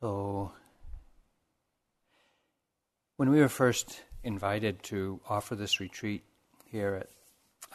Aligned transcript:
So, 0.00 0.52
when 3.16 3.30
we 3.30 3.40
were 3.40 3.48
first 3.48 4.04
invited 4.22 4.80
to 4.84 5.20
offer 5.28 5.56
this 5.56 5.80
retreat 5.80 6.22
here 6.66 6.94
at 6.94 7.08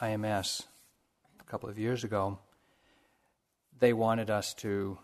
IMS 0.01 0.63
a 1.41 1.43
couple 1.43 1.67
of 1.67 1.77
years 1.77 2.05
ago, 2.05 2.39
they 3.77 3.91
wanted 3.91 4.29
us 4.29 4.53
to 4.55 4.97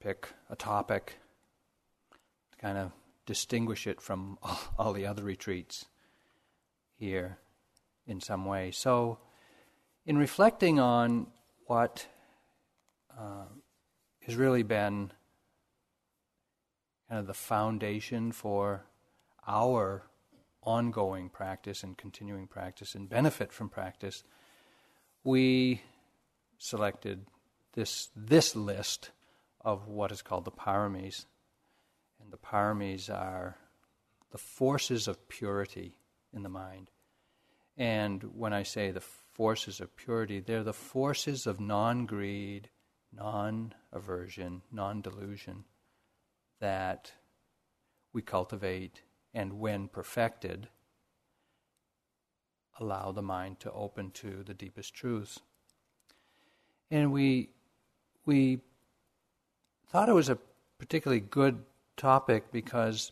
pick 0.00 0.28
a 0.48 0.56
topic 0.56 1.18
to 2.52 2.56
kind 2.56 2.78
of 2.78 2.92
distinguish 3.26 3.86
it 3.86 4.00
from 4.00 4.38
all, 4.42 4.58
all 4.78 4.92
the 4.94 5.04
other 5.04 5.22
retreats 5.22 5.84
here 6.96 7.36
in 8.06 8.18
some 8.18 8.46
way. 8.46 8.70
So, 8.70 9.18
in 10.06 10.16
reflecting 10.16 10.80
on 10.80 11.26
what 11.66 12.06
uh, 13.14 13.44
has 14.22 14.36
really 14.36 14.62
been 14.62 15.12
kind 17.12 17.20
of 17.20 17.26
the 17.26 17.34
foundation 17.34 18.32
for 18.32 18.86
our 19.46 20.02
ongoing 20.62 21.28
practice 21.28 21.82
and 21.82 21.98
continuing 21.98 22.46
practice 22.46 22.94
and 22.94 23.06
benefit 23.06 23.52
from 23.52 23.68
practice, 23.68 24.24
we 25.22 25.82
selected 26.56 27.26
this 27.74 28.08
this 28.16 28.56
list 28.56 29.10
of 29.60 29.88
what 29.88 30.10
is 30.10 30.22
called 30.22 30.46
the 30.46 30.50
paramis. 30.50 31.26
And 32.18 32.32
the 32.32 32.38
paramis 32.38 33.10
are 33.10 33.58
the 34.30 34.38
forces 34.38 35.06
of 35.06 35.28
purity 35.28 35.98
in 36.32 36.42
the 36.42 36.48
mind. 36.48 36.90
And 37.76 38.22
when 38.34 38.54
I 38.54 38.62
say 38.62 38.90
the 38.90 39.04
forces 39.34 39.82
of 39.82 39.94
purity, 39.98 40.40
they're 40.40 40.64
the 40.64 40.72
forces 40.72 41.46
of 41.46 41.60
non 41.60 42.06
greed, 42.06 42.70
non 43.14 43.74
aversion, 43.92 44.62
non 44.72 45.02
delusion 45.02 45.64
that 46.62 47.12
we 48.12 48.22
cultivate 48.22 49.02
and, 49.34 49.58
when 49.58 49.88
perfected, 49.88 50.68
allow 52.78 53.10
the 53.10 53.20
mind 53.20 53.58
to 53.58 53.72
open 53.72 54.12
to 54.12 54.44
the 54.46 54.54
deepest 54.54 54.94
truths. 54.94 55.40
And 56.88 57.12
we, 57.12 57.50
we 58.24 58.60
thought 59.88 60.08
it 60.08 60.14
was 60.14 60.28
a 60.28 60.38
particularly 60.78 61.20
good 61.20 61.64
topic 61.96 62.52
because 62.52 63.10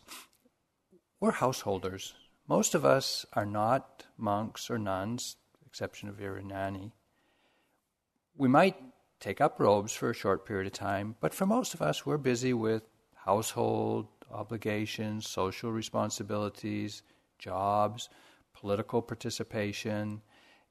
we're 1.19 1.31
householders. 1.31 2.13
Most 2.47 2.73
of 2.73 2.85
us 2.85 3.25
are 3.33 3.45
not 3.45 4.05
monks 4.17 4.69
or 4.69 4.77
nuns, 4.77 5.35
exception 5.65 6.07
of 6.07 6.15
Viranani. 6.15 6.93
We 8.37 8.47
might 8.47 8.77
take 9.19 9.41
up 9.41 9.59
robes 9.59 9.91
for 9.91 10.09
a 10.09 10.15
short 10.15 10.45
period 10.45 10.67
of 10.67 10.73
time, 10.73 11.15
but 11.19 11.33
for 11.33 11.45
most 11.45 11.73
of 11.73 11.81
us, 11.81 12.05
we're 12.05 12.17
busy 12.17 12.53
with 12.53 12.83
household 13.25 14.07
obligations, 14.31 15.27
social 15.27 15.71
responsibilities, 15.71 17.03
jobs, 17.37 18.09
political 18.53 19.01
participation, 19.01 20.21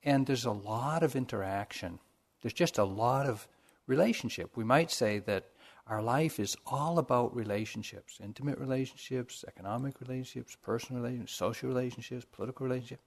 and 0.03 0.27
there's 0.27 0.47
a 0.47 0.51
lot 0.51 1.03
of 1.03 1.15
interaction. 1.15 1.99
There's 2.41 2.55
just 2.55 2.79
a 2.79 2.85
lot 2.85 3.27
of 3.27 3.47
relationship. 3.87 4.57
We 4.57 4.65
might 4.65 4.91
say 4.91 5.19
that 5.21 5.51
our 5.87 6.03
life 6.03 6.39
is 6.39 6.57
all 6.67 6.99
about 6.99 7.35
relationships 7.35 8.19
intimate 8.23 8.59
relationships, 8.59 9.45
economic 9.47 10.01
relationships, 10.01 10.57
personal 10.63 11.03
relationships, 11.03 11.35
social 11.35 11.69
relationships, 11.69 12.27
political 12.31 12.67
relationships. 12.67 13.05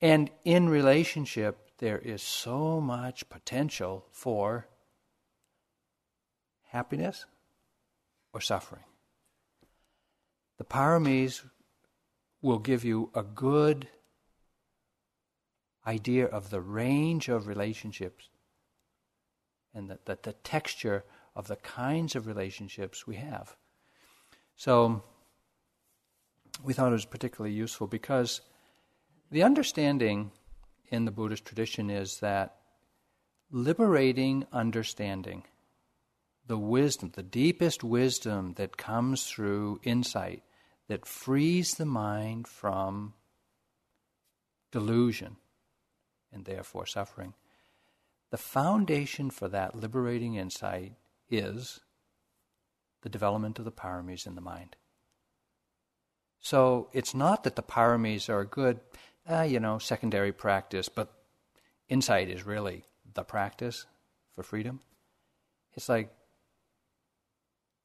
And 0.00 0.30
in 0.44 0.68
relationship, 0.68 1.72
there 1.78 1.98
is 1.98 2.22
so 2.22 2.80
much 2.80 3.28
potential 3.28 4.06
for 4.12 4.68
happiness 6.68 7.26
or 8.32 8.40
suffering. 8.40 8.84
The 10.58 10.64
paramis 10.64 11.42
will 12.40 12.58
give 12.58 12.84
you 12.84 13.10
a 13.14 13.22
good 13.22 13.88
idea 15.86 16.26
of 16.26 16.50
the 16.50 16.60
range 16.60 17.28
of 17.28 17.46
relationships 17.46 18.28
and 19.74 19.90
the, 19.90 19.98
the, 20.04 20.18
the 20.22 20.32
texture 20.32 21.04
of 21.34 21.46
the 21.46 21.56
kinds 21.56 22.16
of 22.16 22.26
relationships 22.26 23.06
we 23.06 23.16
have. 23.16 23.56
So 24.56 25.02
we 26.64 26.72
thought 26.72 26.88
it 26.88 26.92
was 26.92 27.04
particularly 27.04 27.54
useful 27.54 27.86
because 27.86 28.40
the 29.30 29.42
understanding 29.42 30.32
in 30.90 31.04
the 31.04 31.10
Buddhist 31.10 31.44
tradition 31.44 31.90
is 31.90 32.18
that 32.20 32.56
liberating 33.50 34.46
understanding, 34.52 35.44
the 36.48 36.58
wisdom, 36.58 37.12
the 37.14 37.22
deepest 37.22 37.84
wisdom 37.84 38.54
that 38.54 38.76
comes 38.76 39.26
through 39.26 39.80
insight, 39.84 40.42
that 40.88 41.06
frees 41.06 41.74
the 41.74 41.84
mind 41.84 42.48
from 42.48 43.12
delusion 44.72 45.36
and 46.32 46.46
therefore 46.46 46.86
suffering. 46.86 47.34
The 48.30 48.38
foundation 48.38 49.30
for 49.30 49.48
that 49.48 49.76
liberating 49.76 50.34
insight 50.34 50.94
is 51.30 51.80
the 53.02 53.08
development 53.08 53.58
of 53.58 53.64
the 53.64 53.72
paramis 53.72 54.26
in 54.26 54.34
the 54.34 54.40
mind. 54.40 54.76
So 56.40 56.88
it's 56.92 57.14
not 57.14 57.44
that 57.44 57.56
the 57.56 57.62
paramis 57.62 58.28
are 58.28 58.40
a 58.40 58.46
good, 58.46 58.80
uh, 59.30 59.42
you 59.42 59.60
know, 59.60 59.78
secondary 59.78 60.32
practice, 60.32 60.88
but 60.88 61.12
insight 61.88 62.30
is 62.30 62.44
really 62.44 62.84
the 63.14 63.22
practice 63.22 63.86
for 64.34 64.42
freedom. 64.42 64.80
It's 65.74 65.88
like 65.88 66.12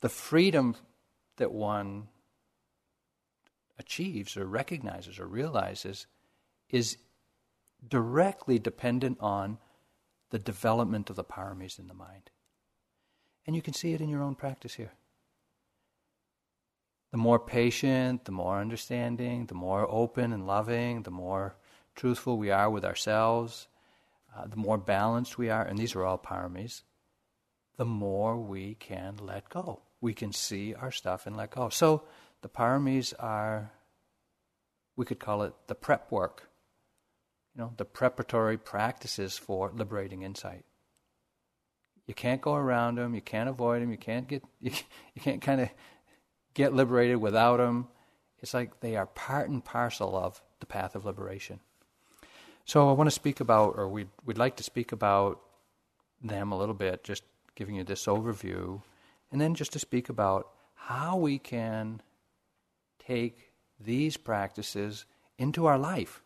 the 0.04 0.10
freedom 0.10 0.76
that 1.38 1.54
one 1.54 2.10
achieves 3.80 4.36
or 4.36 4.46
recognizes 4.46 5.18
or 5.18 5.26
realizes 5.26 6.08
is 6.70 6.98
directly 7.88 8.60
dependent 8.60 9.18
on 9.22 9.58
the 10.30 10.40
development 10.40 11.10
of 11.10 11.16
the 11.16 11.24
paramis 11.24 11.80
in 11.80 11.88
the 11.88 11.94
mind. 11.94 12.32
And 13.48 13.56
you 13.56 13.62
can 13.62 13.74
see 13.74 13.94
it 13.94 14.02
in 14.02 14.10
your 14.10 14.22
own 14.22 14.36
practice 14.36 14.74
here. 14.74 14.92
The 17.12 17.18
more 17.18 17.40
patient, 17.40 18.26
the 18.26 18.34
more 18.34 18.60
understanding, 18.60 19.46
the 19.46 19.56
more 19.56 19.90
open 19.90 20.34
and 20.34 20.46
loving, 20.46 21.04
the 21.04 21.12
more 21.12 21.56
truthful 21.96 22.38
we 22.38 22.52
are 22.52 22.70
with 22.70 22.84
ourselves, 22.84 23.70
uh, 24.36 24.48
the 24.48 24.58
more 24.58 24.78
balanced 24.78 25.38
we 25.38 25.50
are, 25.50 25.64
and 25.64 25.80
these 25.80 25.96
are 25.96 26.04
all 26.04 26.18
paramis, 26.18 26.82
the 27.78 27.86
more 27.86 28.38
we 28.38 28.76
can 28.76 29.16
let 29.16 29.48
go. 29.48 29.84
We 30.04 30.14
can 30.14 30.34
see 30.34 30.74
our 30.76 30.92
stuff 30.92 31.26
and 31.26 31.38
let 31.38 31.52
go. 31.52 31.64
Oh, 31.64 31.70
so 31.70 32.04
the 32.42 32.50
paramis 32.50 33.14
are, 33.20 33.72
we 34.96 35.06
could 35.06 35.20
call 35.20 35.44
it 35.44 35.54
the 35.68 35.76
prep 35.76 36.12
work 36.12 36.50
you 37.56 37.62
know, 37.62 37.74
the 37.78 37.86
preparatory 37.86 38.58
practices 38.58 39.38
for 39.38 39.72
liberating 39.74 40.24
insight. 40.24 40.66
You 42.08 42.14
can't 42.14 42.42
go 42.42 42.56
around 42.56 42.98
them. 42.98 43.14
You 43.14 43.22
can't 43.22 43.50
avoid 43.50 43.82
them. 43.82 43.92
You 43.92 43.98
can't 43.98 44.28
get 44.28 44.44
you, 44.60 44.72
you 45.14 45.22
can't 45.22 45.42
kind 45.42 45.62
of 45.62 45.70
get 46.54 46.74
liberated 46.74 47.18
without 47.18 47.58
them. 47.58 47.88
It's 48.40 48.54
like 48.54 48.80
they 48.82 48.96
are 48.96 49.06
part 49.06 49.50
and 49.50 49.64
parcel 49.64 50.18
of 50.18 50.42
the 50.60 50.66
path 50.66 50.96
of 50.96 51.06
liberation. 51.06 51.60
So 52.66 52.90
I 52.90 52.94
want 52.94 53.08
to 53.08 53.12
speak 53.12 53.40
about, 53.40 53.76
or 53.78 53.88
we'd, 53.88 54.10
we'd 54.26 54.38
like 54.38 54.58
to 54.58 54.64
speak 54.64 54.92
about 54.92 55.40
them 56.22 56.52
a 56.52 56.58
little 56.58 56.76
bit, 56.76 57.04
just 57.04 57.24
giving 57.56 57.76
you 57.76 57.84
this 57.84 58.06
overview, 58.06 58.82
and 59.34 59.42
then 59.42 59.56
just 59.56 59.74
to 59.74 59.80
speak 59.80 60.10
about 60.10 60.50
how 60.76 61.18
we 61.18 61.40
can 61.40 62.00
take 63.00 63.52
these 63.80 64.16
practices 64.16 65.06
into 65.40 65.66
our 65.66 65.80
life 65.80 66.22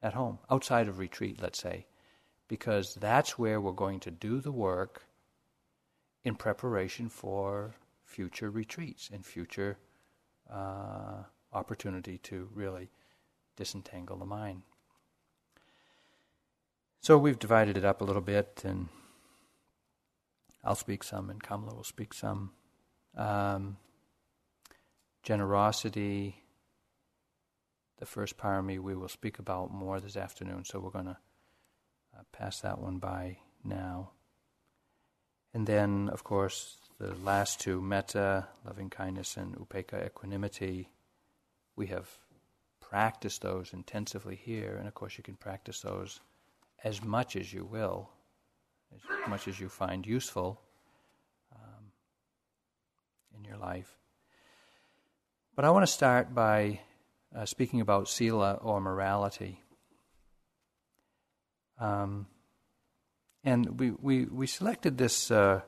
at 0.00 0.14
home, 0.14 0.38
outside 0.48 0.86
of 0.86 1.00
retreat, 1.00 1.42
let's 1.42 1.58
say, 1.58 1.86
because 2.46 2.94
that's 2.94 3.36
where 3.36 3.60
we're 3.60 3.72
going 3.72 3.98
to 3.98 4.12
do 4.12 4.40
the 4.40 4.52
work 4.52 5.02
in 6.22 6.36
preparation 6.36 7.08
for 7.08 7.74
future 8.04 8.48
retreats 8.48 9.10
and 9.12 9.26
future 9.26 9.76
uh, 10.48 11.24
opportunity 11.52 12.16
to 12.18 12.48
really 12.54 12.88
disentangle 13.56 14.16
the 14.16 14.24
mind. 14.24 14.62
So 17.00 17.18
we've 17.18 17.40
divided 17.40 17.76
it 17.76 17.84
up 17.84 18.00
a 18.00 18.04
little 18.04 18.22
bit, 18.22 18.62
and 18.64 18.88
I'll 20.64 20.74
speak 20.74 21.02
some, 21.02 21.30
and 21.30 21.42
Kamala 21.42 21.74
will 21.74 21.84
speak 21.84 22.12
some. 22.12 22.52
Um, 23.16 23.76
generosity, 25.22 26.42
the 27.98 28.06
first 28.06 28.36
parami 28.38 28.78
we 28.78 28.94
will 28.94 29.08
speak 29.08 29.38
about 29.38 29.72
more 29.72 30.00
this 30.00 30.16
afternoon, 30.16 30.64
so 30.64 30.78
we're 30.78 30.90
going 30.90 31.06
to 31.06 31.18
uh, 32.16 32.22
pass 32.32 32.60
that 32.60 32.80
one 32.80 32.98
by 32.98 33.38
now. 33.64 34.10
And 35.54 35.66
then, 35.66 36.08
of 36.10 36.24
course, 36.24 36.76
the 36.98 37.14
last 37.14 37.60
two, 37.60 37.80
metta, 37.80 38.48
loving 38.64 38.90
kindness, 38.90 39.36
and 39.36 39.56
upekkha, 39.56 40.06
equanimity, 40.06 40.90
we 41.76 41.86
have 41.86 42.08
practiced 42.80 43.42
those 43.42 43.72
intensively 43.72 44.36
here, 44.36 44.76
and 44.78 44.88
of 44.88 44.94
course, 44.94 45.16
you 45.16 45.24
can 45.24 45.36
practice 45.36 45.80
those 45.80 46.20
as 46.84 47.02
much 47.02 47.36
as 47.36 47.52
you 47.52 47.64
will, 47.64 48.10
as 48.94 49.00
much 49.28 49.48
as 49.48 49.60
you 49.60 49.68
find 49.68 50.06
useful 50.06 50.60
um, 51.52 51.92
in 53.36 53.44
your 53.44 53.56
life. 53.56 53.98
But 55.54 55.64
I 55.64 55.70
want 55.70 55.84
to 55.84 55.92
start 55.92 56.34
by 56.34 56.80
uh, 57.34 57.44
speaking 57.44 57.80
about 57.80 58.08
sila 58.08 58.54
or 58.54 58.80
morality. 58.80 59.62
Um, 61.80 62.26
and 63.44 63.78
we, 63.78 63.90
we, 63.90 64.24
we 64.24 64.46
selected 64.46 64.98
this, 64.98 65.30
uh, 65.30 65.62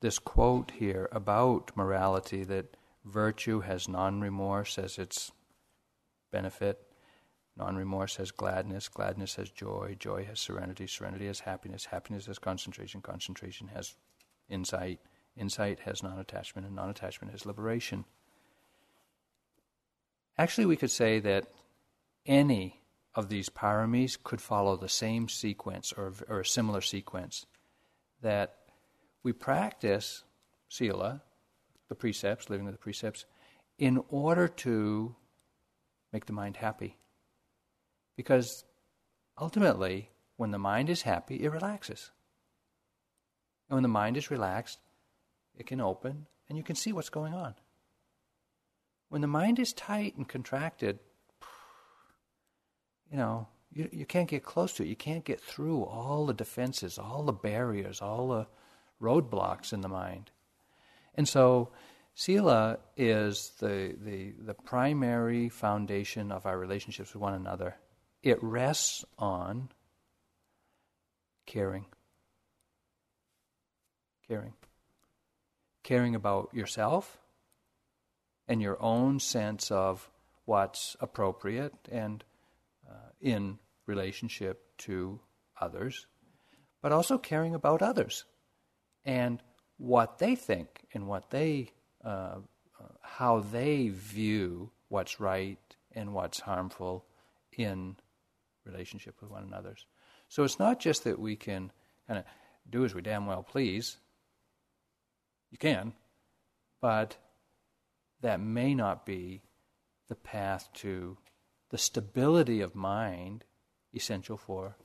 this 0.00 0.18
quote 0.18 0.72
here 0.72 1.08
about 1.12 1.70
morality 1.74 2.44
that 2.44 2.76
virtue 3.04 3.60
has 3.60 3.88
non 3.88 4.20
remorse 4.20 4.78
as 4.78 4.98
its 4.98 5.32
benefit, 6.32 6.85
non 7.56 7.76
remorse 7.76 8.16
has 8.16 8.30
gladness, 8.30 8.88
gladness 8.88 9.36
has 9.36 9.50
joy, 9.50 9.96
joy 9.98 10.24
has 10.24 10.40
serenity, 10.40 10.86
serenity 10.86 11.26
has 11.26 11.40
happiness, 11.40 11.86
happiness 11.86 12.26
has 12.26 12.38
concentration, 12.38 13.00
concentration 13.00 13.68
has 13.68 13.94
insight, 14.48 15.00
insight 15.36 15.80
has 15.80 16.02
non 16.02 16.18
attachment, 16.18 16.66
and 16.66 16.76
non 16.76 16.90
attachment 16.90 17.32
has 17.32 17.46
liberation. 17.46 18.04
Actually, 20.38 20.66
we 20.66 20.76
could 20.76 20.90
say 20.90 21.18
that 21.18 21.46
any 22.26 22.82
of 23.14 23.30
these 23.30 23.48
paramis 23.48 24.22
could 24.22 24.40
follow 24.40 24.76
the 24.76 24.88
same 24.88 25.28
sequence 25.28 25.92
or, 25.96 26.12
or 26.28 26.40
a 26.40 26.46
similar 26.46 26.82
sequence. 26.82 27.46
That 28.20 28.56
we 29.22 29.32
practice 29.32 30.24
sila, 30.68 31.22
the 31.88 31.94
precepts, 31.94 32.50
living 32.50 32.66
with 32.66 32.74
the 32.74 32.78
precepts, 32.78 33.24
in 33.78 34.02
order 34.08 34.48
to 34.48 35.16
make 36.12 36.26
the 36.26 36.32
mind 36.32 36.58
happy. 36.58 36.98
Because 38.16 38.64
ultimately, 39.38 40.10
when 40.36 40.50
the 40.50 40.58
mind 40.58 40.90
is 40.90 41.02
happy, 41.02 41.42
it 41.42 41.50
relaxes. 41.50 42.10
And 43.68 43.76
when 43.76 43.82
the 43.82 43.88
mind 43.88 44.16
is 44.16 44.30
relaxed, 44.30 44.78
it 45.56 45.66
can 45.66 45.80
open 45.80 46.26
and 46.48 46.56
you 46.56 46.64
can 46.64 46.76
see 46.76 46.92
what's 46.92 47.08
going 47.08 47.34
on. 47.34 47.54
When 49.08 49.20
the 49.20 49.26
mind 49.26 49.58
is 49.58 49.72
tight 49.72 50.16
and 50.16 50.28
contracted, 50.28 50.98
you 53.10 53.16
know, 53.16 53.48
you, 53.72 53.88
you 53.92 54.06
can't 54.06 54.28
get 54.28 54.42
close 54.42 54.72
to 54.74 54.82
it. 54.82 54.88
You 54.88 54.96
can't 54.96 55.24
get 55.24 55.40
through 55.40 55.84
all 55.84 56.26
the 56.26 56.34
defenses, 56.34 56.98
all 56.98 57.22
the 57.22 57.32
barriers, 57.32 58.00
all 58.00 58.28
the 58.28 58.46
roadblocks 59.00 59.72
in 59.72 59.80
the 59.80 59.88
mind. 59.88 60.30
And 61.14 61.28
so, 61.28 61.70
Sila 62.14 62.78
is 62.96 63.52
the, 63.60 63.94
the, 64.02 64.32
the 64.40 64.54
primary 64.54 65.50
foundation 65.50 66.32
of 66.32 66.46
our 66.46 66.58
relationships 66.58 67.12
with 67.12 67.20
one 67.20 67.34
another. 67.34 67.76
It 68.26 68.42
rests 68.42 69.04
on 69.20 69.68
caring. 71.46 71.84
Caring. 74.26 74.54
Caring 75.84 76.16
about 76.16 76.50
yourself 76.52 77.18
and 78.48 78.60
your 78.60 78.82
own 78.82 79.20
sense 79.20 79.70
of 79.70 80.10
what's 80.44 80.96
appropriate 80.98 81.72
and 81.88 82.24
uh, 82.90 83.10
in 83.20 83.60
relationship 83.86 84.76
to 84.78 85.20
others, 85.60 86.08
but 86.82 86.90
also 86.90 87.18
caring 87.18 87.54
about 87.54 87.80
others 87.80 88.24
and 89.04 89.40
what 89.76 90.18
they 90.18 90.34
think 90.34 90.84
and 90.92 91.06
what 91.06 91.30
they, 91.30 91.70
uh, 92.04 92.08
uh, 92.08 92.88
how 93.02 93.38
they 93.38 93.90
view 93.90 94.72
what's 94.88 95.20
right 95.20 95.76
and 95.92 96.12
what's 96.12 96.40
harmful 96.40 97.04
in 97.56 97.94
relationship 98.66 99.20
with 99.20 99.30
one 99.30 99.44
another. 99.44 99.76
So 100.28 100.44
it's 100.44 100.58
not 100.58 100.80
just 100.80 101.04
that 101.04 101.18
we 101.18 101.36
can 101.36 101.70
kind 102.06 102.18
of 102.18 102.24
do 102.68 102.84
as 102.84 102.94
we 102.94 103.02
damn 103.02 103.26
well 103.26 103.42
please. 103.42 103.98
You 105.50 105.58
can, 105.58 105.92
but 106.80 107.16
that 108.20 108.40
may 108.40 108.74
not 108.74 109.06
be 109.06 109.42
the 110.08 110.16
path 110.16 110.68
to 110.74 111.16
the 111.70 111.78
stability 111.78 112.60
of 112.60 112.74
mind 112.74 113.44
essential 113.94 114.36
for 114.36 114.76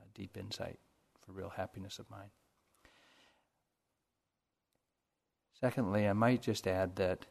uh, 0.00 0.04
deep 0.14 0.36
insight, 0.36 0.78
for 1.24 1.32
real 1.32 1.50
happiness 1.50 1.98
of 1.98 2.10
mind. 2.10 2.30
Secondly, 5.60 6.06
I 6.08 6.12
might 6.12 6.42
just 6.42 6.66
add 6.66 6.96
that 6.96 7.26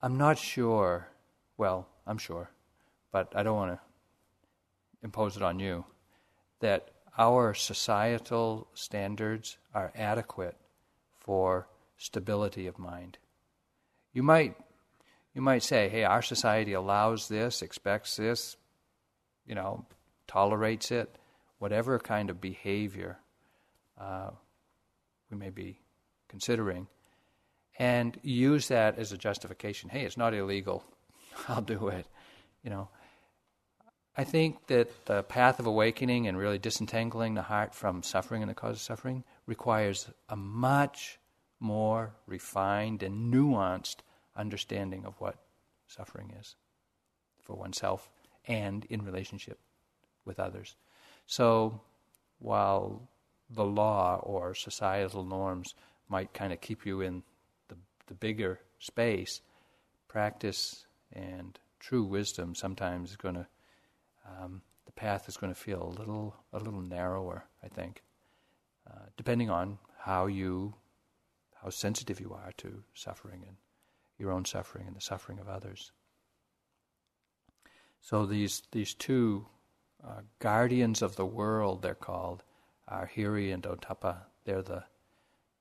I'm 0.00 0.18
not 0.18 0.36
sure, 0.36 1.08
well, 1.56 1.86
I'm 2.06 2.18
sure, 2.18 2.50
but 3.12 3.32
I 3.36 3.42
don't 3.42 3.56
want 3.56 3.72
to 3.72 3.80
impose 5.02 5.36
it 5.36 5.42
on 5.42 5.60
you, 5.60 5.84
that 6.60 6.90
our 7.18 7.54
societal 7.54 8.66
standards 8.74 9.58
are 9.74 9.92
adequate 9.94 10.56
for 11.18 11.68
stability 11.98 12.66
of 12.66 12.78
mind. 12.78 13.18
You 14.12 14.22
might 14.22 14.56
you 15.34 15.40
might 15.40 15.62
say, 15.62 15.88
hey, 15.88 16.04
our 16.04 16.20
society 16.20 16.74
allows 16.74 17.28
this, 17.28 17.62
expects 17.62 18.16
this, 18.16 18.56
you 19.46 19.54
know, 19.54 19.86
tolerates 20.26 20.90
it, 20.90 21.16
whatever 21.58 21.98
kind 21.98 22.28
of 22.28 22.38
behavior 22.40 23.18
uh, 23.98 24.30
we 25.30 25.38
may 25.38 25.48
be 25.48 25.80
considering, 26.28 26.86
and 27.78 28.18
use 28.22 28.68
that 28.68 28.98
as 28.98 29.12
a 29.12 29.16
justification. 29.16 29.88
Hey, 29.88 30.02
it's 30.02 30.18
not 30.18 30.34
illegal. 30.34 30.84
I'll 31.48 31.62
do 31.62 31.88
it. 31.88 32.06
You 32.62 32.70
know, 32.70 32.88
I 34.16 34.24
think 34.24 34.66
that 34.66 35.06
the 35.06 35.22
path 35.22 35.58
of 35.58 35.66
awakening 35.66 36.26
and 36.26 36.36
really 36.36 36.58
disentangling 36.58 37.34
the 37.34 37.42
heart 37.42 37.74
from 37.74 38.02
suffering 38.02 38.42
and 38.42 38.50
the 38.50 38.54
cause 38.54 38.76
of 38.76 38.82
suffering 38.82 39.24
requires 39.46 40.08
a 40.28 40.36
much 40.36 41.18
more 41.60 42.12
refined 42.26 43.02
and 43.02 43.32
nuanced 43.32 43.96
understanding 44.36 45.06
of 45.06 45.14
what 45.18 45.36
suffering 45.86 46.34
is 46.38 46.56
for 47.40 47.54
oneself 47.54 48.10
and 48.46 48.84
in 48.86 49.02
relationship 49.02 49.58
with 50.26 50.38
others. 50.38 50.76
So 51.26 51.80
while 52.38 53.08
the 53.48 53.64
law 53.64 54.20
or 54.22 54.54
societal 54.54 55.24
norms 55.24 55.74
might 56.08 56.34
kind 56.34 56.52
of 56.52 56.60
keep 56.60 56.84
you 56.84 57.00
in 57.00 57.22
the, 57.68 57.76
the 58.08 58.14
bigger 58.14 58.60
space, 58.78 59.40
practice 60.06 60.84
and 61.12 61.58
true 61.80 62.04
wisdom 62.04 62.54
sometimes 62.54 63.10
is 63.10 63.16
going 63.16 63.36
to 63.36 63.46
um, 64.40 64.62
the 64.86 64.92
path 64.92 65.28
is 65.28 65.36
going 65.36 65.52
to 65.52 65.58
feel 65.58 65.82
a 65.82 65.98
little 65.98 66.34
a 66.52 66.58
little 66.58 66.80
narrower. 66.82 67.44
I 67.62 67.68
think, 67.68 68.02
uh, 68.88 69.06
depending 69.16 69.50
on 69.50 69.78
how 69.98 70.26
you 70.26 70.74
how 71.62 71.70
sensitive 71.70 72.20
you 72.20 72.32
are 72.32 72.52
to 72.58 72.82
suffering 72.94 73.44
and 73.46 73.56
your 74.18 74.32
own 74.32 74.44
suffering 74.44 74.86
and 74.86 74.96
the 74.96 75.00
suffering 75.00 75.38
of 75.38 75.48
others. 75.48 75.92
So 78.00 78.26
these 78.26 78.62
these 78.72 78.94
two 78.94 79.46
uh, 80.04 80.22
guardians 80.40 81.02
of 81.02 81.16
the 81.16 81.26
world, 81.26 81.82
they're 81.82 81.94
called, 81.94 82.42
are 82.88 83.10
Hiri 83.14 83.54
and 83.54 83.62
Ottappa. 83.62 84.22
They're 84.44 84.62
the, 84.62 84.84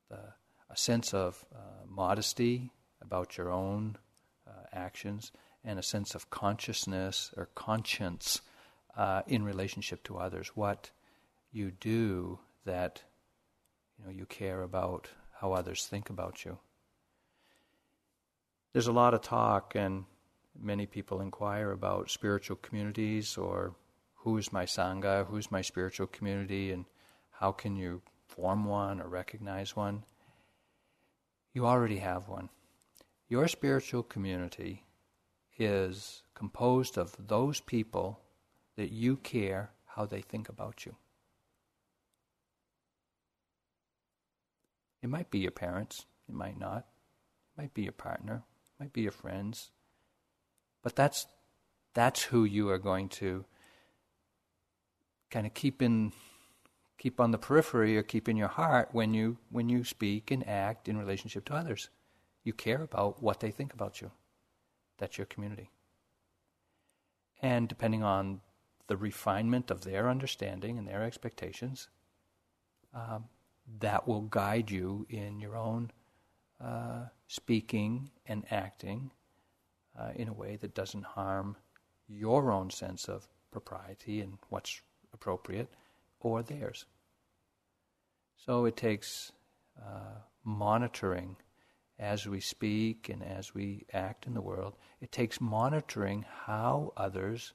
the 0.10 0.34
a 0.70 0.78
sense 0.78 1.14
of 1.14 1.46
uh, 1.54 1.86
modesty 1.88 2.72
about 3.02 3.38
your 3.38 3.52
own 3.52 3.98
uh, 4.48 4.64
actions 4.74 5.32
and 5.64 5.78
a 5.78 5.84
sense 5.84 6.16
of 6.16 6.30
consciousness 6.30 7.32
or 7.38 7.50
conscience 7.54 8.42
uh, 8.96 9.22
in 9.28 9.44
relationship 9.44 10.04
to 10.04 10.18
others. 10.18 10.52
What 10.56 10.92
you 11.52 11.72
do 11.72 12.40
that 12.66 13.04
you 13.98 14.06
know 14.06 14.12
you 14.12 14.26
care 14.26 14.64
about 14.64 15.10
how 15.40 15.54
others 15.54 15.86
think 15.86 16.10
about 16.10 16.46
you. 16.46 16.58
There's 18.74 18.88
a 18.88 18.94
lot 18.94 19.14
of 19.14 19.22
talk, 19.22 19.76
and 19.76 20.06
many 20.60 20.86
people 20.86 21.22
inquire 21.22 21.72
about 21.72 22.10
spiritual 22.10 22.58
communities 22.58 23.38
or 23.38 23.76
who 24.16 24.38
is 24.38 24.54
my 24.54 24.66
Sangha, 24.66 25.26
who's 25.26 25.52
my 25.52 25.62
spiritual 25.62 26.08
community, 26.08 26.72
and 26.72 26.86
how 27.32 27.52
can 27.52 27.76
you 27.76 28.02
form 28.28 28.66
one 28.66 29.02
or 29.02 29.08
recognize 29.08 29.76
one. 29.76 30.04
You 31.54 31.66
already 31.66 31.98
have 31.98 32.30
one. 32.30 32.50
Your 33.28 33.48
spiritual 33.48 34.04
community 34.04 34.86
is 35.58 36.24
composed 36.34 36.98
of 36.98 37.16
those 37.28 37.60
people 37.60 38.20
that 38.82 38.92
you 38.92 39.16
care 39.16 39.70
how 39.86 40.08
they 40.08 40.22
think 40.22 40.50
about 40.50 40.88
you. 40.88 40.96
It 45.04 45.08
might 45.08 45.30
be 45.30 45.38
your 45.38 45.52
parents, 45.52 46.08
it 46.28 46.34
might 46.34 46.60
not. 46.60 46.80
It 46.80 47.62
might 47.62 47.74
be 47.76 47.84
your 47.84 47.92
partner, 47.92 48.42
it 48.66 48.84
might 48.84 48.92
be 48.92 49.02
your 49.02 49.12
friends. 49.12 49.70
But 50.82 50.96
that's 50.96 51.28
that's 51.94 52.24
who 52.24 52.44
you 52.44 52.70
are 52.70 52.80
going 52.80 53.10
to 53.10 53.46
kind 55.30 55.46
of 55.46 55.54
keep 55.54 55.84
in 55.84 56.12
keep 56.98 57.20
on 57.20 57.30
the 57.30 57.38
periphery 57.38 57.96
or 57.96 58.02
keep 58.02 58.28
in 58.28 58.36
your 58.36 58.48
heart 58.48 58.90
when 58.94 59.14
you 59.14 59.38
when 59.52 59.70
you 59.70 59.84
speak 59.84 60.32
and 60.32 60.48
act 60.48 60.88
in 60.88 60.98
relationship 60.98 61.46
to 61.46 61.54
others. 61.54 61.90
You 62.44 62.54
care 62.54 62.82
about 62.82 63.22
what 63.22 63.42
they 63.42 63.52
think 63.52 63.76
about 63.76 64.02
you. 64.02 64.10
That's 64.98 65.20
your 65.20 65.26
community. 65.28 65.70
And 67.44 67.68
depending 67.68 68.02
on 68.02 68.42
the 68.92 68.98
refinement 68.98 69.72
of 69.72 69.86
their 69.86 70.10
understanding 70.10 70.78
and 70.78 70.86
their 70.86 71.02
expectations, 71.02 71.88
um, 72.94 73.24
that 73.80 74.06
will 74.06 74.24
guide 74.24 74.70
you 74.70 75.08
in 75.10 75.40
your 75.40 75.56
own 75.56 75.90
uh, 76.60 77.06
speaking 77.26 78.10
and 78.26 78.44
acting 78.52 79.10
uh, 79.98 80.10
in 80.14 80.28
a 80.28 80.34
way 80.34 80.58
that 80.58 80.76
doesn't 80.76 81.06
harm 81.06 81.56
your 82.10 82.52
own 82.52 82.70
sense 82.70 83.08
of 83.08 83.30
propriety 83.50 84.20
and 84.20 84.38
what's 84.50 84.82
appropriate 85.14 85.70
or 86.20 86.44
theirs. 86.44 86.86
So 88.46 88.66
it 88.66 88.76
takes 88.76 89.32
uh, 89.82 90.20
monitoring 90.44 91.38
as 91.98 92.28
we 92.28 92.42
speak 92.42 93.08
and 93.08 93.24
as 93.24 93.56
we 93.56 93.86
act 93.94 94.28
in 94.28 94.34
the 94.34 94.42
world. 94.42 94.76
It 95.00 95.14
takes 95.14 95.40
monitoring 95.40 96.26
how 96.46 96.92
others 96.98 97.54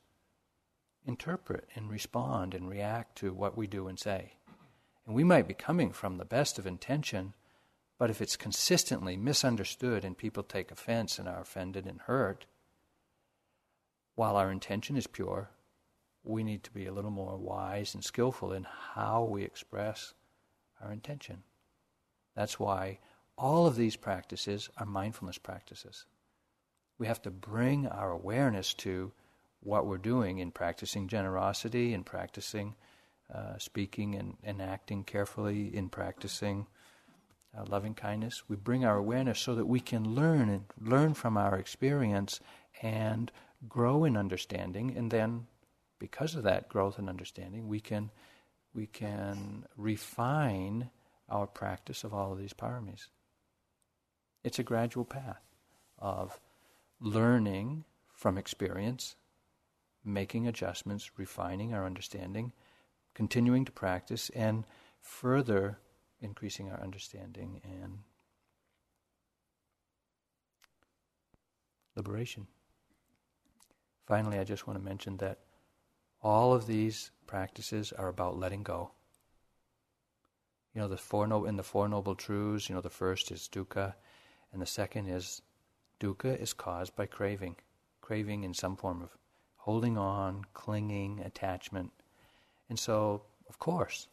interpret 1.06 1.68
and 1.75 1.90
respond 1.90 2.54
and 2.54 2.68
react 2.68 3.16
to 3.16 3.32
what 3.32 3.56
we 3.56 3.66
do 3.66 3.88
and 3.88 3.98
say. 3.98 4.34
And 5.06 5.14
we 5.14 5.25
might 5.25 5.46
be 5.46 5.54
coming 5.54 5.92
from 5.92 6.18
the 6.18 6.25
best 6.25 6.58
of 6.58 6.66
intention, 6.66 7.34
but 7.98 8.10
if 8.10 8.20
it's 8.20 8.36
consistently 8.36 9.16
misunderstood 9.16 10.04
and 10.04 10.18
people 10.18 10.42
take 10.42 10.70
offense 10.70 11.18
and 11.18 11.28
are 11.28 11.40
offended 11.40 11.86
and 11.86 12.00
hurt, 12.02 12.44
while 14.16 14.36
our 14.36 14.50
intention 14.50 14.96
is 14.96 15.06
pure, 15.06 15.50
we 16.25 16.42
need 16.42 16.64
to 16.64 16.72
be 16.72 16.86
a 16.86 16.92
little 16.92 17.10
more 17.10 17.36
wise 17.36 17.94
and 17.94 18.04
skillful 18.04 18.52
in 18.52 18.66
how 18.94 19.22
we 19.22 19.44
express 19.44 20.14
our 20.82 20.92
intention. 20.92 21.44
That's 22.34 22.58
why 22.58 22.98
all 23.38 23.66
of 23.66 23.76
these 23.76 23.96
practices 23.96 24.68
are 24.76 24.86
mindfulness 24.86 25.38
practices. 25.38 26.04
We 26.98 27.06
have 27.06 27.22
to 27.22 27.30
bring 27.30 27.86
our 27.86 28.10
awareness 28.10 28.75
to 28.75 29.12
what 29.60 29.86
we're 29.86 29.98
doing 29.98 30.38
in 30.38 30.50
practicing 30.50 31.08
generosity, 31.08 31.92
in 31.92 32.04
practicing 32.04 32.75
uh, 33.32 33.58
speaking 33.58 34.14
and, 34.14 34.36
and, 34.44 34.62
acting 34.62 35.02
carefully, 35.02 35.75
in 35.75 35.88
practicing 35.88 36.66
uh, 37.56 37.64
loving 37.68 37.94
kindness. 37.94 38.44
We 38.48 38.54
bring 38.54 38.84
our 38.84 38.96
awareness 38.96 39.40
so 39.40 39.56
that 39.56 39.66
we 39.66 39.80
can 39.80 40.14
learn 40.14 40.48
and 40.48 40.64
learn 40.80 41.14
from 41.14 41.36
our 41.36 41.56
experience 41.56 42.38
and 42.82 43.32
grow 43.68 44.04
in 44.04 44.16
understanding, 44.16 44.94
and 44.96 45.10
then 45.10 45.46
because 45.98 46.34
of 46.34 46.44
that 46.44 46.68
growth 46.68 46.98
and 46.98 47.08
understanding, 47.08 47.68
we 47.68 47.80
can 47.80 48.10
we 48.75 48.86
can 48.86 49.64
refine 49.76 50.90
our 51.28 51.46
practice 51.46 52.04
of 52.04 52.12
all 52.12 52.32
of 52.32 52.38
these 52.38 52.52
paramis. 52.52 53.08
It's 54.44 54.58
a 54.58 54.62
gradual 54.62 55.04
path 55.04 55.42
of 55.98 56.38
learning 57.00 57.84
from 58.12 58.38
experience, 58.38 59.16
making 60.06 60.46
adjustments, 60.46 61.10
refining 61.18 61.75
our 61.75 61.84
understanding, 61.84 62.52
continuing 63.14 63.64
to 63.64 63.72
practice, 63.72 64.30
and 64.30 64.64
further 65.00 65.78
increasing 66.20 66.70
our 66.70 66.80
understanding 66.80 67.60
and 67.64 67.98
liberation. 71.96 72.46
Finally, 74.06 74.38
I 74.38 74.44
just 74.44 74.66
want 74.66 74.78
to 74.78 74.84
mention 74.84 75.16
that 75.16 75.40
all 76.22 76.52
of 76.52 76.66
these 76.66 77.10
practices 77.26 77.92
are 77.92 78.08
about 78.08 78.38
letting 78.38 78.62
go. 78.62 78.92
You 80.75 80.82
know, 80.82 80.88
the 80.88 80.96
four 80.96 81.26
no- 81.26 81.46
in 81.46 81.56
the 81.56 81.62
Four 81.62 81.88
Noble 81.88 82.14
Truths, 82.14 82.68
you 82.68 82.75
know, 82.75 82.80
the 82.80 82.90
first 82.90 83.30
is 83.30 83.48
dukkha, 83.50 83.94
and 84.52 84.60
the 84.60 84.66
second 84.66 85.08
is 85.08 85.42
dukkha 85.98 86.38
is 86.38 86.52
caused 86.52 86.94
by 86.94 87.06
craving, 87.06 87.56
craving 88.00 88.44
in 88.44 88.54
some 88.54 88.76
form 88.76 89.02
of 89.02 89.16
holding 89.66 89.99
on, 89.99 90.44
clinging, 90.54 91.20
attachment. 91.25 91.90
And 92.68 92.78
so, 92.78 93.23
of 93.49 93.58
course, 93.58 94.06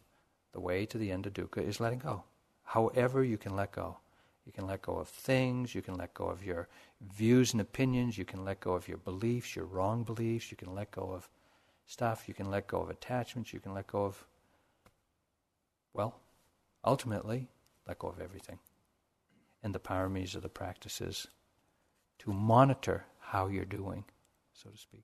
the 0.52 0.60
way 0.60 0.84
to 0.88 0.98
the 0.98 1.12
end 1.12 1.28
of 1.28 1.34
dukkha 1.34 1.60
is 1.60 1.80
letting 1.80 2.00
go. 2.00 2.24
However, 2.64 3.24
you 3.24 3.38
can 3.38 3.56
let 3.56 3.72
go. 3.72 3.98
You 4.48 4.52
can 4.52 4.66
let 4.66 4.82
go 4.82 4.96
of 4.96 5.08
things, 5.08 5.76
you 5.76 5.84
can 5.84 5.94
let 5.96 6.16
go 6.16 6.26
of 6.26 6.44
your 6.44 6.68
views 7.02 7.54
and 7.54 7.62
opinions, 7.62 8.18
you 8.18 8.26
can 8.26 8.44
let 8.44 8.62
go 8.62 8.74
of 8.74 8.88
your 8.88 8.98
beliefs, 8.98 9.56
your 9.56 9.66
wrong 9.66 10.04
beliefs, 10.04 10.50
you 10.50 10.58
can 10.58 10.74
let 10.74 10.90
go 10.90 11.12
of 11.12 11.30
stuff, 11.86 12.28
you 12.28 12.34
can 12.34 12.50
let 12.50 12.66
go 12.66 12.82
of 12.82 12.90
attachments, 12.90 13.54
you 13.54 13.60
can 13.60 13.76
let 13.76 13.86
go 13.86 14.06
of, 14.06 14.26
well, 15.94 16.20
ultimately, 16.84 17.48
let 17.88 18.00
go 18.00 18.08
of 18.08 18.20
everything. 18.20 18.58
And 19.62 19.74
the 19.74 19.80
paramis 19.80 20.36
are 20.36 20.42
the 20.42 20.50
practices 20.50 21.28
to 22.20 22.34
monitor 22.34 23.06
how 23.20 23.48
you're 23.48 23.66
doing, 23.66 24.04
so 24.52 24.72
to 24.72 24.78
speak. 24.78 25.04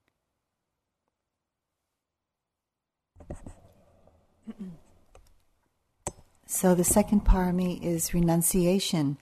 So 6.46 6.74
the 6.76 6.84
second 6.84 7.26
parami 7.26 7.82
is 7.82 8.14
renunciation. 8.14 9.18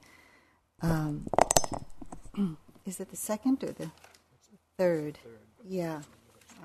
Um, 0.81 1.27
is 2.85 2.99
it 2.99 3.09
the 3.09 3.17
second 3.17 3.63
or 3.63 3.73
the 3.73 3.91
third? 4.77 5.19
Yeah. 5.67 6.01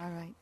All 0.00 0.08
right. 0.08 0.34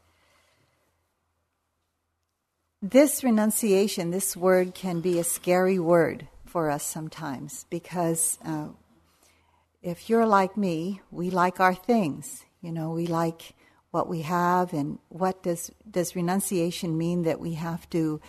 This 2.82 3.24
renunciation, 3.24 4.10
this 4.10 4.36
word 4.36 4.74
can 4.74 5.00
be 5.00 5.18
a 5.18 5.24
scary 5.24 5.78
word 5.78 6.28
for 6.46 6.70
us 6.70 6.84
sometimes 6.84 7.64
because 7.70 8.38
uh, 8.44 8.68
if 9.82 10.10
you're 10.10 10.26
like 10.26 10.56
me, 10.56 11.00
we 11.10 11.30
like 11.30 11.60
our 11.60 11.74
things. 11.74 12.44
You 12.60 12.72
know, 12.72 12.90
we 12.90 13.06
like 13.06 13.54
what 13.90 14.08
we 14.08 14.22
have, 14.22 14.72
and 14.72 14.98
what 15.08 15.42
does 15.42 15.70
does 15.90 16.16
renunciation 16.16 16.96
mean 16.96 17.22
that 17.22 17.40
we 17.40 17.54
have 17.54 17.88
to 17.90 18.20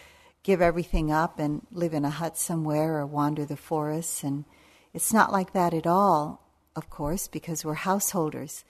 give 0.43 0.61
everything 0.61 1.11
up 1.11 1.39
and 1.39 1.65
live 1.71 1.93
in 1.93 2.05
a 2.05 2.09
hut 2.09 2.37
somewhere 2.37 2.97
or 2.97 3.05
wander 3.05 3.45
the 3.45 3.57
forests? 3.57 4.23
And 4.23 4.45
it's 4.93 5.13
not 5.13 5.31
like 5.31 5.53
that 5.53 5.73
at 5.73 5.87
all, 5.87 6.47
of 6.75 6.89
course, 6.89 7.27
because 7.27 7.63
we're 7.63 7.75
householders. 7.75 8.63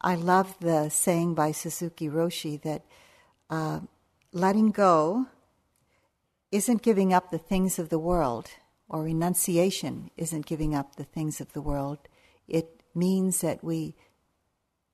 I 0.00 0.14
love 0.14 0.56
the 0.60 0.90
saying 0.90 1.34
by 1.34 1.52
Suzuki 1.52 2.08
Roshi 2.08 2.60
that. 2.62 2.82
Uh, 3.48 3.80
letting 4.36 4.70
go 4.70 5.26
isn't 6.52 6.82
giving 6.82 7.12
up 7.12 7.30
the 7.30 7.38
things 7.38 7.78
of 7.78 7.88
the 7.88 7.98
world, 7.98 8.50
or 8.88 9.02
renunciation 9.02 10.10
isn't 10.16 10.46
giving 10.46 10.74
up 10.74 10.96
the 10.96 11.04
things 11.04 11.40
of 11.40 11.52
the 11.54 11.62
world. 11.62 11.98
It 12.46 12.82
means 12.94 13.40
that 13.40 13.64
we 13.64 13.94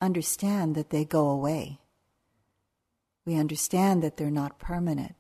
understand 0.03 0.75
that 0.75 0.91
they 0.91 1.05
go 1.05 1.31
away. 1.31 1.79
We 3.25 3.37
understand 3.37 4.03
that 4.03 4.17
they're 4.17 4.31
not 4.31 4.59
permanent. 4.59 5.15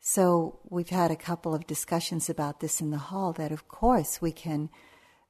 So 0.00 0.60
we've 0.68 0.88
had 0.88 1.10
a 1.10 1.16
couple 1.16 1.54
of 1.54 1.66
discussions 1.66 2.30
about 2.30 2.60
this 2.60 2.80
in 2.80 2.90
the 2.90 2.96
hall 2.96 3.32
that, 3.34 3.52
of 3.52 3.68
course, 3.68 4.22
we 4.22 4.32
can 4.32 4.70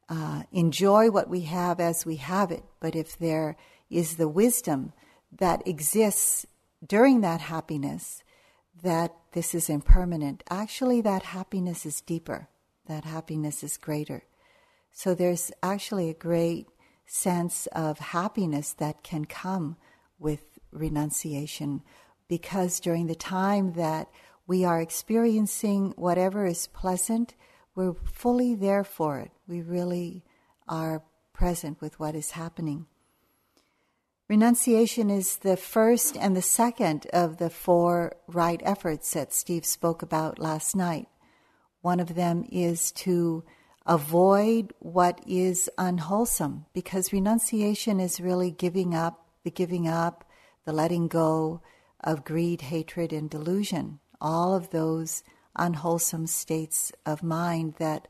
uh, 0.09 0.45
enjoy 0.53 1.11
what 1.11 1.29
we 1.29 1.41
have 1.43 1.81
as 1.81 2.07
we 2.07 2.17
have 2.17 2.53
it, 2.53 2.63
but 2.79 2.95
if 2.95 3.19
there 3.19 3.57
is 3.91 4.17
the 4.17 4.29
wisdom 4.29 4.93
that 5.33 5.67
exists 5.67 6.47
during 6.87 7.23
that 7.23 7.41
happiness 7.41 8.23
that 8.83 9.13
this 9.33 9.55
is 9.55 9.69
impermanent, 9.69 10.45
actually, 10.49 11.01
that 11.01 11.23
happiness 11.23 11.87
is 11.87 12.01
deeper, 12.03 12.49
that 12.87 13.05
happiness 13.05 13.65
is 13.65 13.77
greater. 13.77 14.23
So 14.93 15.15
there's 15.15 15.51
actually 15.63 16.09
a 16.09 16.15
great 16.15 16.67
sense 17.07 17.67
of 17.69 17.99
happiness 17.99 18.73
that 18.75 19.03
can 19.03 19.25
come 19.25 19.77
with 20.19 20.59
renunciation 20.73 21.83
because 22.29 22.81
during 22.81 23.07
the 23.07 23.15
time 23.15 23.73
that 23.75 24.09
we 24.47 24.65
are 24.65 24.81
experiencing 24.81 25.93
whatever 25.97 26.47
is 26.47 26.67
pleasant, 26.69 27.35
we're 27.75 27.95
fully 27.95 28.55
there 28.55 28.85
for 28.85 29.19
it. 29.21 29.31
We 29.47 29.61
really 29.61 30.25
are 30.69 31.03
present 31.33 31.81
with 31.81 31.99
what 32.01 32.15
is 32.15 32.33
happening. 32.33 32.87
Renunciation 34.29 35.09
is 35.09 35.37
the 35.39 35.57
first 35.57 36.17
and 36.17 36.37
the 36.37 36.43
second 36.43 37.07
of 37.13 37.37
the 37.37 37.51
four 37.51 38.17
right 38.27 38.61
efforts 38.65 39.13
that 39.13 39.33
Steve 39.33 39.65
spoke 39.65 40.03
about 40.03 40.41
last 40.41 40.75
night. 40.75 41.07
One 41.81 42.01
of 42.01 42.17
them 42.17 42.45
is 42.51 42.91
to 42.93 43.45
avoid 43.87 44.73
what 44.81 45.21
is 45.27 45.71
unwholesome, 45.79 46.67
because 46.73 47.13
renunciation 47.13 48.01
is 48.01 48.21
really 48.21 48.51
giving 48.51 48.95
up, 48.95 49.27
the 49.45 49.51
giving 49.51 49.87
up, 49.87 50.25
the 50.65 50.73
letting 50.73 51.09
go 51.09 51.61
of 52.03 52.25
greed, 52.25 52.63
hatred, 52.63 53.13
and 53.13 53.31
delusion. 53.31 54.01
All 54.21 54.55
of 54.55 54.71
those 54.71 55.23
unwholesome 55.55 56.27
states 56.27 56.93
of 57.05 57.23
mind 57.23 57.75
that 57.79 58.09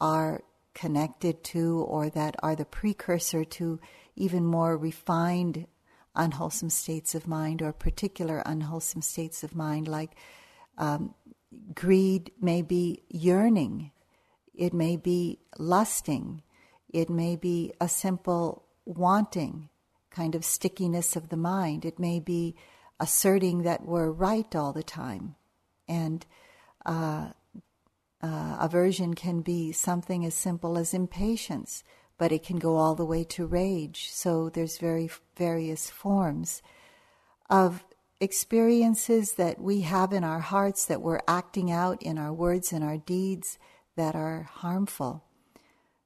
are 0.00 0.42
connected 0.74 1.42
to 1.42 1.80
or 1.80 2.08
that 2.08 2.36
are 2.42 2.56
the 2.56 2.64
precursor 2.64 3.44
to 3.44 3.80
even 4.16 4.44
more 4.44 4.76
refined 4.76 5.66
unwholesome 6.14 6.70
states 6.70 7.14
of 7.14 7.26
mind 7.26 7.62
or 7.62 7.72
particular 7.72 8.42
unwholesome 8.44 9.02
states 9.02 9.44
of 9.44 9.54
mind, 9.54 9.86
like 9.86 10.16
um, 10.76 11.14
greed 11.74 12.30
may 12.40 12.62
be 12.62 13.02
yearning, 13.08 13.90
it 14.58 14.74
may 14.74 14.96
be 14.96 15.38
lusting, 15.58 16.42
it 16.90 17.08
may 17.08 17.36
be 17.36 17.72
a 17.80 17.88
simple 17.88 18.64
wanting 18.84 19.68
kind 20.10 20.34
of 20.34 20.44
stickiness 20.44 21.14
of 21.16 21.28
the 21.28 21.36
mind, 21.36 21.84
it 21.84 21.98
may 21.98 22.18
be 22.18 22.56
asserting 22.98 23.62
that 23.62 23.84
we're 23.84 24.10
right 24.10 24.56
all 24.56 24.72
the 24.72 24.82
time. 24.82 25.36
And 25.88 26.26
uh, 26.84 27.28
uh, 28.20 28.56
aversion 28.58 29.14
can 29.14 29.42
be 29.42 29.70
something 29.70 30.24
as 30.24 30.34
simple 30.34 30.76
as 30.76 30.92
impatience, 30.92 31.84
but 32.18 32.32
it 32.32 32.42
can 32.42 32.58
go 32.58 32.76
all 32.76 32.96
the 32.96 33.04
way 33.04 33.22
to 33.24 33.46
rage. 33.46 34.08
So 34.10 34.48
there's 34.48 34.78
very 34.78 35.08
various 35.36 35.88
forms 35.88 36.62
of 37.48 37.84
experiences 38.20 39.34
that 39.34 39.60
we 39.60 39.82
have 39.82 40.12
in 40.12 40.24
our 40.24 40.40
hearts 40.40 40.86
that 40.86 41.00
we're 41.00 41.20
acting 41.28 41.70
out 41.70 42.02
in 42.02 42.18
our 42.18 42.32
words 42.32 42.72
and 42.72 42.82
our 42.82 42.96
deeds 42.96 43.58
that 43.98 44.14
are 44.14 44.48
harmful. 44.50 45.24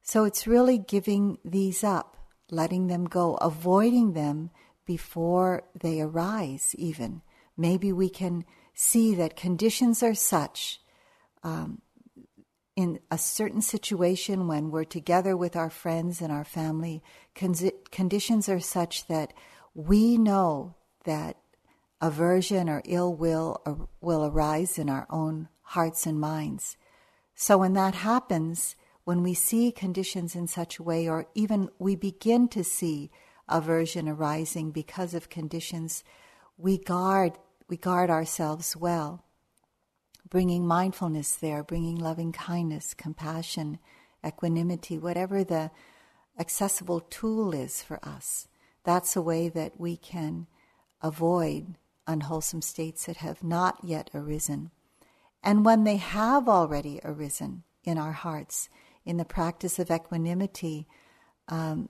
So 0.03 0.25
it's 0.25 0.47
really 0.47 0.79
giving 0.79 1.39
these 1.45 1.85
up, 1.85 2.17
letting 2.51 2.89
them 2.89 3.05
go, 3.05 3.37
avoiding 3.37 4.15
them 4.15 4.51
before 4.85 5.63
they 5.79 6.01
arise, 6.01 6.75
even. 6.79 7.23
Maybe 7.57 7.93
we 7.93 8.09
can 8.09 8.45
see 8.75 9.15
that 9.15 9.37
conditions 9.37 10.03
are 10.03 10.15
such 10.15 10.81
um, 11.45 11.83
in 12.77 12.99
a 13.11 13.19
certain 13.19 13.61
situation 13.61 14.49
when 14.49 14.71
we're 14.71 14.85
together 14.85 15.37
with 15.37 15.55
our 15.55 15.71
friends 15.71 16.23
and 16.23 16.33
our 16.33 16.45
family, 16.45 17.03
con- 17.35 17.55
conditions 17.91 18.49
are 18.49 18.61
such 18.61 19.07
that 19.09 19.35
we 19.75 20.17
know 20.17 20.75
that 21.05 21.37
aversion 22.01 22.69
or 22.71 22.83
ill 22.87 23.15
will 23.15 23.61
or 23.67 23.73
uh, 23.73 23.85
will 24.01 24.25
arise 24.25 24.79
in 24.79 24.89
our 24.89 25.07
own 25.11 25.49
hearts 25.61 26.07
and 26.07 26.19
minds. 26.19 26.77
So 27.43 27.59
when 27.59 27.73
that 27.73 27.97
happens, 27.97 28.77
when 29.03 29.25
we 29.25 29.35
see 29.35 29.73
conditions 29.73 30.37
in 30.37 30.47
such 30.47 30.79
a 30.79 30.83
way, 30.85 31.09
or 31.09 31.27
even 31.35 31.71
we 31.81 31.97
begin 31.97 32.47
to 32.51 32.63
see 32.63 33.11
aversion 33.49 34.09
arising 34.09 34.71
because 34.71 35.13
of 35.13 35.29
conditions, 35.29 36.05
we 36.57 36.79
guard 36.79 37.33
we 37.69 37.77
guard 37.77 38.11
ourselves 38.11 38.77
well, 38.77 39.25
bringing 40.31 40.69
mindfulness 40.69 41.35
there, 41.35 41.65
bringing 41.65 41.97
loving 41.97 42.31
kindness, 42.31 42.95
compassion, 42.95 43.81
equanimity, 44.25 44.97
whatever 44.97 45.43
the 45.43 45.73
accessible 46.39 47.01
tool 47.01 47.53
is 47.53 47.83
for 47.83 47.99
us. 48.05 48.47
That's 48.85 49.17
a 49.17 49.21
way 49.21 49.49
that 49.49 49.81
we 49.81 49.97
can 49.97 50.47
avoid 51.01 51.75
unwholesome 52.07 52.63
states 52.63 53.07
that 53.07 53.17
have 53.17 53.43
not 53.43 53.79
yet 53.83 54.11
arisen. 54.15 54.71
And 55.43 55.65
when 55.65 55.85
they 55.85 55.97
have 55.97 56.49
already 56.49 57.01
arisen 57.05 57.65
in 57.85 57.99
our 57.99 58.13
hearts, 58.13 58.69
in 59.05 59.17
the 59.17 59.25
practice 59.25 59.79
of 59.79 59.91
equanimity, 59.91 60.87
um, 61.49 61.89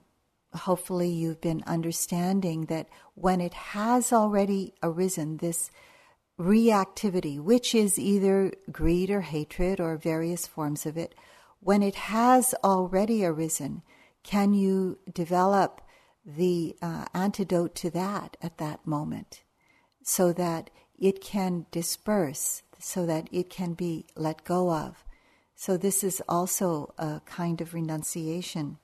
hopefully 0.53 1.09
you've 1.09 1.41
been 1.41 1.63
understanding 1.67 2.65
that 2.65 2.87
when 3.15 3.41
it 3.41 3.53
has 3.53 4.11
already 4.11 4.73
arisen, 4.81 5.37
this 5.37 5.69
reactivity, 6.39 7.39
which 7.39 7.75
is 7.75 7.99
either 7.99 8.51
greed 8.71 9.11
or 9.11 9.21
hatred 9.21 9.79
or 9.79 9.97
various 9.97 10.47
forms 10.47 10.85
of 10.85 10.97
it, 10.97 11.13
when 11.59 11.83
it 11.83 11.95
has 11.95 12.55
already 12.63 13.23
arisen, 13.23 13.83
can 14.23 14.53
you 14.53 14.97
develop 15.13 15.81
the 16.25 16.75
uh, 16.81 17.05
antidote 17.13 17.75
to 17.75 17.89
that 17.91 18.35
at 18.41 18.57
that 18.57 18.85
moment? 18.87 19.43
so 20.03 20.33
that 20.33 20.69
it 20.99 21.21
can 21.21 21.65
disperse, 21.71 22.61
so 22.83 23.05
that 23.05 23.29
it 23.31 23.49
can 23.49 23.73
be 23.73 24.05
let 24.15 24.43
go 24.43 24.71
of. 24.71 25.05
So, 25.55 25.77
this 25.77 26.03
is 26.03 26.21
also 26.27 26.93
a 26.97 27.21
kind 27.25 27.61
of 27.61 27.73
renunciation. 27.73 28.77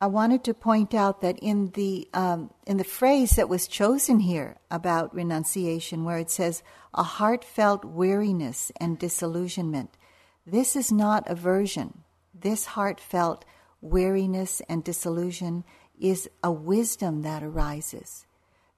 I 0.00 0.06
wanted 0.06 0.42
to 0.44 0.54
point 0.54 0.94
out 0.94 1.20
that 1.20 1.38
in 1.40 1.72
the 1.74 2.08
um, 2.14 2.50
in 2.66 2.78
the 2.78 2.84
phrase 2.84 3.36
that 3.36 3.50
was 3.50 3.68
chosen 3.68 4.20
here 4.20 4.56
about 4.70 5.14
renunciation, 5.14 6.04
where 6.04 6.16
it 6.16 6.30
says 6.30 6.62
a 6.94 7.02
heartfelt 7.02 7.84
weariness 7.84 8.72
and 8.80 8.98
disillusionment, 8.98 9.98
this 10.46 10.74
is 10.74 10.90
not 10.90 11.28
aversion. 11.28 12.02
This 12.32 12.64
heartfelt 12.64 13.44
weariness 13.82 14.62
and 14.70 14.82
disillusion 14.82 15.64
is 16.00 16.30
a 16.42 16.50
wisdom 16.50 17.20
that 17.22 17.42
arises 17.42 18.24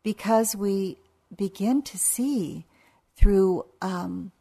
because 0.02 0.56
we 0.56 0.98
begin 1.36 1.82
to 1.82 1.96
see 1.96 2.66
through 3.22 3.64
um, 3.80 4.32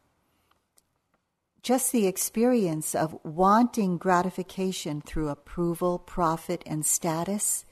just 1.62 1.92
the 1.92 2.08
experience 2.08 2.96
of 2.96 3.16
wanting 3.22 3.96
gratification 3.96 5.00
through 5.00 5.28
approval, 5.28 6.00
profit, 6.00 6.64
and 6.66 6.84
status, 6.84 7.64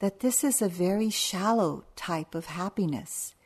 that 0.00 0.18
this 0.18 0.42
is 0.42 0.60
a 0.60 0.68
very 0.68 1.08
shallow 1.08 1.84
type 1.94 2.34
of 2.34 2.46
happiness. 2.46 3.36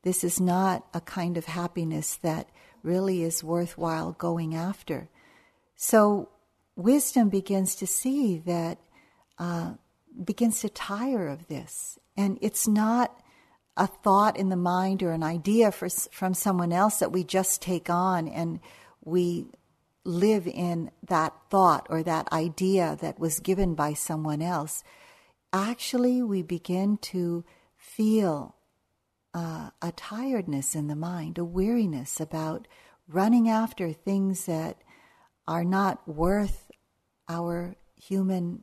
This 0.00 0.24
is 0.24 0.40
not 0.40 0.86
a 0.94 1.00
kind 1.02 1.36
of 1.36 1.44
happiness 1.44 2.16
that 2.16 2.48
really 2.82 3.22
is 3.22 3.44
worthwhile 3.44 4.12
going 4.12 4.54
after. 4.54 5.10
So, 5.74 6.30
wisdom 6.74 7.28
begins 7.28 7.74
to 7.74 7.86
see 7.86 8.38
that, 8.46 8.78
uh, 9.38 9.74
begins 10.24 10.60
to 10.60 10.70
tire 10.70 11.28
of 11.28 11.48
this. 11.48 11.98
And 12.16 12.38
it's 12.40 12.66
not 12.66 13.20
a 13.76 13.86
thought 13.86 14.36
in 14.36 14.48
the 14.48 14.56
mind 14.56 15.02
or 15.02 15.12
an 15.12 15.22
idea 15.22 15.70
for, 15.70 15.88
from 15.88 16.34
someone 16.34 16.72
else 16.72 16.98
that 16.98 17.12
we 17.12 17.22
just 17.22 17.60
take 17.60 17.90
on 17.90 18.26
and 18.28 18.60
we 19.04 19.46
live 20.04 20.46
in 20.46 20.90
that 21.08 21.34
thought 21.50 21.86
or 21.90 22.02
that 22.02 22.30
idea 22.32 22.96
that 23.00 23.18
was 23.18 23.40
given 23.40 23.74
by 23.74 23.92
someone 23.92 24.40
else, 24.40 24.82
actually 25.52 26.22
we 26.22 26.42
begin 26.42 26.96
to 26.98 27.44
feel 27.76 28.56
uh, 29.34 29.70
a 29.82 29.92
tiredness 29.92 30.74
in 30.74 30.86
the 30.86 30.96
mind, 30.96 31.36
a 31.36 31.44
weariness 31.44 32.20
about 32.20 32.66
running 33.08 33.48
after 33.48 33.92
things 33.92 34.46
that 34.46 34.78
are 35.46 35.64
not 35.64 36.08
worth 36.08 36.70
our 37.28 37.76
human 37.96 38.62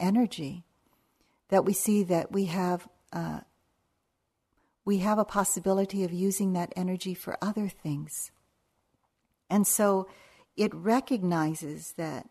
energy. 0.00 0.64
That 1.48 1.64
we 1.64 1.74
see 1.74 2.02
that 2.04 2.32
we 2.32 2.46
have 2.46 2.88
uh, 3.12 3.40
we 4.86 4.98
have 4.98 5.18
a 5.18 5.24
possibility 5.24 6.04
of 6.04 6.12
using 6.12 6.52
that 6.52 6.72
energy 6.76 7.12
for 7.12 7.36
other 7.42 7.68
things. 7.68 8.30
And 9.50 9.66
so 9.66 10.08
it 10.56 10.72
recognizes 10.72 11.92
that 11.98 12.30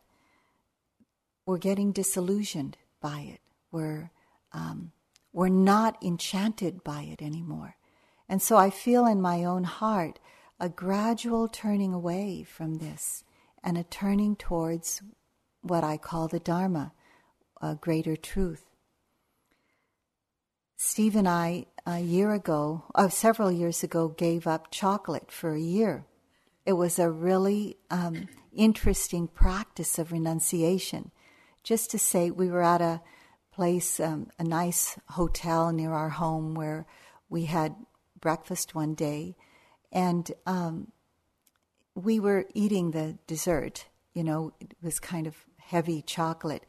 we're 1.45 1.57
getting 1.57 1.91
disillusioned 1.91 2.77
by 3.01 3.19
it. 3.33 3.41
We're, 3.71 4.09
um, 4.53 4.93
we're 5.33 5.49
not 5.49 6.01
enchanted 6.01 6.83
by 6.83 7.01
it 7.01 7.21
anymore. 7.21 7.75
And 8.29 8.41
so 8.41 8.55
I 8.55 8.69
feel 8.69 9.05
in 9.05 9.21
my 9.21 9.43
own 9.43 9.65
heart 9.65 10.19
a 10.57 10.69
gradual 10.69 11.49
turning 11.49 11.93
away 11.93 12.43
from 12.43 12.75
this 12.75 13.25
and 13.61 13.77
a 13.77 13.83
turning 13.83 14.37
towards 14.37 15.01
what 15.61 15.83
I 15.83 15.97
call 15.97 16.29
the 16.29 16.39
Dharma, 16.39 16.93
a 17.61 17.75
greater 17.75 18.15
truth. 18.15 18.63
Steve 20.77 21.15
and 21.15 21.27
I, 21.27 21.67
a 21.85 21.99
year 21.99 22.33
ago, 22.33 22.83
uh, 22.93 23.07
several 23.07 23.49
years 23.49 23.81
ago, 23.81 24.09
gave 24.09 24.45
up 24.45 24.71
chocolate 24.71 25.31
for 25.31 25.53
a 25.53 25.59
year. 25.59 26.05
It 26.65 26.73
was 26.73 26.99
a 26.99 27.09
really 27.09 27.77
um, 27.89 28.27
interesting 28.53 29.27
practice 29.27 29.97
of 29.97 30.11
renunciation. 30.11 31.11
Just 31.63 31.91
to 31.91 31.99
say, 31.99 32.29
we 32.29 32.49
were 32.49 32.61
at 32.61 32.81
a 32.81 33.01
place, 33.53 34.01
um, 34.01 34.27
a 34.37 34.43
nice 34.43 34.99
hotel 35.09 35.71
near 35.71 35.93
our 35.93 36.09
home 36.09 36.55
where 36.55 36.85
we 37.29 37.45
had 37.45 37.75
breakfast 38.19 38.75
one 38.75 38.95
day, 38.95 39.37
and 39.93 40.29
um, 40.45 40.91
we 41.93 42.19
were 42.19 42.45
eating 42.53 42.91
the 42.91 43.17
dessert. 43.27 43.85
You 44.13 44.25
know, 44.25 44.53
it 44.59 44.75
was 44.81 44.99
kind 44.99 45.25
of 45.25 45.37
heavy 45.57 46.01
chocolate. 46.01 46.65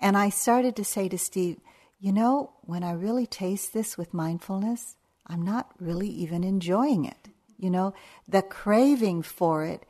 And 0.00 0.16
I 0.16 0.28
started 0.28 0.74
to 0.76 0.84
say 0.84 1.08
to 1.08 1.18
Steve, 1.18 1.58
you 2.04 2.12
know, 2.12 2.52
when 2.60 2.84
I 2.84 2.92
really 2.92 3.26
taste 3.26 3.72
this 3.72 3.96
with 3.96 4.12
mindfulness, 4.12 4.96
I'm 5.26 5.40
not 5.40 5.70
really 5.80 6.08
even 6.08 6.44
enjoying 6.44 7.06
it. 7.06 7.30
You 7.56 7.70
know, 7.70 7.94
the 8.28 8.42
craving 8.42 9.22
for 9.22 9.64
it 9.64 9.86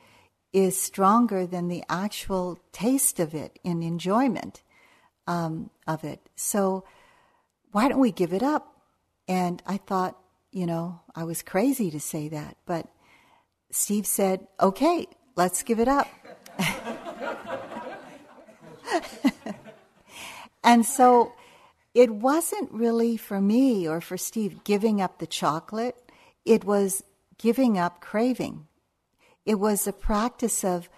is 0.52 0.80
stronger 0.80 1.44
than 1.44 1.66
the 1.66 1.82
actual 1.88 2.60
taste 2.70 3.18
of 3.18 3.34
it 3.34 3.58
in 3.64 3.82
enjoyment 3.82 4.62
um, 5.26 5.70
of 5.88 6.04
it. 6.04 6.20
So, 6.36 6.84
why 7.72 7.88
don't 7.88 7.98
we 7.98 8.12
give 8.12 8.32
it 8.32 8.44
up? 8.44 8.80
And 9.26 9.60
I 9.66 9.78
thought, 9.78 10.16
you 10.52 10.66
know, 10.66 11.00
I 11.16 11.24
was 11.24 11.42
crazy 11.42 11.90
to 11.90 11.98
say 11.98 12.28
that, 12.28 12.56
but 12.64 12.86
Steve 13.72 14.06
said, 14.06 14.46
okay, 14.60 15.08
let's 15.34 15.64
give 15.64 15.80
it 15.80 15.88
up. 15.88 16.06
and 20.62 20.86
so, 20.86 21.32
it 21.94 22.10
wasn't 22.10 22.72
really 22.72 23.16
for 23.16 23.40
me 23.40 23.88
or 23.88 24.00
for 24.00 24.16
Steve 24.16 24.64
giving 24.64 25.00
up 25.00 25.18
the 25.18 25.26
chocolate, 25.26 25.96
it 26.44 26.64
was 26.64 27.04
giving 27.38 27.78
up 27.78 28.00
craving. 28.00 28.66
It 29.46 29.56
was 29.56 29.86
a 29.86 29.92
practice 29.92 30.64
of 30.64 30.88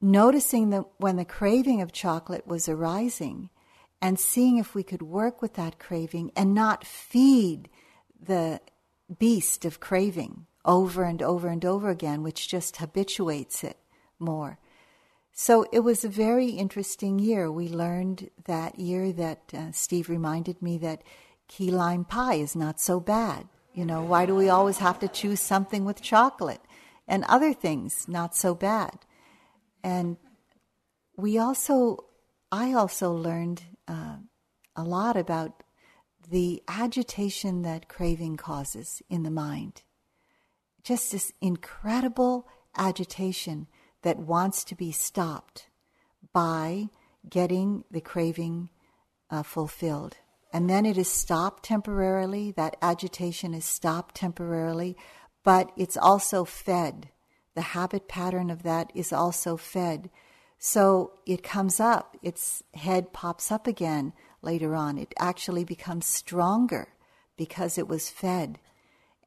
noticing 0.00 0.70
that 0.70 0.84
when 0.98 1.16
the 1.16 1.24
craving 1.24 1.80
of 1.80 1.92
chocolate 1.92 2.46
was 2.46 2.68
arising 2.68 3.50
and 4.00 4.18
seeing 4.18 4.58
if 4.58 4.74
we 4.74 4.82
could 4.82 5.02
work 5.02 5.40
with 5.40 5.54
that 5.54 5.78
craving 5.78 6.30
and 6.36 6.54
not 6.54 6.84
feed 6.84 7.68
the 8.20 8.60
beast 9.18 9.64
of 9.64 9.80
craving 9.80 10.46
over 10.64 11.04
and 11.04 11.22
over 11.22 11.48
and 11.48 11.64
over 11.64 11.90
again, 11.90 12.22
which 12.22 12.48
just 12.48 12.76
habituates 12.76 13.64
it. 13.64 13.78
more. 14.18 14.58
So 15.36 15.66
it 15.72 15.80
was 15.80 16.04
a 16.04 16.08
very 16.08 16.50
interesting 16.50 17.18
year. 17.18 17.50
We 17.50 17.68
learned 17.68 18.30
that 18.44 18.78
year 18.78 19.12
that 19.12 19.40
uh, 19.52 19.72
Steve 19.72 20.08
reminded 20.08 20.62
me 20.62 20.78
that 20.78 21.02
key 21.48 21.72
lime 21.72 22.04
pie 22.04 22.36
is 22.36 22.54
not 22.54 22.80
so 22.80 23.00
bad. 23.00 23.48
You 23.74 23.84
know, 23.84 24.00
why 24.00 24.26
do 24.26 24.36
we 24.36 24.48
always 24.48 24.78
have 24.78 25.00
to 25.00 25.08
choose 25.08 25.40
something 25.40 25.84
with 25.84 26.00
chocolate? 26.00 26.60
And 27.08 27.24
other 27.24 27.52
things, 27.52 28.06
not 28.06 28.36
so 28.36 28.54
bad. 28.54 29.00
And 29.82 30.18
we 31.16 31.36
also, 31.36 32.04
I 32.52 32.72
also 32.72 33.12
learned 33.12 33.64
uh, 33.88 34.18
a 34.76 34.84
lot 34.84 35.16
about 35.16 35.64
the 36.30 36.62
agitation 36.68 37.62
that 37.62 37.88
craving 37.88 38.36
causes 38.36 39.02
in 39.10 39.24
the 39.24 39.30
mind. 39.32 39.82
Just 40.84 41.10
this 41.10 41.32
incredible 41.40 42.46
agitation 42.76 43.66
that 44.04 44.18
wants 44.18 44.64
to 44.64 44.74
be 44.74 44.92
stopped 44.92 45.66
by 46.32 46.88
getting 47.28 47.84
the 47.90 48.00
craving 48.00 48.68
uh, 49.30 49.42
fulfilled. 49.42 50.16
And 50.52 50.70
then 50.70 50.86
it 50.86 50.96
is 50.96 51.10
stopped 51.10 51.64
temporarily, 51.64 52.52
that 52.52 52.76
agitation 52.80 53.54
is 53.54 53.64
stopped 53.64 54.14
temporarily, 54.14 54.96
but 55.42 55.72
it's 55.76 55.96
also 55.96 56.44
fed. 56.44 57.08
The 57.54 57.62
habit 57.62 58.06
pattern 58.06 58.50
of 58.50 58.62
that 58.62 58.92
is 58.94 59.12
also 59.12 59.56
fed. 59.56 60.10
So 60.58 61.14
it 61.26 61.42
comes 61.42 61.80
up, 61.80 62.16
its 62.22 62.62
head 62.74 63.12
pops 63.12 63.50
up 63.50 63.66
again 63.66 64.12
later 64.42 64.74
on. 64.74 64.98
It 64.98 65.14
actually 65.18 65.64
becomes 65.64 66.06
stronger 66.06 66.88
because 67.36 67.78
it 67.78 67.88
was 67.88 68.10
fed. 68.10 68.58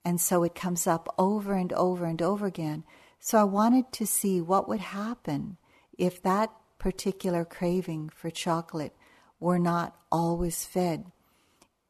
And 0.06 0.22
so 0.22 0.44
it 0.44 0.56
comes 0.56 0.88
up 0.88 1.14
over 1.18 1.54
and 1.54 1.74
over 1.74 2.06
and 2.06 2.22
over 2.22 2.46
again. 2.46 2.86
So 3.20 3.38
I 3.38 3.44
wanted 3.44 3.92
to 3.94 4.06
see 4.06 4.42
what 4.42 4.68
would 4.70 4.80
happen 4.80 5.58
if 5.98 6.22
that 6.22 6.52
particular 6.80 7.44
craving 7.44 8.10
for 8.10 8.30
chocolate 8.30 8.96
were 9.40 9.60
not 9.60 9.96
always 10.12 10.66
fed. 10.66 11.12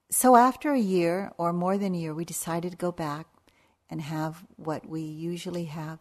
So 0.10 0.36
after 0.36 0.72
a 0.72 0.80
year 0.80 1.32
or 1.38 1.52
more 1.52 1.78
than 1.78 1.94
a 1.94 1.98
year, 1.98 2.14
we 2.14 2.26
decided 2.26 2.72
to 2.72 2.78
go 2.78 2.92
back 2.92 3.28
and 3.90 4.02
have 4.02 4.44
what 4.56 4.88
we 4.88 5.02
usually 5.02 5.66
have. 5.66 6.00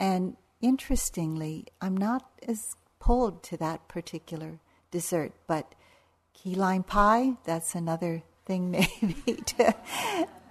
And 0.00 0.36
interestingly, 0.60 1.66
I'm 1.80 1.96
not 1.96 2.28
as 2.46 2.74
pulled 2.98 3.42
to 3.44 3.56
that 3.58 3.86
particular 3.86 4.58
dessert, 4.90 5.32
but 5.46 5.74
key 6.32 6.54
lime 6.54 6.82
pie, 6.82 7.34
that's 7.44 7.74
another 7.74 8.22
thing 8.44 8.70
maybe 9.02 9.40
to 9.42 9.74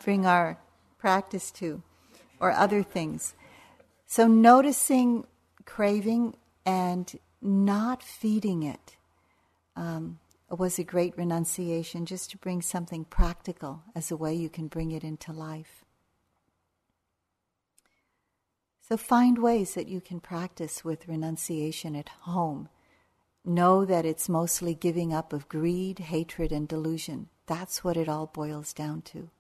bring 0.04 0.26
our 0.26 0.58
practice 0.98 1.52
to, 1.52 1.82
or 2.40 2.52
other 2.52 2.84
things. 2.84 3.36
So 4.16 4.28
noticing 4.28 5.26
craving 5.66 6.36
and 6.68 7.12
not 7.42 8.04
feeding 8.04 8.62
it 8.62 8.96
um, 9.76 10.20
was 10.52 10.78
a 10.78 10.84
great 10.84 11.18
renunciation 11.18 12.06
just 12.06 12.30
to 12.30 12.38
bring 12.38 12.62
something 12.62 13.06
practical 13.06 13.82
as 13.96 14.12
a 14.12 14.16
way 14.16 14.36
you 14.36 14.50
can 14.50 14.68
bring 14.68 14.92
it 14.92 15.04
into 15.04 15.34
life. 15.34 15.84
So 18.88 18.98
find 18.98 19.40
ways 19.40 19.74
that 19.74 19.88
you 19.88 20.00
can 20.00 20.20
practice 20.20 20.86
with 20.86 21.08
renunciation 21.08 21.96
at 21.96 22.10
home. 22.10 22.70
Know 23.44 23.84
that 23.84 24.06
it's 24.06 24.30
mostly 24.30 24.76
giving 24.76 25.12
up 25.12 25.34
of 25.34 25.50
greed, 25.50 25.98
hatred, 25.98 26.52
and 26.52 26.68
delusion. 26.68 27.30
That's 27.48 27.84
what 27.84 27.98
it 27.98 28.08
all 28.08 28.28
boils 28.28 28.74
down 28.74 29.02
to. 29.14 29.32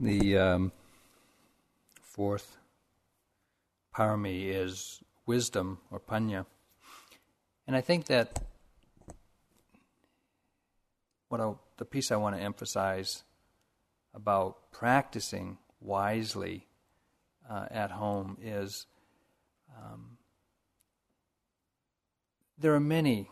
The 0.00 0.38
um, 0.38 0.72
fourth 2.00 2.56
parami 3.92 4.46
is 4.46 5.00
wisdom 5.26 5.78
or 5.90 5.98
panya. 5.98 6.46
And 7.66 7.74
I 7.74 7.80
think 7.80 8.06
that 8.06 8.40
what 11.28 11.40
I, 11.40 11.52
the 11.78 11.84
piece 11.84 12.12
I 12.12 12.16
want 12.16 12.36
to 12.36 12.42
emphasize 12.42 13.24
about 14.14 14.70
practicing 14.70 15.58
wisely 15.80 16.68
uh, 17.50 17.66
at 17.68 17.90
home 17.90 18.36
is 18.40 18.86
um, 19.76 20.16
there 22.56 22.72
are 22.72 22.80
many 22.80 23.28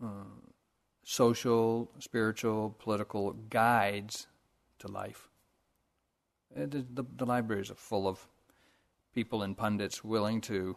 uh, 0.00 0.30
social, 1.02 1.90
spiritual, 1.98 2.76
political 2.78 3.32
guides 3.32 4.28
to 4.78 4.86
life. 4.86 5.28
Uh, 6.56 6.66
the, 6.66 6.86
the, 6.94 7.04
the 7.16 7.26
libraries 7.26 7.70
are 7.70 7.74
full 7.74 8.08
of 8.08 8.26
people 9.14 9.42
and 9.42 9.56
pundits 9.56 10.02
willing 10.02 10.40
to 10.40 10.76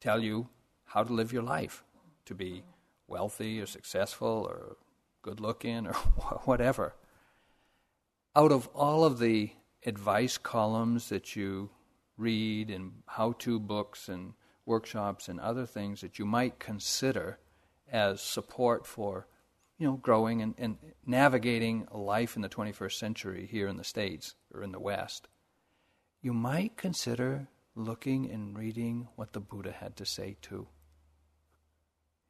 tell 0.00 0.22
you 0.22 0.48
how 0.84 1.04
to 1.04 1.12
live 1.12 1.32
your 1.32 1.42
life, 1.42 1.84
to 2.24 2.34
be 2.34 2.64
wealthy 3.06 3.60
or 3.60 3.66
successful 3.66 4.46
or 4.48 4.76
good 5.22 5.40
looking 5.40 5.86
or 5.86 5.92
whatever. 6.44 6.94
Out 8.34 8.50
of 8.50 8.68
all 8.74 9.04
of 9.04 9.18
the 9.18 9.52
advice 9.84 10.38
columns 10.38 11.08
that 11.10 11.36
you 11.36 11.70
read 12.16 12.70
and 12.70 12.92
how 13.06 13.32
to 13.32 13.60
books 13.60 14.08
and 14.08 14.32
workshops 14.66 15.28
and 15.28 15.38
other 15.40 15.66
things 15.66 16.00
that 16.00 16.18
you 16.18 16.24
might 16.24 16.58
consider 16.58 17.38
as 17.90 18.20
support 18.20 18.86
for 18.86 19.26
you 19.82 19.88
know, 19.88 19.96
growing 19.96 20.42
and, 20.42 20.54
and 20.58 20.76
navigating 21.04 21.88
life 21.90 22.36
in 22.36 22.42
the 22.42 22.48
21st 22.48 22.92
century 22.92 23.48
here 23.50 23.66
in 23.66 23.78
the 23.78 23.82
States 23.82 24.36
or 24.54 24.62
in 24.62 24.70
the 24.70 24.78
West, 24.78 25.26
you 26.20 26.32
might 26.32 26.76
consider 26.76 27.48
looking 27.74 28.30
and 28.30 28.56
reading 28.56 29.08
what 29.16 29.32
the 29.32 29.40
Buddha 29.40 29.72
had 29.72 29.96
to 29.96 30.06
say 30.06 30.36
too. 30.40 30.68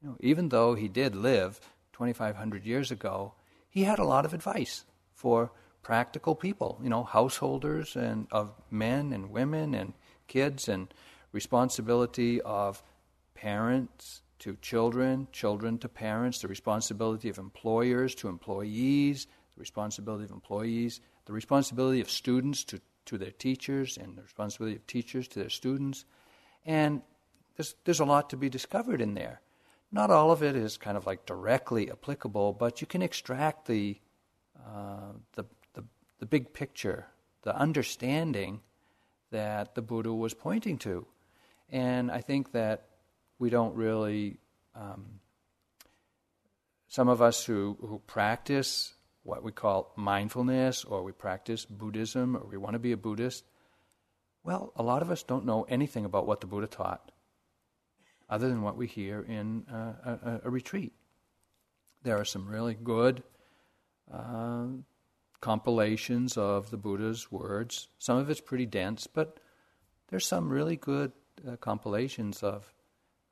You 0.01 0.09
know, 0.09 0.17
even 0.21 0.49
though 0.49 0.75
he 0.75 0.88
did 0.88 1.15
live 1.15 1.61
2,500 1.93 2.65
years 2.65 2.91
ago, 2.91 3.35
he 3.69 3.85
had 3.85 3.99
a 3.99 4.05
lot 4.05 4.25
of 4.25 4.33
advice 4.33 4.87
for 5.12 5.53
practical 5.83 6.35
people, 6.35 6.81
you 6.83 6.88
know, 6.88 7.05
householders 7.05 7.97
and 7.97 8.29
of 8.31 8.55
men 8.71 9.12
and 9.12 9.31
women 9.31 9.75
and 9.75 9.93
kids 10.27 10.71
and 10.71 10.88
responsibility 11.33 12.41
of 12.41 12.83
parents 13.35 14.23
to 14.42 14.57
children, 14.57 15.28
children 15.31 15.78
to 15.78 15.88
parents, 15.88 16.40
the 16.40 16.48
responsibility 16.48 17.28
of 17.28 17.38
employers 17.38 18.12
to 18.16 18.28
employees, 18.28 19.28
the 19.55 19.61
responsibility 19.61 20.24
of 20.24 20.33
employees, 20.33 21.00
the 21.26 21.33
responsibility 21.33 22.00
of 22.00 22.11
students 22.11 22.64
to, 22.64 22.81
to 23.05 23.16
their 23.18 23.31
teachers, 23.31 23.96
and 23.96 24.18
the 24.18 24.22
responsibility 24.22 24.74
of 24.74 24.85
teachers 24.88 25.28
to 25.28 25.38
their 25.38 25.48
students. 25.48 26.05
And 26.66 27.02
there's, 27.57 27.76
there's 27.85 28.00
a 28.00 28.05
lot 28.05 28.31
to 28.31 28.37
be 28.37 28.48
discovered 28.48 29.00
in 29.00 29.14
there. 29.14 29.40
Not 29.92 30.11
all 30.11 30.33
of 30.33 30.42
it 30.42 30.57
is 30.57 30.76
kind 30.76 30.96
of 30.96 31.07
like 31.07 31.24
directly 31.24 31.88
applicable, 31.88 32.55
but 32.55 32.81
you 32.81 32.87
can 32.88 33.00
extract 33.02 33.66
the, 33.66 34.00
uh, 34.59 35.12
the, 35.35 35.44
the, 35.74 35.85
the 36.18 36.26
big 36.26 36.52
picture, 36.52 37.07
the 37.42 37.57
understanding 37.57 38.61
that 39.31 39.76
the 39.76 39.83
Buddha 39.83 40.12
was 40.12 40.35
pointing 40.35 40.78
to. 40.78 41.07
And 41.70 42.11
I 42.11 42.22
think 42.22 42.50
that 42.52 42.88
we 43.42 43.50
don't 43.50 43.74
really. 43.74 44.38
Um, 44.76 45.18
some 46.87 47.09
of 47.09 47.20
us 47.20 47.44
who, 47.44 47.76
who 47.81 48.00
practice 48.07 48.94
what 49.24 49.42
we 49.42 49.50
call 49.50 49.92
mindfulness, 49.96 50.85
or 50.85 51.02
we 51.02 51.11
practice 51.11 51.64
Buddhism, 51.64 52.37
or 52.37 52.46
we 52.46 52.57
want 52.57 52.74
to 52.74 52.78
be 52.78 52.92
a 52.92 52.96
Buddhist, 52.96 53.44
well, 54.44 54.72
a 54.76 54.83
lot 54.83 55.02
of 55.02 55.11
us 55.11 55.24
don't 55.24 55.44
know 55.44 55.64
anything 55.68 56.05
about 56.05 56.26
what 56.26 56.40
the 56.40 56.46
Buddha 56.46 56.68
taught, 56.68 57.11
other 58.31 58.48
than 58.48 58.62
what 58.62 58.76
we 58.76 58.87
hear 58.87 59.22
in 59.22 59.64
a, 59.68 60.40
a, 60.44 60.50
retreat. 60.50 60.92
There 62.05 62.18
are 62.18 62.24
some 62.24 62.46
really 62.46 62.74
good 62.74 63.24
uh, 64.12 64.66
compilations 65.40 66.37
of 66.37 66.70
the 66.70 66.76
Buddha's 66.76 67.33
words. 67.33 67.88
Some 67.98 68.18
of 68.18 68.31
it's 68.31 68.40
pretty 68.40 68.66
dense, 68.66 69.09
but 69.09 69.40
there's 70.11 70.26
some 70.26 70.48
really 70.48 70.76
good 70.76 71.11
uh, 71.48 71.57
compilations 71.57 72.42
of 72.42 72.72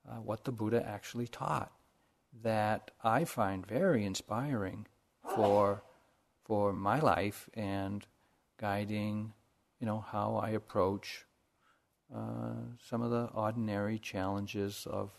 uh, 0.09 0.15
what 0.15 0.43
the 0.43 0.51
Buddha 0.51 0.85
actually 0.85 1.27
taught 1.27 1.71
that 2.43 2.91
I 3.03 3.25
find 3.25 3.65
very 3.65 4.05
inspiring 4.05 4.87
for 5.35 5.83
for 6.43 6.73
my 6.73 6.99
life 6.99 7.49
and 7.53 8.05
guiding, 8.57 9.33
you 9.79 9.85
know, 9.85 10.03
how 10.11 10.35
I 10.35 10.49
approach 10.49 11.25
uh, 12.13 12.53
some 12.83 13.01
of 13.01 13.11
the 13.11 13.29
ordinary 13.33 13.99
challenges 13.99 14.85
of 14.89 15.11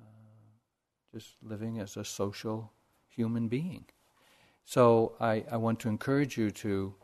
uh, 0.00 0.04
just 1.14 1.34
living 1.42 1.78
as 1.78 1.96
a 1.96 2.04
social 2.04 2.72
human 3.08 3.48
being. 3.48 3.84
So 4.64 5.12
I, 5.20 5.44
I 5.50 5.56
want 5.58 5.80
to 5.80 5.88
encourage 5.88 6.36
you 6.36 6.50
to 6.50 6.94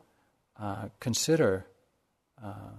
uh, 0.59 0.89
consider 0.99 1.65
uh, 2.43 2.71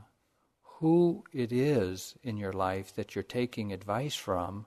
who 0.81 1.23
it 1.31 1.53
is 1.53 2.15
in 2.23 2.39
your 2.39 2.55
life 2.55 2.95
that 2.95 3.15
you're 3.15 3.23
taking 3.23 3.71
advice 3.71 4.15
from 4.15 4.65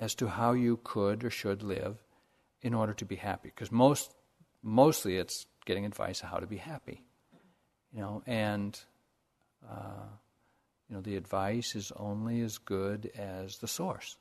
as 0.00 0.16
to 0.16 0.26
how 0.26 0.52
you 0.52 0.80
could 0.82 1.22
or 1.22 1.30
should 1.30 1.62
live 1.62 2.02
in 2.60 2.74
order 2.74 2.92
to 2.92 3.04
be 3.04 3.14
happy. 3.14 3.50
Because 3.54 3.70
most 3.70 4.12
mostly 4.62 5.16
it's 5.16 5.46
getting 5.64 5.86
advice 5.86 6.24
on 6.24 6.30
how 6.30 6.38
to 6.38 6.46
be 6.46 6.56
happy. 6.56 7.04
You 7.92 8.00
know, 8.00 8.22
and 8.26 8.78
uh, 9.68 10.08
you 10.88 10.96
know 10.96 11.02
the 11.02 11.16
advice 11.16 11.76
is 11.76 11.92
only 11.94 12.40
as 12.40 12.58
good 12.58 13.12
as 13.16 13.58
the 13.58 13.68
source. 13.68 14.16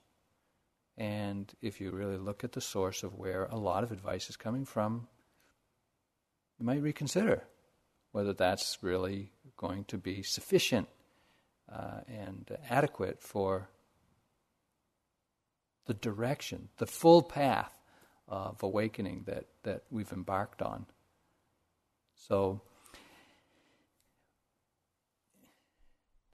And 0.99 1.51
if 1.61 1.81
you 1.81 1.89
really 1.89 2.17
look 2.17 2.43
at 2.43 2.51
the 2.51 2.61
source 2.61 3.01
of 3.01 3.15
where 3.15 3.45
a 3.45 3.57
lot 3.57 3.83
of 3.83 3.91
advice 3.91 4.29
is 4.29 4.37
coming 4.37 4.65
from, 4.65 5.07
you 6.59 6.65
might 6.65 6.83
reconsider 6.83 7.43
whether 8.11 8.33
that's 8.33 8.77
really 8.81 9.31
going 9.57 9.83
to 9.85 9.97
be 9.97 10.23
sufficient 10.23 10.87
uh, 11.71 12.01
and 12.07 12.57
adequate 12.69 13.21
for 13.21 13.69
the 15.85 15.93
direction, 15.93 16.69
the 16.77 16.85
full 16.85 17.21
path 17.21 17.71
of 18.27 18.61
awakening 18.61 19.23
that, 19.25 19.45
that 19.63 19.83
we've 19.89 20.11
embarked 20.11 20.61
on. 20.61 20.85
So 22.15 22.61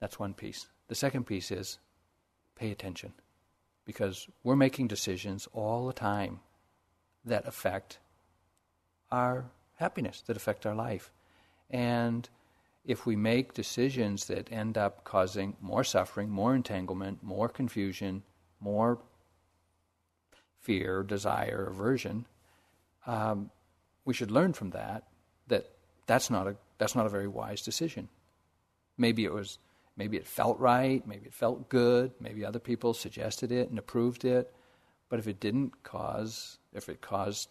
that's 0.00 0.18
one 0.18 0.34
piece. 0.34 0.66
The 0.88 0.94
second 0.94 1.24
piece 1.24 1.50
is 1.50 1.78
pay 2.54 2.70
attention 2.70 3.12
because 3.84 4.28
we're 4.44 4.56
making 4.56 4.88
decisions 4.88 5.48
all 5.52 5.86
the 5.86 5.92
time 5.92 6.40
that 7.24 7.46
affect 7.46 7.98
our 9.10 9.46
happiness, 9.76 10.22
that 10.26 10.36
affect 10.36 10.66
our 10.66 10.74
life. 10.74 11.10
And 11.70 12.28
if 12.84 13.04
we 13.04 13.16
make 13.16 13.52
decisions 13.52 14.26
that 14.26 14.50
end 14.52 14.78
up 14.78 15.04
causing 15.04 15.56
more 15.60 15.84
suffering, 15.84 16.30
more 16.30 16.54
entanglement, 16.54 17.22
more 17.22 17.48
confusion, 17.48 18.22
more 18.60 18.98
fear, 20.60 21.02
desire, 21.02 21.66
aversion, 21.70 22.26
um, 23.06 23.50
we 24.04 24.14
should 24.14 24.30
learn 24.30 24.52
from 24.52 24.70
that 24.70 25.04
that 25.48 25.70
that's 26.06 26.30
not 26.30 26.46
a 26.46 26.56
that's 26.78 26.94
not 26.94 27.06
a 27.06 27.10
very 27.10 27.28
wise 27.28 27.62
decision. 27.62 28.08
Maybe 28.96 29.24
it 29.24 29.32
was 29.32 29.58
maybe 29.96 30.16
it 30.16 30.26
felt 30.26 30.58
right, 30.58 31.06
maybe 31.06 31.26
it 31.26 31.34
felt 31.34 31.68
good, 31.68 32.12
maybe 32.20 32.44
other 32.44 32.58
people 32.58 32.94
suggested 32.94 33.50
it 33.50 33.68
and 33.68 33.78
approved 33.78 34.24
it, 34.24 34.52
but 35.08 35.18
if 35.18 35.26
it 35.26 35.40
didn't 35.40 35.82
cause 35.82 36.58
if 36.72 36.88
it 36.88 37.00
caused 37.00 37.48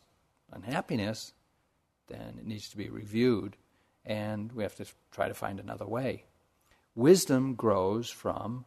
unhappiness, 0.51 1.33
then 2.07 2.35
it 2.37 2.45
needs 2.45 2.69
to 2.69 2.77
be 2.77 2.89
reviewed 2.89 3.57
and 4.05 4.51
we 4.51 4.63
have 4.63 4.75
to 4.75 4.85
try 5.11 5.27
to 5.27 5.33
find 5.33 5.59
another 5.59 5.85
way. 5.85 6.25
Wisdom 6.93 7.55
grows 7.55 8.09
from 8.09 8.65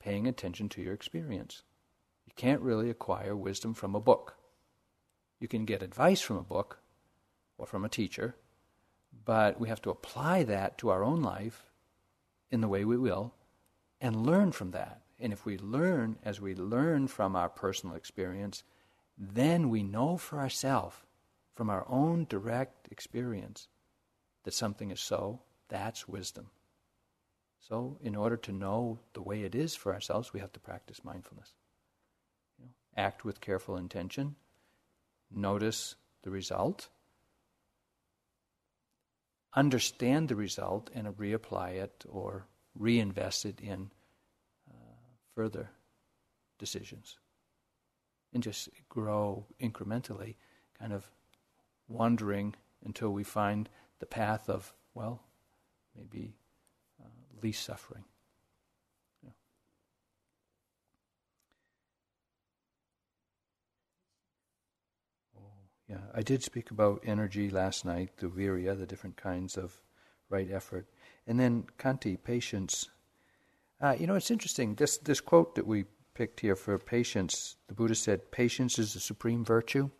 paying 0.00 0.26
attention 0.26 0.68
to 0.70 0.82
your 0.82 0.94
experience. 0.94 1.62
You 2.26 2.32
can't 2.34 2.62
really 2.62 2.90
acquire 2.90 3.36
wisdom 3.36 3.74
from 3.74 3.94
a 3.94 4.00
book. 4.00 4.36
You 5.38 5.48
can 5.48 5.64
get 5.64 5.82
advice 5.82 6.20
from 6.20 6.36
a 6.36 6.42
book 6.42 6.78
or 7.58 7.66
from 7.66 7.84
a 7.84 7.88
teacher, 7.88 8.34
but 9.24 9.60
we 9.60 9.68
have 9.68 9.82
to 9.82 9.90
apply 9.90 10.44
that 10.44 10.78
to 10.78 10.90
our 10.90 11.04
own 11.04 11.22
life 11.22 11.66
in 12.50 12.60
the 12.60 12.68
way 12.68 12.84
we 12.84 12.96
will 12.96 13.34
and 14.00 14.26
learn 14.26 14.52
from 14.52 14.70
that. 14.70 15.02
And 15.18 15.32
if 15.32 15.44
we 15.44 15.58
learn, 15.58 16.16
as 16.24 16.40
we 16.40 16.54
learn 16.54 17.06
from 17.08 17.36
our 17.36 17.48
personal 17.48 17.94
experience, 17.94 18.62
then 19.18 19.68
we 19.68 19.82
know 19.82 20.16
for 20.16 20.38
ourselves, 20.38 20.96
from 21.54 21.68
our 21.68 21.84
own 21.88 22.26
direct 22.28 22.88
experience, 22.90 23.68
that 24.44 24.54
something 24.54 24.90
is 24.90 25.00
so, 25.00 25.40
that's 25.68 26.08
wisdom. 26.08 26.50
So, 27.60 27.98
in 28.02 28.16
order 28.16 28.36
to 28.38 28.52
know 28.52 29.00
the 29.12 29.22
way 29.22 29.42
it 29.42 29.54
is 29.54 29.74
for 29.74 29.92
ourselves, 29.92 30.32
we 30.32 30.40
have 30.40 30.52
to 30.52 30.60
practice 30.60 31.04
mindfulness. 31.04 31.52
You 32.58 32.64
know, 32.64 32.72
act 32.96 33.24
with 33.24 33.40
careful 33.40 33.76
intention, 33.76 34.34
notice 35.30 35.94
the 36.22 36.30
result, 36.30 36.88
understand 39.54 40.28
the 40.28 40.36
result, 40.36 40.90
and 40.94 41.06
reapply 41.08 41.72
it 41.74 42.04
or 42.08 42.46
reinvest 42.74 43.44
it 43.44 43.60
in 43.60 43.90
uh, 44.70 44.74
further 45.34 45.70
decisions. 46.58 47.18
And 48.32 48.42
just 48.42 48.70
grow 48.88 49.44
incrementally, 49.60 50.36
kind 50.78 50.92
of 50.92 51.10
wandering 51.88 52.54
until 52.84 53.10
we 53.10 53.24
find 53.24 53.68
the 54.00 54.06
path 54.06 54.48
of, 54.48 54.72
well, 54.94 55.22
maybe 55.96 56.34
uh, 57.00 57.08
least 57.42 57.62
suffering. 57.62 58.04
Yeah. 59.22 59.30
Oh, 65.38 65.42
yeah. 65.88 65.98
I 66.14 66.22
did 66.22 66.42
speak 66.42 66.70
about 66.70 67.02
energy 67.04 67.50
last 67.50 67.84
night, 67.84 68.10
the 68.16 68.26
virya, 68.26 68.76
the 68.76 68.86
different 68.86 69.16
kinds 69.16 69.56
of 69.56 69.80
right 70.28 70.50
effort. 70.50 70.86
And 71.26 71.38
then 71.38 71.66
Khanti, 71.78 72.16
patience. 72.22 72.88
Uh, 73.80 73.94
you 73.98 74.06
know, 74.06 74.14
it's 74.14 74.30
interesting. 74.30 74.74
This, 74.74 74.98
this 74.98 75.20
quote 75.20 75.54
that 75.54 75.66
we 75.66 75.84
picked 76.14 76.40
here 76.40 76.56
for 76.56 76.78
patience, 76.78 77.56
the 77.68 77.74
Buddha 77.74 77.94
said, 77.94 78.30
patience 78.30 78.78
is 78.78 78.94
the 78.94 79.00
supreme 79.00 79.44
virtue. 79.44 79.90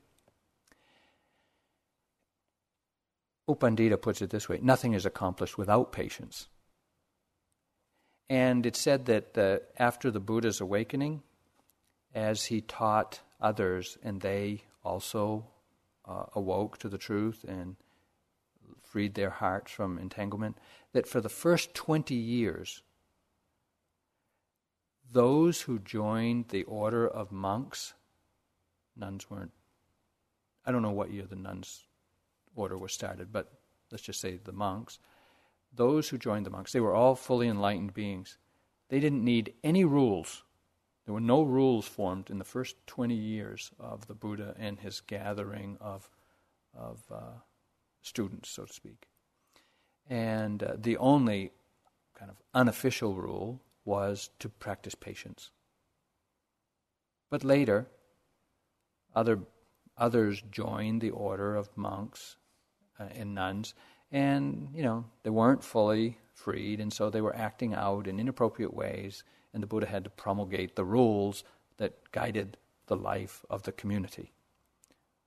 U 3.50 3.56
Pandita 3.56 4.00
puts 4.00 4.22
it 4.22 4.30
this 4.30 4.48
way 4.48 4.58
nothing 4.62 4.94
is 4.94 5.04
accomplished 5.04 5.58
without 5.58 5.92
patience. 5.92 6.48
And 8.28 8.64
it 8.64 8.76
said 8.76 9.06
that 9.06 9.36
uh, 9.36 9.58
after 9.76 10.10
the 10.10 10.20
Buddha's 10.20 10.60
awakening, 10.60 11.22
as 12.14 12.44
he 12.44 12.60
taught 12.60 13.20
others 13.40 13.98
and 14.04 14.20
they 14.20 14.62
also 14.84 15.46
uh, 16.04 16.26
awoke 16.34 16.78
to 16.78 16.88
the 16.88 16.98
truth 16.98 17.44
and 17.46 17.74
freed 18.82 19.14
their 19.14 19.30
hearts 19.30 19.72
from 19.72 19.98
entanglement, 19.98 20.56
that 20.92 21.08
for 21.08 21.20
the 21.20 21.28
first 21.28 21.74
20 21.74 22.14
years, 22.14 22.82
those 25.12 25.62
who 25.62 25.80
joined 25.80 26.48
the 26.48 26.62
order 26.64 27.08
of 27.08 27.32
monks, 27.32 27.94
nuns 28.96 29.28
weren't, 29.28 29.52
I 30.64 30.70
don't 30.70 30.82
know 30.82 30.92
what 30.92 31.10
year 31.10 31.26
the 31.28 31.34
nuns 31.34 31.84
order 32.54 32.76
was 32.76 32.92
started, 32.92 33.32
but 33.32 33.52
let's 33.90 34.02
just 34.02 34.20
say 34.20 34.38
the 34.42 34.52
monks, 34.52 34.98
those 35.72 36.08
who 36.08 36.18
joined 36.18 36.46
the 36.46 36.50
monks, 36.50 36.72
they 36.72 36.80
were 36.80 36.94
all 36.94 37.14
fully 37.14 37.48
enlightened 37.48 37.94
beings. 37.94 38.38
They 38.88 39.00
didn't 39.00 39.24
need 39.24 39.54
any 39.62 39.84
rules. 39.84 40.42
There 41.04 41.14
were 41.14 41.20
no 41.20 41.42
rules 41.42 41.86
formed 41.86 42.30
in 42.30 42.38
the 42.38 42.44
first 42.44 42.76
20 42.86 43.14
years 43.14 43.70
of 43.78 44.06
the 44.06 44.14
Buddha 44.14 44.54
and 44.58 44.78
his 44.78 45.00
gathering 45.00 45.76
of, 45.80 46.10
of 46.76 47.00
uh, 47.10 47.38
students, 48.02 48.50
so 48.50 48.64
to 48.64 48.72
speak. 48.72 49.08
And 50.08 50.62
uh, 50.62 50.74
the 50.76 50.96
only 50.96 51.52
kind 52.18 52.30
of 52.30 52.36
unofficial 52.52 53.14
rule 53.14 53.60
was 53.84 54.30
to 54.40 54.48
practice 54.48 54.94
patience. 54.94 55.50
But 57.30 57.44
later, 57.44 57.86
other, 59.14 59.40
others 59.96 60.42
joined 60.50 61.00
the 61.00 61.10
order 61.10 61.54
of 61.54 61.76
monks 61.76 62.36
uh, 63.00 63.04
and 63.14 63.34
nuns, 63.34 63.74
and 64.12 64.68
you 64.74 64.82
know 64.82 65.04
they 65.22 65.30
weren't 65.30 65.64
fully 65.64 66.18
freed, 66.34 66.80
and 66.80 66.92
so 66.92 67.08
they 67.10 67.20
were 67.20 67.34
acting 67.34 67.74
out 67.74 68.06
in 68.06 68.20
inappropriate 68.20 68.74
ways, 68.74 69.24
and 69.54 69.62
the 69.62 69.66
Buddha 69.66 69.86
had 69.86 70.04
to 70.04 70.10
promulgate 70.10 70.76
the 70.76 70.84
rules 70.84 71.42
that 71.78 72.12
guided 72.12 72.58
the 72.86 72.96
life 72.96 73.44
of 73.48 73.62
the 73.62 73.72
community. 73.72 74.32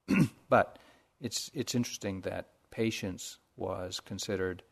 but 0.50 0.78
it's 1.20 1.50
it's 1.54 1.74
interesting 1.74 2.22
that 2.22 2.50
patience 2.72 3.40
was 3.56 4.00
considered 4.00 4.64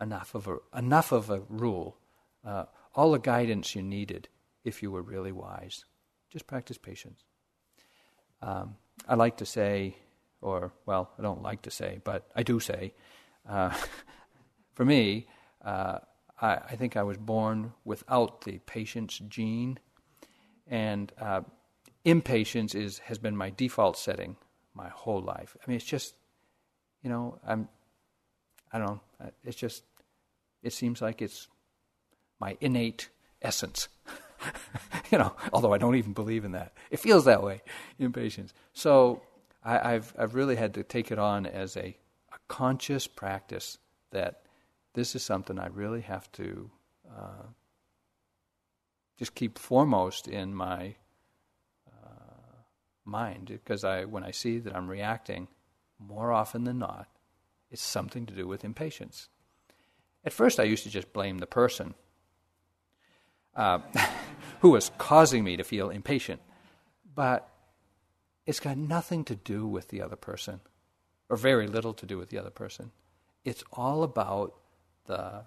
enough 0.00 0.34
of 0.34 0.48
a 0.48 0.58
enough 0.76 1.12
of 1.12 1.30
a 1.30 1.40
rule, 1.48 1.96
uh, 2.44 2.64
all 2.94 3.12
the 3.12 3.18
guidance 3.18 3.74
you 3.74 3.82
needed 3.82 4.28
if 4.64 4.82
you 4.82 4.90
were 4.90 5.02
really 5.02 5.32
wise. 5.32 5.84
Just 6.30 6.46
practice 6.46 6.78
patience. 6.78 7.24
Um, 8.40 8.76
I 9.08 9.14
like 9.14 9.36
to 9.38 9.46
say 9.46 9.96
or, 10.42 10.72
well, 10.86 11.10
I 11.18 11.22
don't 11.22 11.42
like 11.42 11.62
to 11.62 11.70
say, 11.70 12.00
but 12.04 12.28
I 12.36 12.42
do 12.42 12.60
say, 12.60 12.92
uh, 13.48 13.72
for 14.74 14.84
me, 14.84 15.28
uh, 15.64 15.98
I, 16.40 16.54
I, 16.54 16.76
think 16.76 16.96
I 16.96 17.02
was 17.04 17.16
born 17.16 17.72
without 17.84 18.42
the 18.42 18.58
patience 18.58 19.20
gene, 19.28 19.78
and 20.66 21.12
uh, 21.20 21.42
impatience 22.04 22.74
is 22.74 22.98
has 23.00 23.18
been 23.18 23.36
my 23.36 23.50
default 23.50 23.96
setting 23.96 24.36
my 24.74 24.88
whole 24.88 25.20
life. 25.20 25.56
I 25.60 25.70
mean, 25.70 25.76
it's 25.76 25.84
just, 25.84 26.14
you 27.02 27.10
know, 27.10 27.38
I'm, 27.46 27.68
I 28.72 28.78
don't 28.78 28.86
know, 28.86 29.00
uh, 29.22 29.30
it's 29.44 29.56
just, 29.56 29.84
it 30.62 30.72
seems 30.72 31.02
like 31.02 31.22
it's 31.22 31.48
my 32.40 32.56
innate 32.60 33.10
essence. 33.40 33.88
you 35.10 35.18
know, 35.18 35.34
although 35.52 35.72
I 35.72 35.78
don't 35.78 35.96
even 35.96 36.12
believe 36.12 36.44
in 36.44 36.52
that, 36.52 36.72
it 36.90 36.98
feels 36.98 37.26
that 37.26 37.42
way, 37.42 37.62
impatience. 37.98 38.52
So 38.72 39.22
I, 39.64 39.92
have 39.92 40.14
I've 40.18 40.34
really 40.34 40.56
had 40.56 40.74
to 40.74 40.82
take 40.82 41.10
it 41.10 41.18
on 41.18 41.46
as 41.46 41.76
a, 41.76 41.96
a 42.32 42.38
conscious 42.48 43.06
practice 43.06 43.78
that 44.10 44.42
this 44.94 45.14
is 45.14 45.22
something 45.22 45.58
I 45.58 45.68
really 45.68 46.00
have 46.02 46.30
to 46.32 46.70
uh, 47.08 47.46
just 49.18 49.34
keep 49.34 49.58
foremost 49.58 50.26
in 50.26 50.54
my 50.54 50.96
uh, 51.88 52.56
mind 53.04 53.46
because 53.46 53.84
I 53.84 54.04
when 54.04 54.24
I 54.24 54.32
see 54.32 54.58
that 54.58 54.74
I'm 54.74 54.88
reacting 54.88 55.48
more 55.98 56.32
often 56.32 56.64
than 56.64 56.78
not, 56.78 57.08
it's 57.70 57.82
something 57.82 58.26
to 58.26 58.34
do 58.34 58.46
with 58.46 58.64
impatience. 58.64 59.28
At 60.24 60.32
first, 60.32 60.58
I 60.60 60.64
used 60.64 60.84
to 60.84 60.90
just 60.90 61.12
blame 61.12 61.38
the 61.38 61.46
person 61.46 61.94
uh, 63.54 63.78
who 64.60 64.70
was 64.70 64.90
causing 64.98 65.44
me 65.44 65.56
to 65.56 65.64
feel 65.64 65.90
impatient. 65.90 66.40
But 67.14 67.48
it's 68.46 68.60
got 68.60 68.76
nothing 68.76 69.24
to 69.24 69.34
do 69.34 69.66
with 69.66 69.88
the 69.88 70.02
other 70.02 70.16
person, 70.16 70.60
or 71.28 71.36
very 71.36 71.66
little 71.66 71.94
to 71.94 72.06
do 72.06 72.18
with 72.18 72.30
the 72.30 72.38
other 72.38 72.50
person. 72.50 72.90
It's 73.44 73.64
all 73.72 74.02
about 74.02 74.54
the 75.06 75.44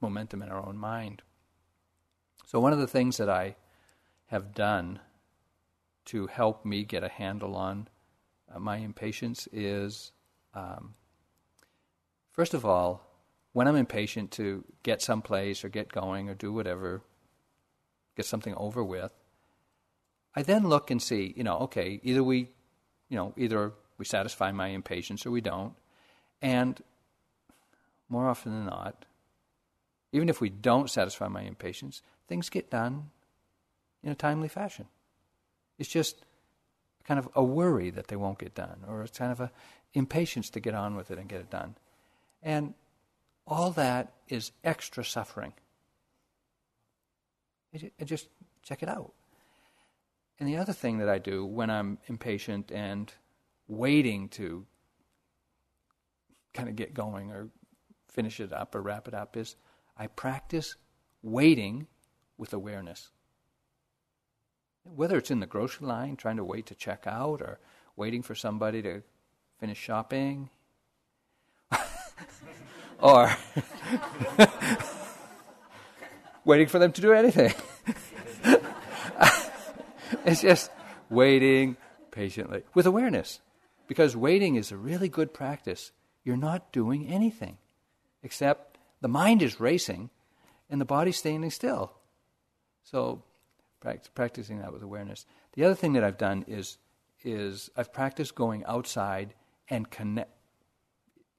momentum 0.00 0.42
in 0.42 0.48
our 0.48 0.64
own 0.66 0.76
mind. 0.76 1.22
So, 2.46 2.60
one 2.60 2.72
of 2.72 2.78
the 2.78 2.86
things 2.86 3.16
that 3.18 3.28
I 3.28 3.56
have 4.26 4.54
done 4.54 5.00
to 6.06 6.26
help 6.26 6.64
me 6.64 6.84
get 6.84 7.04
a 7.04 7.08
handle 7.08 7.54
on 7.54 7.88
uh, 8.52 8.58
my 8.58 8.78
impatience 8.78 9.48
is 9.52 10.12
um, 10.54 10.94
first 12.32 12.54
of 12.54 12.64
all, 12.64 13.06
when 13.52 13.66
I'm 13.66 13.76
impatient 13.76 14.30
to 14.32 14.64
get 14.82 15.02
someplace 15.02 15.64
or 15.64 15.68
get 15.68 15.92
going 15.92 16.28
or 16.28 16.34
do 16.34 16.52
whatever, 16.52 17.02
get 18.16 18.26
something 18.26 18.54
over 18.54 18.82
with, 18.82 19.12
I 20.34 20.42
then 20.42 20.68
look 20.68 20.90
and 20.90 21.02
see, 21.02 21.34
you 21.36 21.44
know, 21.44 21.58
okay, 21.58 22.00
either 22.02 22.22
we, 22.22 22.50
you 23.08 23.16
know, 23.16 23.34
either 23.36 23.72
we 23.98 24.04
satisfy 24.04 24.52
my 24.52 24.68
impatience 24.68 25.26
or 25.26 25.30
we 25.30 25.40
don't. 25.40 25.74
And 26.40 26.80
more 28.08 28.28
often 28.28 28.52
than 28.52 28.66
not, 28.66 29.04
even 30.12 30.28
if 30.28 30.40
we 30.40 30.48
don't 30.48 30.90
satisfy 30.90 31.28
my 31.28 31.42
impatience, 31.42 32.02
things 32.28 32.48
get 32.48 32.70
done 32.70 33.10
in 34.02 34.10
a 34.10 34.14
timely 34.14 34.48
fashion. 34.48 34.86
It's 35.78 35.88
just 35.88 36.24
kind 37.04 37.18
of 37.18 37.28
a 37.34 37.42
worry 37.42 37.90
that 37.90 38.08
they 38.08 38.16
won't 38.16 38.38
get 38.38 38.54
done, 38.54 38.84
or 38.88 39.02
it's 39.02 39.18
kind 39.18 39.32
of 39.32 39.40
an 39.40 39.50
impatience 39.94 40.50
to 40.50 40.60
get 40.60 40.74
on 40.74 40.94
with 40.96 41.10
it 41.10 41.18
and 41.18 41.28
get 41.28 41.40
it 41.40 41.50
done. 41.50 41.74
And 42.42 42.74
all 43.46 43.70
that 43.72 44.12
is 44.28 44.52
extra 44.62 45.04
suffering. 45.04 45.52
Just 48.04 48.28
check 48.62 48.82
it 48.82 48.88
out. 48.88 49.12
And 50.40 50.48
the 50.48 50.56
other 50.56 50.72
thing 50.72 50.98
that 50.98 51.08
I 51.08 51.18
do 51.18 51.44
when 51.44 51.68
I'm 51.68 51.98
impatient 52.08 52.72
and 52.72 53.12
waiting 53.68 54.30
to 54.30 54.66
kind 56.54 56.68
of 56.68 56.76
get 56.76 56.94
going 56.94 57.30
or 57.30 57.50
finish 58.08 58.40
it 58.40 58.52
up 58.52 58.74
or 58.74 58.80
wrap 58.80 59.06
it 59.06 59.12
up 59.14 59.36
is 59.36 59.56
I 59.98 60.06
practice 60.06 60.76
waiting 61.22 61.86
with 62.38 62.54
awareness. 62.54 63.10
Whether 64.82 65.18
it's 65.18 65.30
in 65.30 65.40
the 65.40 65.46
grocery 65.46 65.86
line, 65.86 66.16
trying 66.16 66.38
to 66.38 66.44
wait 66.44 66.64
to 66.66 66.74
check 66.74 67.04
out, 67.06 67.42
or 67.42 67.60
waiting 67.96 68.22
for 68.22 68.34
somebody 68.34 68.80
to 68.80 69.02
finish 69.58 69.76
shopping, 69.76 70.48
or 72.98 73.30
waiting 76.46 76.66
for 76.66 76.78
them 76.78 76.92
to 76.92 77.00
do 77.02 77.12
anything. 77.12 77.52
it's 80.24 80.42
just 80.42 80.70
waiting 81.08 81.76
patiently 82.10 82.62
with 82.74 82.86
awareness. 82.86 83.40
Because 83.86 84.16
waiting 84.16 84.54
is 84.54 84.70
a 84.70 84.76
really 84.76 85.08
good 85.08 85.34
practice. 85.34 85.92
You're 86.24 86.36
not 86.36 86.72
doing 86.72 87.06
anything 87.06 87.58
except 88.22 88.78
the 89.00 89.08
mind 89.08 89.42
is 89.42 89.60
racing 89.60 90.10
and 90.68 90.80
the 90.80 90.84
body's 90.84 91.16
standing 91.16 91.50
still. 91.50 91.92
So, 92.84 93.22
practicing 94.14 94.58
that 94.58 94.72
with 94.72 94.82
awareness. 94.82 95.24
The 95.54 95.64
other 95.64 95.74
thing 95.74 95.94
that 95.94 96.04
I've 96.04 96.18
done 96.18 96.44
is, 96.46 96.76
is 97.24 97.70
I've 97.76 97.92
practiced 97.92 98.34
going 98.34 98.64
outside 98.66 99.34
and 99.68 99.90
connect, 99.90 100.30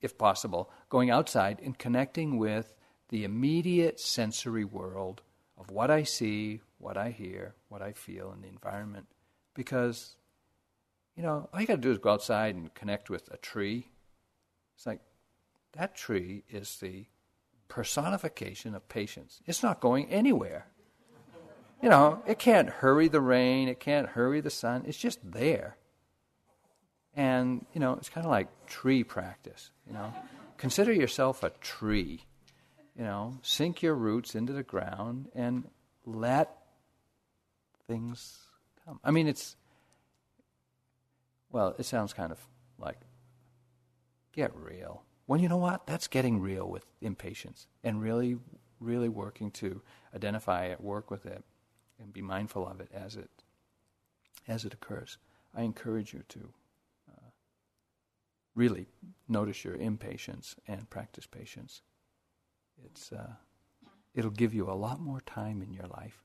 if 0.01 0.17
possible, 0.17 0.71
going 0.89 1.11
outside 1.11 1.59
and 1.63 1.77
connecting 1.77 2.37
with 2.37 2.73
the 3.09 3.23
immediate 3.23 3.99
sensory 3.99 4.65
world 4.65 5.21
of 5.57 5.69
what 5.69 5.91
I 5.91 6.03
see, 6.03 6.61
what 6.81 6.97
I 6.97 7.09
hear, 7.09 7.55
what 7.69 7.81
I 7.81 7.93
feel 7.93 8.33
in 8.33 8.41
the 8.41 8.47
environment. 8.47 9.07
Because, 9.53 10.15
you 11.15 11.23
know, 11.23 11.49
all 11.53 11.61
you 11.61 11.67
got 11.67 11.75
to 11.75 11.81
do 11.81 11.91
is 11.91 11.97
go 11.97 12.11
outside 12.11 12.55
and 12.55 12.73
connect 12.73 13.09
with 13.09 13.29
a 13.31 13.37
tree. 13.37 13.87
It's 14.75 14.85
like 14.85 15.01
that 15.73 15.95
tree 15.95 16.43
is 16.49 16.77
the 16.77 17.05
personification 17.67 18.75
of 18.75 18.87
patience. 18.89 19.41
It's 19.45 19.63
not 19.63 19.79
going 19.79 20.09
anywhere. 20.09 20.67
You 21.81 21.89
know, 21.89 22.21
it 22.27 22.37
can't 22.37 22.69
hurry 22.69 23.07
the 23.07 23.21
rain, 23.21 23.67
it 23.67 23.79
can't 23.79 24.09
hurry 24.09 24.39
the 24.39 24.51
sun, 24.51 24.83
it's 24.85 24.97
just 24.97 25.19
there. 25.23 25.77
And, 27.15 27.65
you 27.73 27.79
know, 27.79 27.93
it's 27.93 28.09
kind 28.09 28.25
of 28.25 28.31
like 28.31 28.47
tree 28.67 29.03
practice, 29.03 29.71
you 29.87 29.93
know. 29.93 30.13
Consider 30.57 30.93
yourself 30.93 31.41
a 31.43 31.49
tree. 31.49 32.25
You 32.95 33.03
know, 33.03 33.37
sink 33.41 33.81
your 33.81 33.95
roots 33.95 34.35
into 34.35 34.53
the 34.53 34.63
ground 34.63 35.29
and 35.33 35.67
let 36.05 36.55
things 37.91 38.37
come. 38.85 38.99
I 39.03 39.11
mean, 39.11 39.27
it's, 39.27 39.55
well, 41.51 41.75
it 41.77 41.85
sounds 41.85 42.13
kind 42.13 42.31
of 42.31 42.39
like, 42.79 42.99
get 44.31 44.55
real. 44.55 45.03
Well, 45.27 45.39
you 45.39 45.49
know 45.49 45.57
what? 45.57 45.85
That's 45.87 46.07
getting 46.07 46.39
real 46.39 46.67
with 46.69 46.85
impatience 47.01 47.67
and 47.83 48.01
really, 48.01 48.37
really 48.79 49.09
working 49.09 49.51
to 49.51 49.81
identify 50.15 50.65
it, 50.65 50.81
work 50.81 51.11
with 51.11 51.25
it, 51.25 51.43
and 51.99 52.13
be 52.13 52.21
mindful 52.21 52.67
of 52.67 52.79
it 52.79 52.89
as 52.93 53.15
it, 53.15 53.29
as 54.47 54.65
it 54.65 54.73
occurs. 54.73 55.17
I 55.55 55.63
encourage 55.63 56.13
you 56.13 56.23
to 56.29 56.53
uh, 57.09 57.29
really 58.55 58.87
notice 59.27 59.63
your 59.65 59.75
impatience 59.75 60.55
and 60.67 60.89
practice 60.89 61.27
patience 61.27 61.81
it's, 62.85 63.11
uh, 63.11 63.33
it'll 64.13 64.31
give 64.31 64.53
you 64.53 64.69
a 64.69 64.73
lot 64.73 64.99
more 64.99 65.21
time 65.21 65.61
in 65.61 65.73
your 65.73 65.87
life. 65.87 66.23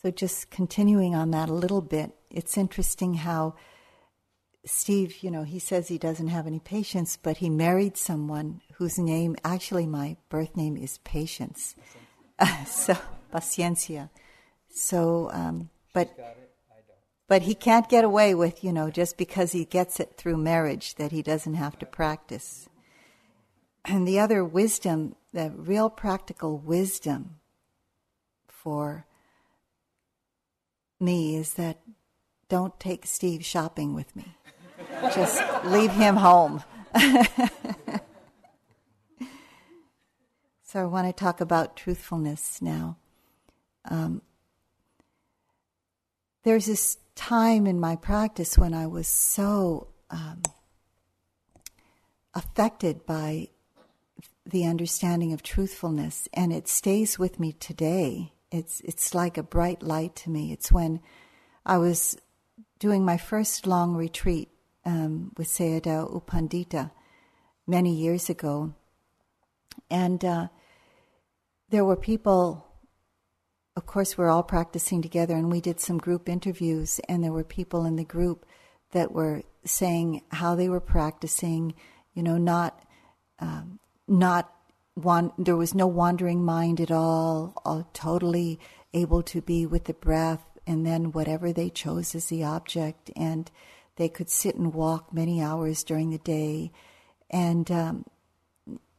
So, 0.00 0.12
just 0.12 0.50
continuing 0.50 1.16
on 1.16 1.32
that 1.32 1.48
a 1.48 1.54
little 1.54 1.80
bit, 1.80 2.12
it's 2.30 2.56
interesting 2.56 3.14
how 3.14 3.56
Steve, 4.64 5.24
you 5.24 5.30
know, 5.30 5.42
he 5.42 5.58
says 5.58 5.88
he 5.88 5.98
doesn't 5.98 6.28
have 6.28 6.46
any 6.46 6.60
patience, 6.60 7.18
but 7.20 7.38
he 7.38 7.50
married 7.50 7.96
someone 7.96 8.60
whose 8.74 8.96
name, 8.96 9.34
actually, 9.42 9.86
my 9.86 10.16
birth 10.28 10.56
name 10.56 10.76
is 10.76 10.98
Patience. 10.98 11.74
so, 12.66 12.96
Paciencia. 13.32 14.10
So, 14.70 15.30
um, 15.32 15.70
but 15.92 16.10
but 17.26 17.42
he 17.42 17.54
can't 17.56 17.88
get 17.88 18.04
away 18.04 18.36
with, 18.36 18.62
you 18.62 18.72
know, 18.72 18.90
just 18.90 19.18
because 19.18 19.50
he 19.50 19.64
gets 19.64 19.98
it 19.98 20.14
through 20.16 20.36
marriage, 20.36 20.94
that 20.94 21.10
he 21.10 21.22
doesn't 21.22 21.54
have 21.54 21.76
to 21.80 21.86
practice. 21.86 22.68
And 23.84 24.06
the 24.06 24.20
other 24.20 24.44
wisdom, 24.44 25.16
the 25.32 25.50
real 25.50 25.90
practical 25.90 26.56
wisdom 26.56 27.40
for 28.46 29.06
me 31.00 31.36
is 31.36 31.54
that 31.54 31.78
don't 32.48 32.78
take 32.80 33.06
Steve 33.06 33.44
shopping 33.44 33.94
with 33.94 34.14
me. 34.16 34.36
Just 35.14 35.42
leave 35.64 35.92
him 35.92 36.16
home. 36.16 36.62
so 40.62 40.80
I 40.80 40.84
want 40.84 41.06
to 41.06 41.12
talk 41.12 41.40
about 41.40 41.76
truthfulness 41.76 42.62
now. 42.62 42.96
Um, 43.84 44.22
there's 46.44 46.66
this 46.66 46.98
time 47.14 47.66
in 47.66 47.78
my 47.78 47.96
practice 47.96 48.56
when 48.56 48.72
I 48.72 48.86
was 48.86 49.08
so 49.08 49.88
um, 50.10 50.42
affected 52.34 53.04
by 53.04 53.48
the 54.46 54.64
understanding 54.64 55.32
of 55.32 55.42
truthfulness, 55.42 56.28
and 56.32 56.52
it 56.52 56.68
stays 56.68 57.18
with 57.18 57.38
me 57.38 57.52
today. 57.52 58.32
It's 58.50 58.80
it's 58.80 59.14
like 59.14 59.36
a 59.36 59.42
bright 59.42 59.82
light 59.82 60.16
to 60.16 60.30
me. 60.30 60.52
It's 60.52 60.72
when 60.72 61.00
I 61.66 61.78
was 61.78 62.16
doing 62.78 63.04
my 63.04 63.16
first 63.16 63.66
long 63.66 63.94
retreat 63.94 64.48
um, 64.84 65.32
with 65.36 65.48
Sayadaw 65.48 66.12
U 66.12 66.22
Pandita 66.26 66.90
many 67.66 67.94
years 67.94 68.30
ago, 68.30 68.74
and 69.90 70.24
uh, 70.24 70.48
there 71.68 71.84
were 71.84 71.96
people 71.96 72.68
of 73.78 73.86
course, 73.86 74.18
we're 74.18 74.28
all 74.28 74.42
practicing 74.42 75.02
together, 75.02 75.36
and 75.36 75.52
we 75.52 75.60
did 75.60 75.78
some 75.78 75.98
group 75.98 76.28
interviews, 76.28 76.98
and 77.08 77.22
there 77.22 77.30
were 77.30 77.44
people 77.44 77.84
in 77.84 77.94
the 77.94 78.02
group 78.02 78.44
that 78.90 79.12
were 79.12 79.44
saying 79.64 80.22
how 80.32 80.56
they 80.56 80.68
were 80.68 80.80
practicing. 80.80 81.74
You 82.12 82.24
know, 82.24 82.38
not 82.38 82.82
um, 83.38 83.78
not 84.08 84.52
There 85.38 85.56
was 85.56 85.74
no 85.74 85.86
wandering 85.86 86.44
mind 86.44 86.80
at 86.80 86.90
all. 86.90 87.52
all. 87.64 87.88
Totally 87.92 88.58
able 88.92 89.22
to 89.22 89.40
be 89.40 89.64
with 89.64 89.84
the 89.84 89.94
breath, 89.94 90.44
and 90.66 90.84
then 90.84 91.12
whatever 91.12 91.52
they 91.52 91.70
chose 91.70 92.14
as 92.14 92.26
the 92.26 92.42
object, 92.42 93.10
and 93.14 93.50
they 93.96 94.08
could 94.08 94.28
sit 94.28 94.56
and 94.56 94.74
walk 94.74 95.12
many 95.12 95.40
hours 95.40 95.84
during 95.84 96.10
the 96.10 96.18
day. 96.18 96.72
And 97.30 97.70
um, 97.70 98.04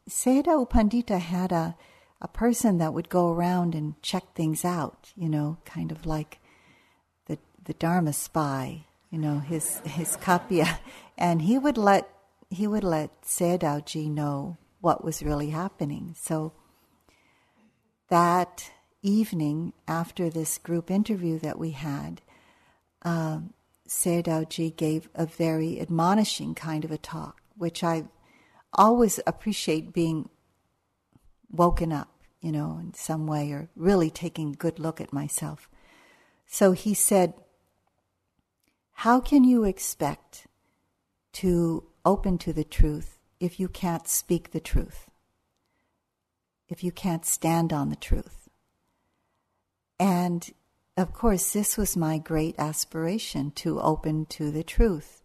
Sayadaw 0.10 0.70
Pandita 0.70 1.20
had 1.20 1.52
a 1.52 1.76
a 2.22 2.28
person 2.28 2.78
that 2.80 2.94
would 2.94 3.10
go 3.10 3.32
around 3.32 3.74
and 3.76 4.02
check 4.02 4.34
things 4.36 4.66
out, 4.66 5.14
you 5.16 5.30
know, 5.30 5.58
kind 5.66 5.92
of 5.92 6.06
like 6.06 6.40
the 7.26 7.38
the 7.64 7.74
Dharma 7.74 8.14
spy, 8.14 8.86
you 9.10 9.18
know, 9.18 9.40
his 9.40 9.80
his 9.86 10.18
kappiya, 10.18 10.80
and 11.18 11.42
he 11.42 11.58
would 11.58 11.78
let 11.78 12.10
he 12.50 12.68
would 12.68 12.84
let 12.84 13.22
Sayadawji 13.22 14.10
know 14.10 14.58
what 14.82 15.04
was 15.04 15.24
really 15.24 15.50
happening. 15.50 16.16
So 16.18 16.54
that 18.10 18.72
evening 19.02 19.74
after 19.88 20.30
this 20.30 20.58
group 20.58 20.90
interview 20.90 21.40
that 21.40 21.60
we 21.60 21.72
had, 21.72 22.22
um, 23.04 23.54
Sayadawji 23.88 24.76
gave 24.76 25.10
a 25.16 25.26
very 25.26 25.80
admonishing 25.80 26.56
kind 26.56 26.86
of 26.86 26.92
a 26.92 26.98
talk, 26.98 27.42
which 27.58 27.84
I 27.84 28.06
always 28.74 29.20
appreciate 29.26 29.94
being 29.94 30.30
woken 31.52 31.92
up, 31.92 32.10
you 32.42 32.52
know, 32.52 32.78
in 32.80 32.94
some 32.94 33.26
way, 33.26 33.52
or 33.52 33.70
really 33.76 34.10
taking 34.10 34.54
a 34.54 34.58
good 34.58 34.80
look 34.80 35.02
at 35.02 35.12
myself. 35.12 35.70
So 36.46 36.72
he 36.74 36.94
said, 36.94 37.34
How 38.92 39.20
can 39.20 39.44
you 39.44 39.64
expect 39.64 40.48
to 41.34 41.86
open 42.06 42.38
to 42.40 42.54
the 42.54 42.64
truth 42.64 43.19
if 43.40 43.60
you 43.60 43.68
can't 43.68 44.08
speak 44.08 44.52
the 44.52 44.60
truth? 44.60 45.10
If 46.68 46.84
you 46.84 46.92
can't 46.92 47.26
stand 47.26 47.74
on 47.74 47.90
the 47.90 47.96
truth? 47.96 48.50
And 50.00 50.52
of 50.98 51.14
course, 51.14 51.54
this 51.54 51.78
was 51.78 51.96
my 51.96 52.18
great 52.18 52.56
aspiration 52.58 53.52
to 53.52 53.80
open 53.80 54.26
to 54.28 54.52
the 54.52 54.64
truth, 54.64 55.22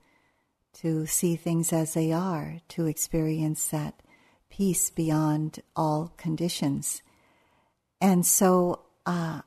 to 0.74 1.06
see 1.06 1.36
things 1.36 1.72
as 1.72 1.94
they 1.94 2.12
are, 2.12 2.60
to 2.68 2.86
experience 2.86 3.66
that 3.68 4.00
peace 4.48 4.90
beyond 4.90 5.60
all 5.74 6.12
conditions. 6.16 7.02
And 8.00 8.24
so 8.24 8.84
uh, 9.04 9.40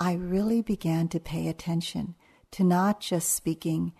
I 0.00 0.14
really 0.14 0.62
began 0.62 1.08
to 1.08 1.20
pay 1.20 1.46
attention 1.46 2.16
to 2.52 2.64
not 2.64 3.00
just 3.00 3.34
speaking 3.34 3.92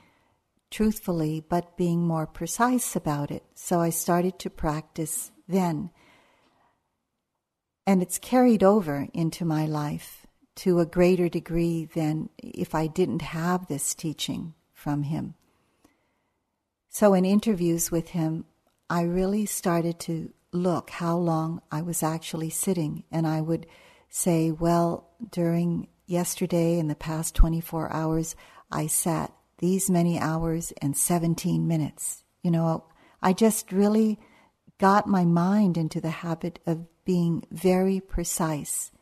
truthfully, 0.71 1.45
but 1.49 1.77
being 1.77 2.07
more 2.07 2.27
precise 2.27 2.95
about 2.95 3.31
it. 3.31 3.45
So 3.55 3.81
I 3.81 3.91
started 3.91 4.39
to 4.41 4.51
practice 4.51 5.31
then. 5.49 5.91
And 7.87 8.03
it's 8.03 8.19
carried 8.19 8.63
over 8.63 9.09
into 9.15 9.45
my 9.45 9.67
life 9.67 10.27
to 10.57 10.81
a 10.81 10.87
greater 10.87 11.29
degree 11.29 11.85
than 11.85 12.29
if 12.39 12.75
I 12.75 12.87
didn't 12.87 13.23
have 13.23 13.67
this 13.67 13.95
teaching 13.95 14.55
from 14.73 15.05
him. 15.05 15.35
So, 16.89 17.15
in 17.15 17.25
interviews 17.25 17.91
with 17.91 18.09
him, 18.09 18.45
I 18.91 19.03
really 19.03 19.47
started 19.47 20.01
to 20.01 20.33
look 20.53 20.91
how 20.91 21.17
long 21.17 21.63
I 21.71 21.83
was 21.83 22.03
actually 22.03 22.51
sitting, 22.51 23.05
and 23.13 23.27
I 23.27 23.41
would 23.41 23.67
say, 24.09 24.51
Well, 24.51 25.09
during 25.31 25.89
yesterday 26.07 26.79
and 26.79 26.91
the 26.91 26.97
past 26.97 27.35
24 27.37 27.93
hours, 27.93 28.35
I 28.71 28.87
sat 28.87 29.33
these 29.59 29.91
many 29.91 30.19
hours 30.19 30.73
and 30.81 30.97
17 30.97 31.67
minutes. 31.67 32.25
You 32.43 32.51
know, 32.51 32.85
I 33.23 33.33
just 33.33 33.73
really 33.73 34.19
got 34.79 35.07
my 35.07 35.25
mind 35.25 35.77
into 35.77 36.01
the 36.01 36.11
habit 36.11 36.59
of 36.67 36.87
being 37.05 37.45
very 37.51 38.01
precise 38.01 38.93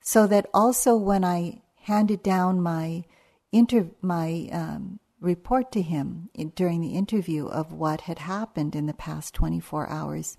so 0.00 0.26
that 0.26 0.48
also 0.54 0.96
when 0.96 1.24
I 1.24 1.62
handed 1.82 2.22
down 2.22 2.60
my 2.60 3.04
inter- 3.52 3.90
my 4.00 4.48
um, 4.52 5.00
report 5.20 5.70
to 5.72 5.82
him 5.82 6.30
in, 6.34 6.50
during 6.50 6.80
the 6.80 6.94
interview 6.94 7.46
of 7.46 7.72
what 7.72 8.02
had 8.02 8.20
happened 8.20 8.74
in 8.74 8.86
the 8.86 8.94
past 8.94 9.34
24 9.34 9.88
hours, 9.88 10.36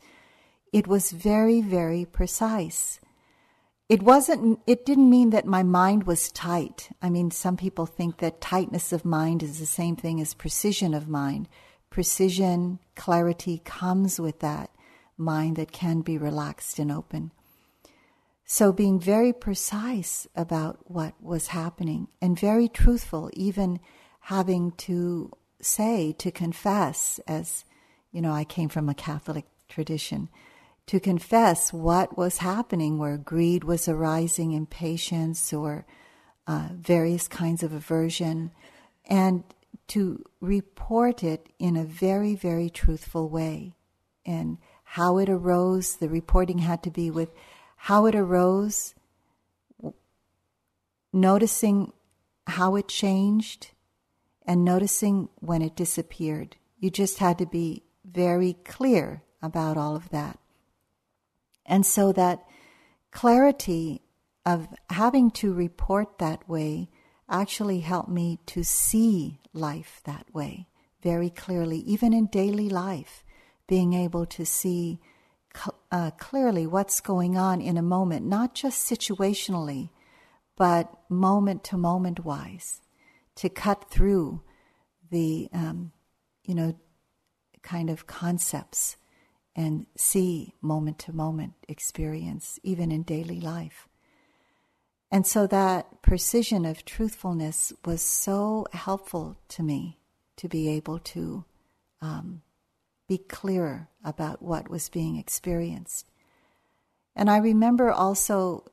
it 0.74 0.88
was 0.88 1.12
very, 1.12 1.62
very 1.62 2.06
precise. 2.06 2.99
It 3.92 4.04
wasn't, 4.04 4.62
it 4.66 4.86
didn't 4.86 5.10
mean 5.10 5.32
that 5.32 5.46
my 5.46 5.64
mind 5.64 6.06
was 6.06 6.32
tight. 6.32 6.92
I 7.02 7.10
mean, 7.10 7.30
some 7.30 7.58
people 7.58 7.86
think 7.86 8.20
that 8.20 8.39
tightness 8.39 8.94
of 8.94 9.04
mind 9.04 9.44
is 9.44 9.60
the 9.60 9.66
same 9.66 9.98
thing 9.98 10.22
as 10.22 10.34
precision 10.34 10.94
of 10.94 11.10
mind. 11.10 11.50
Precision, 11.89 12.80
clarity 12.96 13.62
comes 13.66 14.18
with 14.18 14.39
that 14.39 14.70
mind 15.18 15.58
that 15.58 15.74
can 15.74 16.00
be 16.00 16.18
relaxed 16.18 16.80
and 16.80 16.89
open. 16.89 17.32
So, 18.46 18.72
being 18.72 18.98
very 18.98 19.34
precise 19.34 20.26
about 20.38 20.89
what 20.89 21.22
was 21.22 21.48
happening 21.48 22.08
and 22.22 22.39
very 22.39 22.70
truthful, 22.70 23.30
even 23.34 23.82
having 24.22 24.72
to 24.88 25.34
say, 25.62 26.14
to 26.18 26.32
confess, 26.32 27.20
as 27.28 27.66
you 28.14 28.22
know, 28.22 28.32
I 28.32 28.46
came 28.46 28.70
from 28.70 28.88
a 28.88 28.94
Catholic 28.94 29.48
tradition, 29.68 30.30
to 30.88 31.00
confess 31.00 31.72
what 31.72 32.18
was 32.18 32.40
happening, 32.40 32.98
where 32.98 33.18
greed 33.18 33.64
was 33.64 33.88
arising, 33.88 34.52
impatience, 34.52 35.54
or 35.54 35.86
uh, 36.48 36.70
various 36.74 37.28
kinds 37.28 37.64
of 37.64 37.72
aversion, 37.72 38.52
and 39.06 39.44
to 39.88 40.24
report 40.40 41.24
it 41.24 41.48
in 41.60 41.78
a 41.78 41.84
very, 41.84 42.36
very 42.36 42.70
truthful 42.70 43.30
way. 43.30 43.76
And 44.26 44.58
how 44.84 45.18
it 45.18 45.30
arose, 45.30 45.96
the 45.96 46.10
reporting 46.10 46.60
had 46.60 46.84
to 46.84 46.92
be 46.92 47.10
with 47.10 47.32
how 47.78 48.06
it 48.06 48.16
arose, 48.16 48.94
noticing 51.14 51.94
how 52.48 52.76
it 52.76 52.88
changed, 52.88 53.72
and 54.46 54.66
noticing 54.66 55.30
when 55.36 55.62
it 55.62 55.76
disappeared. 55.76 56.58
You 56.78 56.90
just 56.90 57.20
had 57.20 57.38
to 57.38 57.46
be 57.46 57.84
very 58.04 58.58
clear 58.66 59.24
about 59.42 59.78
all 59.78 59.96
of 59.96 60.10
that. 60.10 60.41
And 61.72 61.86
so 61.86 62.11
that 62.11 62.43
clarity 63.11 64.01
of 64.45 64.67
having 64.89 65.32
to 65.32 65.53
report 65.53 66.19
that 66.19 66.47
way 66.47 66.89
actually 67.30 67.80
helped 67.80 68.09
me 68.09 68.39
to 68.47 68.61
see 68.61 69.39
life 69.53 70.01
that 70.03 70.26
way 70.34 70.67
very 71.01 71.30
clearly, 71.30 71.80
even 71.80 72.13
in 72.13 72.26
daily 72.28 72.67
life, 72.67 73.24
being 73.67 73.93
able 73.93 74.26
to 74.26 74.45
see 74.45 74.99
uh, 75.91 76.11
clearly 76.11 76.67
what's 76.67 76.99
going 76.99 77.38
on 77.38 77.61
in 77.61 77.78
a 77.78 77.82
moment, 77.82 78.26
not 78.26 78.53
just 78.53 78.89
situationally, 78.89 79.89
but 80.57 80.91
moment 81.09 81.63
to 81.63 81.78
moment 81.78 82.26
wise, 82.26 82.82
to 83.36 83.47
cut 83.47 83.89
through 83.89 84.41
the, 85.09 85.47
um, 85.53 85.93
you 86.43 86.53
know, 86.53 86.76
kind 87.63 87.89
of 87.89 88.07
concepts 88.07 88.97
and 89.56 89.86
see 89.95 90.54
moment 90.62 90.99
to 90.99 91.14
moment 91.14 91.54
experience, 91.68 92.60
even 92.64 92.91
in 92.91 93.04
daily 93.04 93.39
life. 93.39 93.88
And 95.12 95.28
so 95.28 95.45
that 95.47 96.02
precision 96.02 96.66
of 96.66 96.86
truthfulness 96.86 97.74
was 97.84 98.02
so 98.02 98.66
helpful 98.72 99.38
to 99.49 99.64
me 99.64 99.99
to 100.38 100.47
be 100.47 100.70
able 100.70 100.99
to 100.99 101.43
um, 102.02 102.41
be 103.08 103.18
clearer 103.18 103.89
about 104.06 104.41
what 104.41 104.70
was 104.70 104.88
being 104.88 105.18
experienced. 105.18 106.10
And 107.14 107.30
I 107.30 107.38
remember 107.38 107.91
also 107.91 108.72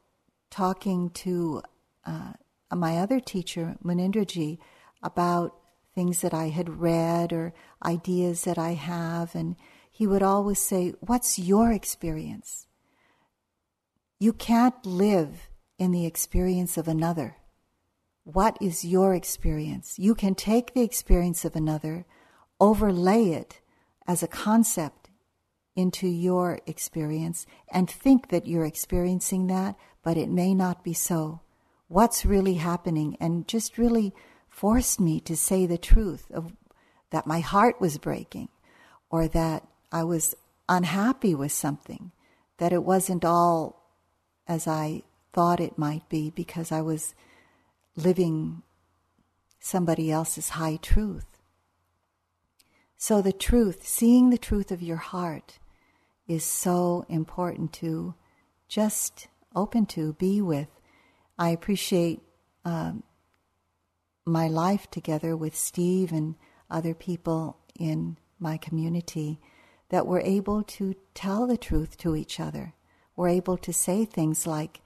talking 0.49 1.11
to 1.11 1.62
uh, 2.07 2.35
my 2.72 2.99
other 2.99 3.18
teacher, 3.18 3.76
Munindraji, 3.85 4.59
about 5.03 5.57
things 5.95 6.20
that 6.20 6.33
I 6.33 6.49
had 6.51 6.81
read 6.81 7.33
or 7.33 7.53
ideas 7.85 8.45
that 8.45 8.59
I 8.59 8.74
have, 8.74 9.35
and 9.35 9.57
he 9.99 10.07
would 10.07 10.22
always 10.22 10.61
say, 10.61 10.94
What's 11.01 11.40
your 11.40 11.72
experience? 11.72 12.68
You 14.20 14.32
can't 14.32 14.86
live 14.86 15.49
in 15.76 15.90
the 15.90 16.07
experience 16.07 16.78
of 16.78 16.86
another. 16.86 17.38
What 18.22 18.57
is 18.61 18.84
your 18.84 19.12
experience? 19.12 19.99
You 19.99 20.14
can 20.14 20.36
take 20.36 20.72
the 20.72 20.82
experience 20.82 21.44
of 21.44 21.57
another, 21.57 22.07
overlay 22.61 23.30
it 23.30 23.61
as 24.07 24.22
a 24.22 24.28
concept 24.28 25.11
into 25.74 26.07
your 26.07 26.61
experience 26.64 27.44
and 27.68 27.90
think 27.90 28.28
that 28.28 28.46
you're 28.46 28.64
experiencing 28.64 29.49
that, 29.49 29.74
but 30.05 30.16
it 30.16 30.28
may 30.28 30.55
not 30.55 30.84
be 30.84 30.92
so. 30.92 31.40
What's 31.88 32.24
really 32.24 32.55
happening? 32.55 33.16
And 33.18 33.49
just 33.49 33.78
really 33.78 34.14
forced 34.49 35.01
me 35.01 35.18
to 35.22 35.36
say 35.36 35.66
the 35.66 35.76
truth 35.76 36.30
of 36.30 36.53
that 37.11 37.26
my 37.26 37.40
heart 37.40 37.80
was 37.80 37.99
breaking 37.99 38.49
or 39.11 39.26
that 39.26 39.66
I 39.91 40.05
was 40.05 40.34
unhappy 40.68 41.34
with 41.34 41.53
something, 41.53 42.12
that 42.59 42.72
it 42.72 42.84
wasn't 42.84 43.24
all 43.24 43.95
as 44.47 44.66
I 44.66 45.03
thought 45.32 45.61
it 45.61 45.78
might 45.78 46.09
be 46.09 46.30
because 46.30 46.72
I 46.72 46.80
was 46.80 47.14
living 47.97 48.62
somebody 49.61 50.11
else's 50.11 50.51
high 50.51 50.76
truth. 50.76 51.39
So, 52.97 53.22
the 53.22 53.32
truth, 53.32 53.86
seeing 53.86 54.30
the 54.30 54.39
truth 54.39 54.72
of 54.72 54.82
your 54.82 54.97
heart, 54.97 55.59
is 56.26 56.45
so 56.45 57.07
important 57.09 57.72
to 57.74 58.14
just 58.66 59.28
open 59.55 59.86
to, 59.86 60.14
be 60.14 60.43
with. 60.43 60.68
I 61.39 61.51
appreciate 61.51 62.20
um, 62.64 63.03
my 64.26 64.49
life 64.49 64.91
together 64.91 65.36
with 65.36 65.57
Steve 65.57 66.12
and 66.12 66.34
other 66.70 66.95
people 66.95 67.57
in 67.78 68.18
my 68.39 68.57
community 68.57 69.41
that 69.91 70.07
we're 70.07 70.20
able 70.20 70.62
to 70.62 70.95
tell 71.14 71.47
the 71.47 71.57
truth 71.57 71.97
to 71.99 72.14
each 72.14 72.39
other 72.41 72.74
We're 73.18 73.30
able 73.30 73.57
to 73.59 73.72
say 73.72 74.05
things 74.05 74.47
like, 74.47 74.80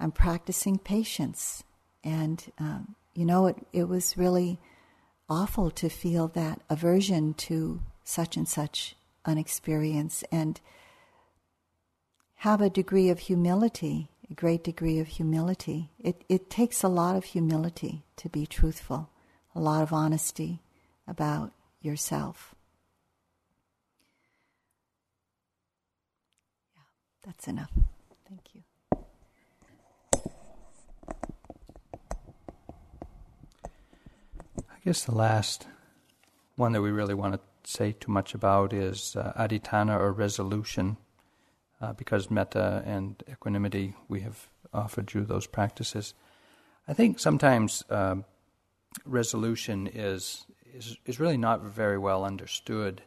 I'm 0.00 0.12
practicing 0.12 0.78
patience. 0.78 1.62
And, 2.02 2.42
um, 2.58 2.96
you 3.12 3.26
know, 3.26 3.48
it, 3.48 3.56
it 3.70 3.84
was 3.86 4.16
really 4.16 4.58
awful 5.28 5.70
to 5.72 5.90
feel 5.90 6.28
that 6.28 6.62
aversion 6.70 7.34
to 7.34 7.82
such 8.02 8.38
and 8.38 8.48
such 8.48 8.96
an 9.26 9.36
experience 9.36 10.24
and 10.32 10.58
have 12.36 12.62
a 12.62 12.70
degree 12.70 13.10
of 13.10 13.18
humility, 13.18 14.08
a 14.30 14.34
great 14.34 14.64
degree 14.64 14.98
of 14.98 15.06
humility. 15.06 15.90
It, 15.98 16.24
it 16.30 16.48
takes 16.48 16.82
a 16.82 16.88
lot 16.88 17.14
of 17.14 17.24
humility 17.24 18.04
to 18.16 18.30
be 18.30 18.46
truthful, 18.46 19.10
a 19.54 19.60
lot 19.60 19.82
of 19.82 19.92
honesty 19.92 20.62
about 21.06 21.52
yourself. 21.82 22.54
That's 27.24 27.48
enough. 27.48 27.70
Thank 28.28 28.54
you. 28.54 28.62
I 34.58 34.82
guess 34.84 35.04
the 35.04 35.14
last 35.14 35.66
one 36.56 36.72
that 36.72 36.82
we 36.82 36.90
really 36.90 37.14
want 37.14 37.34
to 37.34 37.40
say 37.64 37.92
too 37.92 38.10
much 38.10 38.34
about 38.34 38.72
is 38.72 39.14
uh, 39.16 39.32
adhitthana 39.36 39.98
or 39.98 40.12
resolution, 40.12 40.96
uh, 41.80 41.92
because 41.92 42.30
metta 42.30 42.82
and 42.86 43.22
equanimity, 43.30 43.94
we 44.08 44.20
have 44.20 44.48
offered 44.72 45.12
you 45.14 45.24
those 45.24 45.46
practices. 45.46 46.14
I 46.88 46.94
think 46.94 47.18
sometimes 47.18 47.84
um, 47.90 48.24
resolution 49.04 49.86
is, 49.86 50.46
is, 50.74 50.96
is 51.06 51.20
really 51.20 51.36
not 51.36 51.62
very 51.62 51.98
well 51.98 52.24
understood 52.24 53.02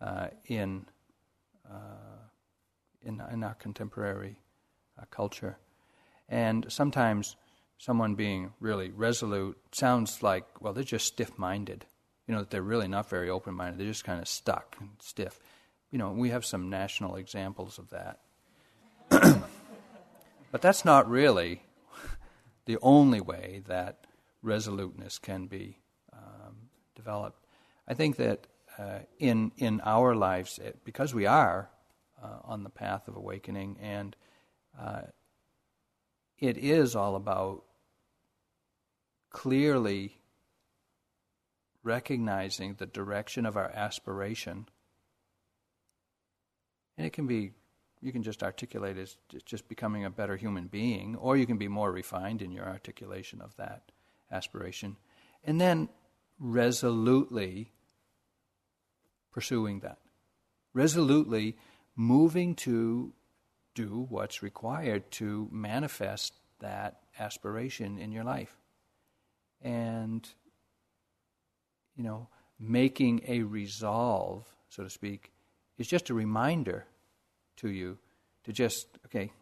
uh, 0.00 0.28
in, 0.46 0.86
uh, 1.70 2.13
in, 3.04 3.22
in 3.32 3.42
our 3.44 3.54
contemporary 3.54 4.36
uh, 4.98 5.04
culture. 5.10 5.58
And 6.28 6.66
sometimes 6.68 7.36
someone 7.78 8.14
being 8.14 8.52
really 8.60 8.90
resolute 8.90 9.58
sounds 9.72 10.22
like, 10.22 10.44
well, 10.60 10.72
they're 10.72 10.84
just 10.84 11.06
stiff 11.06 11.38
minded. 11.38 11.84
You 12.26 12.34
know, 12.34 12.40
that 12.40 12.50
they're 12.50 12.62
really 12.62 12.88
not 12.88 13.10
very 13.10 13.28
open 13.28 13.54
minded. 13.54 13.78
They're 13.78 13.86
just 13.86 14.04
kind 14.04 14.20
of 14.20 14.28
stuck 14.28 14.76
and 14.80 14.90
stiff. 15.00 15.38
You 15.90 15.98
know, 15.98 16.10
we 16.10 16.30
have 16.30 16.44
some 16.44 16.70
national 16.70 17.16
examples 17.16 17.78
of 17.78 17.90
that. 17.90 18.20
but 20.50 20.62
that's 20.62 20.84
not 20.84 21.08
really 21.08 21.62
the 22.64 22.78
only 22.80 23.20
way 23.20 23.62
that 23.66 24.06
resoluteness 24.42 25.18
can 25.18 25.46
be 25.46 25.78
um, 26.12 26.70
developed. 26.94 27.44
I 27.86 27.94
think 27.94 28.16
that 28.16 28.46
uh, 28.78 29.00
in 29.18 29.52
in 29.56 29.80
our 29.84 30.14
lives, 30.14 30.58
it, 30.58 30.84
because 30.84 31.14
we 31.14 31.26
are 31.26 31.70
uh, 32.24 32.38
on 32.44 32.64
the 32.64 32.70
path 32.70 33.06
of 33.08 33.16
awakening, 33.16 33.76
and 33.80 34.16
uh, 34.80 35.02
it 36.38 36.56
is 36.56 36.96
all 36.96 37.16
about 37.16 37.64
clearly 39.30 40.16
recognizing 41.82 42.74
the 42.74 42.86
direction 42.86 43.44
of 43.44 43.56
our 43.56 43.70
aspiration. 43.74 44.66
And 46.96 47.06
it 47.06 47.12
can 47.12 47.26
be, 47.26 47.52
you 48.00 48.12
can 48.12 48.22
just 48.22 48.42
articulate 48.42 48.96
it 48.96 49.02
as 49.02 49.16
just 49.44 49.68
becoming 49.68 50.04
a 50.04 50.10
better 50.10 50.36
human 50.36 50.68
being, 50.68 51.16
or 51.16 51.36
you 51.36 51.46
can 51.46 51.58
be 51.58 51.68
more 51.68 51.92
refined 51.92 52.40
in 52.40 52.52
your 52.52 52.66
articulation 52.66 53.40
of 53.40 53.54
that 53.56 53.92
aspiration. 54.30 54.96
And 55.44 55.60
then 55.60 55.88
resolutely 56.38 57.70
pursuing 59.30 59.80
that. 59.80 59.98
Resolutely 60.72 61.56
moving 61.96 62.54
to 62.54 63.12
do 63.74 64.06
what's 64.08 64.42
required 64.42 65.10
to 65.10 65.48
manifest 65.50 66.34
that 66.60 67.00
aspiration 67.18 67.98
in 67.98 68.12
your 68.12 68.24
life. 68.24 68.56
And, 69.62 70.28
you 71.96 72.04
know, 72.04 72.28
making 72.58 73.22
a 73.26 73.42
resolve, 73.42 74.46
so 74.68 74.84
to 74.84 74.90
speak, 74.90 75.32
is 75.78 75.86
just 75.86 76.10
a 76.10 76.14
reminder 76.14 76.86
to 77.56 77.68
you 77.68 77.98
to 78.44 78.52
just, 78.52 78.86
okay, 79.06 79.32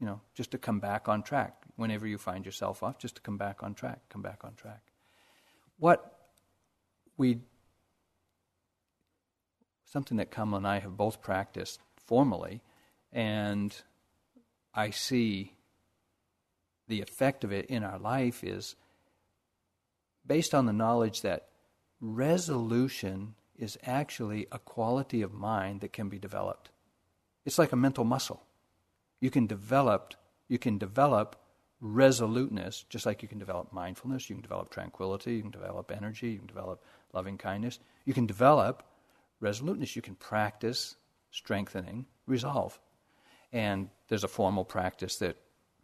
you 0.00 0.06
know, 0.06 0.20
just 0.34 0.50
to 0.50 0.58
come 0.58 0.80
back 0.80 1.08
on 1.08 1.22
track. 1.22 1.54
Whenever 1.76 2.06
you 2.06 2.18
find 2.18 2.44
yourself 2.44 2.82
off, 2.82 2.98
just 2.98 3.16
to 3.16 3.20
come 3.22 3.36
back 3.36 3.62
on 3.62 3.74
track, 3.74 4.00
come 4.08 4.22
back 4.22 4.44
on 4.44 4.54
track. 4.54 4.82
What 5.78 6.28
we, 7.16 7.40
something 9.94 10.16
that 10.16 10.32
Kamala 10.32 10.56
and 10.58 10.66
I 10.66 10.80
have 10.80 10.96
both 10.96 11.22
practiced 11.22 11.80
formally, 12.04 12.60
and 13.12 13.74
I 14.74 14.90
see 14.90 15.54
the 16.88 17.00
effect 17.00 17.44
of 17.44 17.52
it 17.52 17.66
in 17.66 17.84
our 17.84 17.98
life 17.98 18.42
is 18.42 18.74
based 20.26 20.52
on 20.52 20.66
the 20.66 20.72
knowledge 20.72 21.22
that 21.22 21.46
resolution 22.00 23.36
is 23.56 23.78
actually 23.86 24.48
a 24.50 24.58
quality 24.58 25.22
of 25.22 25.32
mind 25.32 25.80
that 25.80 25.92
can 25.92 26.08
be 26.08 26.18
developed. 26.18 26.70
It's 27.46 27.58
like 27.58 27.70
a 27.70 27.76
mental 27.76 28.04
muscle. 28.04 28.42
You 29.20 29.30
can 29.30 29.46
develop 29.46 30.14
you 30.48 30.58
can 30.58 30.76
develop 30.76 31.36
resoluteness 31.80 32.84
just 32.90 33.06
like 33.06 33.22
you 33.22 33.28
can 33.28 33.38
develop 33.38 33.72
mindfulness, 33.72 34.28
you 34.28 34.34
can 34.34 34.42
develop 34.42 34.70
tranquility, 34.70 35.36
you 35.36 35.42
can 35.42 35.50
develop 35.52 35.92
energy, 35.92 36.30
you 36.30 36.38
can 36.38 36.48
develop 36.48 36.82
loving 37.12 37.38
kindness. 37.38 37.78
You 38.04 38.12
can 38.12 38.26
develop 38.26 38.82
resoluteness. 39.44 39.94
You 39.94 40.02
can 40.02 40.16
practice 40.16 40.96
strengthening 41.30 42.06
resolve. 42.26 42.80
And 43.52 43.90
there's 44.08 44.24
a 44.24 44.28
formal 44.28 44.64
practice 44.64 45.16
that 45.18 45.36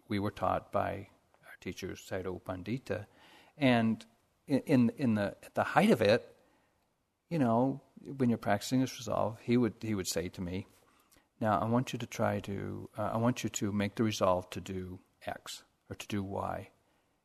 we 0.09 0.19
were 0.19 0.33
taught 0.33 0.73
by 0.73 1.09
our 1.47 1.57
teacher 1.61 1.89
U 1.89 2.41
Pandita. 2.45 3.07
And 3.57 4.05
in, 4.49 4.91
in 4.97 5.15
the, 5.15 5.37
at 5.45 5.55
the 5.55 5.63
height 5.63 5.91
of 5.91 6.03
it, 6.03 6.27
you 7.29 7.39
know, 7.39 7.81
when 8.17 8.29
you're 8.29 8.39
practicing 8.39 8.81
this 8.81 8.99
resolve, 8.99 9.39
he 9.43 9.57
would, 9.57 9.75
he 9.81 9.95
would 9.95 10.09
say 10.09 10.29
to 10.31 10.41
me, 10.41 10.67
now 11.41 11.59
I 11.61 11.67
want 11.67 11.93
you 11.93 11.99
to 11.99 12.07
try 12.07 12.41
to, 12.41 12.89
uh, 12.99 13.11
I 13.15 13.19
want 13.19 13.45
you 13.45 13.51
to 13.51 13.73
make 13.73 13.95
the 13.95 14.03
resolve 14.03 14.51
to 14.51 14.61
do 14.61 14.99
X 15.27 15.63
or 15.89 15.97
to 15.97 16.07
do 16.09 16.23
Y. 16.23 16.71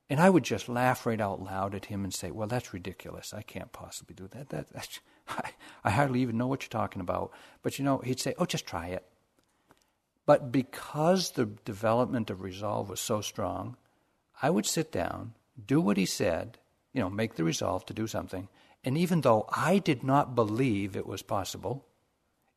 And 0.09 0.19
I 0.19 0.29
would 0.29 0.43
just 0.43 0.69
laugh 0.69 1.05
right 1.05 1.19
out 1.19 1.41
loud 1.41 1.73
at 1.73 1.85
him 1.85 2.03
and 2.03 2.13
say, 2.13 2.29
well, 2.29 2.47
that's 2.47 2.73
ridiculous. 2.73 3.33
I 3.33 3.41
can't 3.41 3.71
possibly 3.71 4.13
do 4.13 4.27
that. 4.27 4.49
that 4.49 4.69
that's, 4.71 4.99
I, 5.27 5.51
I 5.83 5.91
hardly 5.91 6.21
even 6.21 6.37
know 6.37 6.47
what 6.47 6.63
you're 6.63 6.69
talking 6.69 7.01
about. 7.01 7.31
But, 7.61 7.77
you 7.77 7.85
know, 7.85 7.99
he'd 7.99 8.19
say, 8.19 8.33
oh, 8.37 8.45
just 8.45 8.65
try 8.65 8.87
it. 8.87 9.05
But 10.25 10.51
because 10.51 11.31
the 11.31 11.45
development 11.45 12.29
of 12.29 12.41
resolve 12.41 12.89
was 12.89 12.99
so 12.99 13.21
strong, 13.21 13.77
I 14.41 14.49
would 14.49 14.65
sit 14.65 14.91
down, 14.91 15.33
do 15.65 15.79
what 15.79 15.97
he 15.97 16.05
said, 16.05 16.57
you 16.93 17.01
know, 17.01 17.09
make 17.09 17.35
the 17.35 17.43
resolve 17.43 17.85
to 17.85 17.93
do 17.93 18.07
something, 18.07 18.47
and 18.83 18.97
even 18.97 19.21
though 19.21 19.47
I 19.49 19.79
did 19.79 20.03
not 20.03 20.35
believe 20.35 20.95
it 20.95 21.07
was 21.07 21.21
possible, 21.21 21.85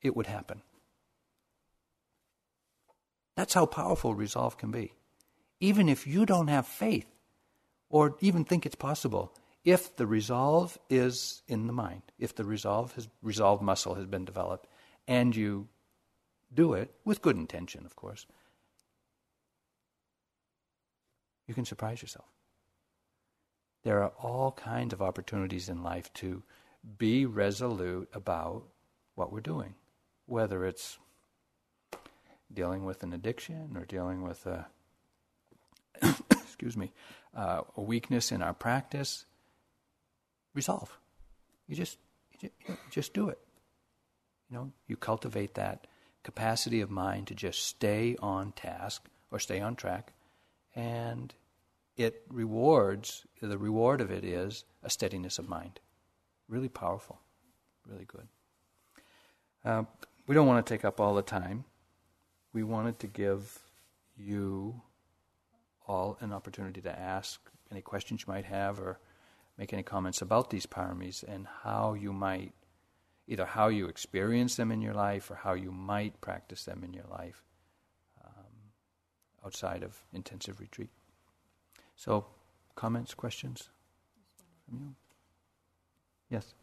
it 0.02 0.16
would 0.16 0.26
happen. 0.26 0.62
That's 3.36 3.54
how 3.54 3.66
powerful 3.66 4.14
resolve 4.14 4.58
can 4.58 4.70
be. 4.70 4.92
Even 5.60 5.88
if 5.88 6.06
you 6.06 6.26
don't 6.26 6.48
have 6.48 6.66
faith 6.66 7.06
or 7.88 8.16
even 8.20 8.44
think 8.44 8.66
it's 8.66 8.74
possible, 8.74 9.32
if 9.68 9.94
the 9.96 10.06
resolve 10.06 10.78
is 10.88 11.42
in 11.46 11.66
the 11.66 11.74
mind, 11.74 12.00
if 12.18 12.34
the 12.34 12.44
resolve 12.44 12.94
has 12.94 13.06
muscle 13.60 13.96
has 13.96 14.06
been 14.06 14.24
developed, 14.24 14.66
and 15.06 15.36
you 15.36 15.68
do 16.54 16.72
it 16.72 16.90
with 17.04 17.20
good 17.20 17.36
intention, 17.36 17.84
of 17.84 17.94
course, 17.94 18.24
you 21.46 21.52
can 21.52 21.66
surprise 21.66 22.00
yourself. 22.00 22.24
There 23.84 24.02
are 24.02 24.12
all 24.18 24.52
kinds 24.52 24.94
of 24.94 25.02
opportunities 25.02 25.68
in 25.68 25.82
life 25.82 26.10
to 26.14 26.42
be 26.96 27.26
resolute 27.26 28.08
about 28.14 28.64
what 29.16 29.30
we're 29.30 29.40
doing, 29.40 29.74
whether 30.24 30.64
it's 30.64 30.98
dealing 32.50 32.86
with 32.86 33.02
an 33.02 33.12
addiction 33.12 33.76
or 33.76 33.84
dealing 33.84 34.22
with 34.22 34.46
a 34.46 34.66
excuse 36.32 36.74
me 36.74 36.90
uh, 37.36 37.60
a 37.76 37.82
weakness 37.82 38.32
in 38.32 38.40
our 38.40 38.54
practice. 38.54 39.26
Resolve. 40.58 40.98
You 41.68 41.76
just 41.76 41.98
you 42.40 42.50
just 42.90 43.14
do 43.14 43.28
it. 43.28 43.38
You 44.50 44.56
know, 44.56 44.72
you 44.88 44.96
cultivate 44.96 45.54
that 45.54 45.86
capacity 46.24 46.80
of 46.80 46.90
mind 46.90 47.28
to 47.28 47.34
just 47.36 47.64
stay 47.64 48.16
on 48.20 48.50
task 48.50 49.08
or 49.30 49.38
stay 49.38 49.60
on 49.60 49.76
track, 49.76 50.14
and 50.74 51.32
it 51.96 52.22
rewards, 52.28 53.24
the 53.40 53.56
reward 53.56 54.00
of 54.00 54.10
it 54.10 54.24
is 54.24 54.64
a 54.82 54.90
steadiness 54.90 55.38
of 55.38 55.48
mind. 55.48 55.78
Really 56.48 56.68
powerful, 56.68 57.20
really 57.86 58.06
good. 58.06 58.26
Uh, 59.64 59.84
we 60.26 60.34
don't 60.34 60.48
want 60.48 60.66
to 60.66 60.74
take 60.74 60.84
up 60.84 60.98
all 60.98 61.14
the 61.14 61.22
time. 61.22 61.66
We 62.52 62.64
wanted 62.64 62.98
to 62.98 63.06
give 63.06 63.60
you 64.16 64.82
all 65.86 66.16
an 66.20 66.32
opportunity 66.32 66.80
to 66.80 66.98
ask 66.98 67.40
any 67.70 67.80
questions 67.80 68.24
you 68.26 68.32
might 68.32 68.46
have 68.46 68.80
or 68.80 68.98
make 69.58 69.72
any 69.72 69.82
comments 69.82 70.22
about 70.22 70.50
these 70.50 70.66
paramis 70.66 71.22
and 71.22 71.46
how 71.62 71.94
you 71.94 72.12
might 72.12 72.52
either 73.26 73.44
how 73.44 73.68
you 73.68 73.86
experience 73.86 74.56
them 74.56 74.72
in 74.72 74.80
your 74.80 74.94
life 74.94 75.30
or 75.30 75.34
how 75.34 75.52
you 75.52 75.70
might 75.70 76.18
practice 76.22 76.64
them 76.64 76.82
in 76.82 76.94
your 76.94 77.04
life. 77.10 77.44
Um, 78.24 78.72
outside 79.44 79.82
of 79.82 80.02
intensive 80.14 80.60
retreat. 80.60 80.88
So, 81.94 82.26
comments, 82.74 83.12
questions 83.12 83.68
from 84.64 84.78
you? 84.78 84.94
Yes. 86.30 86.54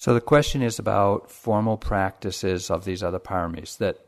So 0.00 0.14
the 0.14 0.22
question 0.22 0.62
is 0.62 0.78
about 0.78 1.30
formal 1.30 1.76
practices 1.76 2.70
of 2.70 2.86
these 2.86 3.02
other 3.02 3.18
paramis. 3.18 3.76
That 3.76 3.98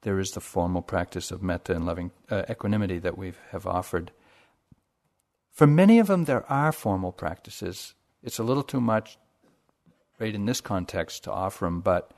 there 0.00 0.18
is 0.18 0.30
the 0.30 0.40
formal 0.40 0.80
practice 0.80 1.30
of 1.30 1.42
metta 1.42 1.74
and 1.74 1.84
loving 1.84 2.12
uh, 2.30 2.44
equanimity 2.48 2.98
that 3.00 3.18
we 3.18 3.34
have 3.50 3.66
offered. 3.66 4.10
For 5.50 5.66
many 5.66 5.98
of 5.98 6.06
them, 6.06 6.24
there 6.24 6.50
are 6.50 6.72
formal 6.72 7.12
practices. 7.12 7.92
It's 8.22 8.38
a 8.38 8.42
little 8.42 8.62
too 8.62 8.80
much, 8.80 9.18
right 10.18 10.34
in 10.34 10.46
this 10.46 10.62
context, 10.62 11.24
to 11.24 11.32
offer 11.32 11.66
them. 11.66 11.82
But 11.82 12.12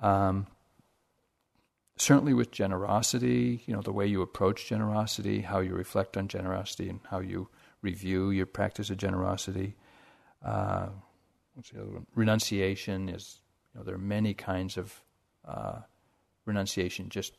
um, 0.00 0.46
certainly 1.96 2.34
with 2.34 2.50
generosity, 2.50 3.62
you 3.64 3.74
know, 3.74 3.80
the 3.80 3.92
way 3.92 4.06
you 4.06 4.20
approach 4.20 4.68
generosity, 4.68 5.40
how 5.40 5.60
you 5.60 5.72
reflect 5.72 6.18
on 6.18 6.28
generosity, 6.28 6.90
and 6.90 7.00
how 7.08 7.20
you 7.20 7.48
review 7.80 8.28
your 8.28 8.44
practice 8.44 8.90
of 8.90 8.98
generosity. 8.98 9.74
Uh, 10.44 10.88
what's 11.54 11.70
the 11.70 11.80
other 11.80 11.90
one? 11.90 12.06
Renunciation 12.14 13.08
is, 13.08 13.40
you 13.72 13.80
know, 13.80 13.84
there 13.84 13.94
are 13.94 13.98
many 13.98 14.34
kinds 14.34 14.76
of 14.76 15.02
uh, 15.46 15.80
renunciation, 16.44 17.08
just 17.08 17.36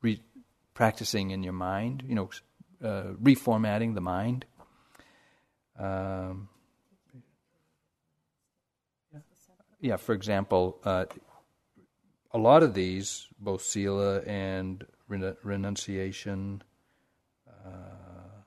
re- 0.00 0.22
practicing 0.74 1.30
in 1.30 1.42
your 1.42 1.52
mind, 1.52 2.02
you 2.06 2.14
know, 2.14 2.30
uh, 2.82 3.12
reformatting 3.22 3.94
the 3.94 4.00
mind. 4.00 4.44
Um, 5.78 6.48
yeah, 9.80 9.96
for 9.96 10.14
example, 10.14 10.80
uh, 10.84 11.06
a 12.32 12.38
lot 12.38 12.62
of 12.62 12.74
these, 12.74 13.26
both 13.38 13.62
sila 13.62 14.20
and 14.20 14.86
renunciation, 15.08 16.62
uh, 17.48 18.42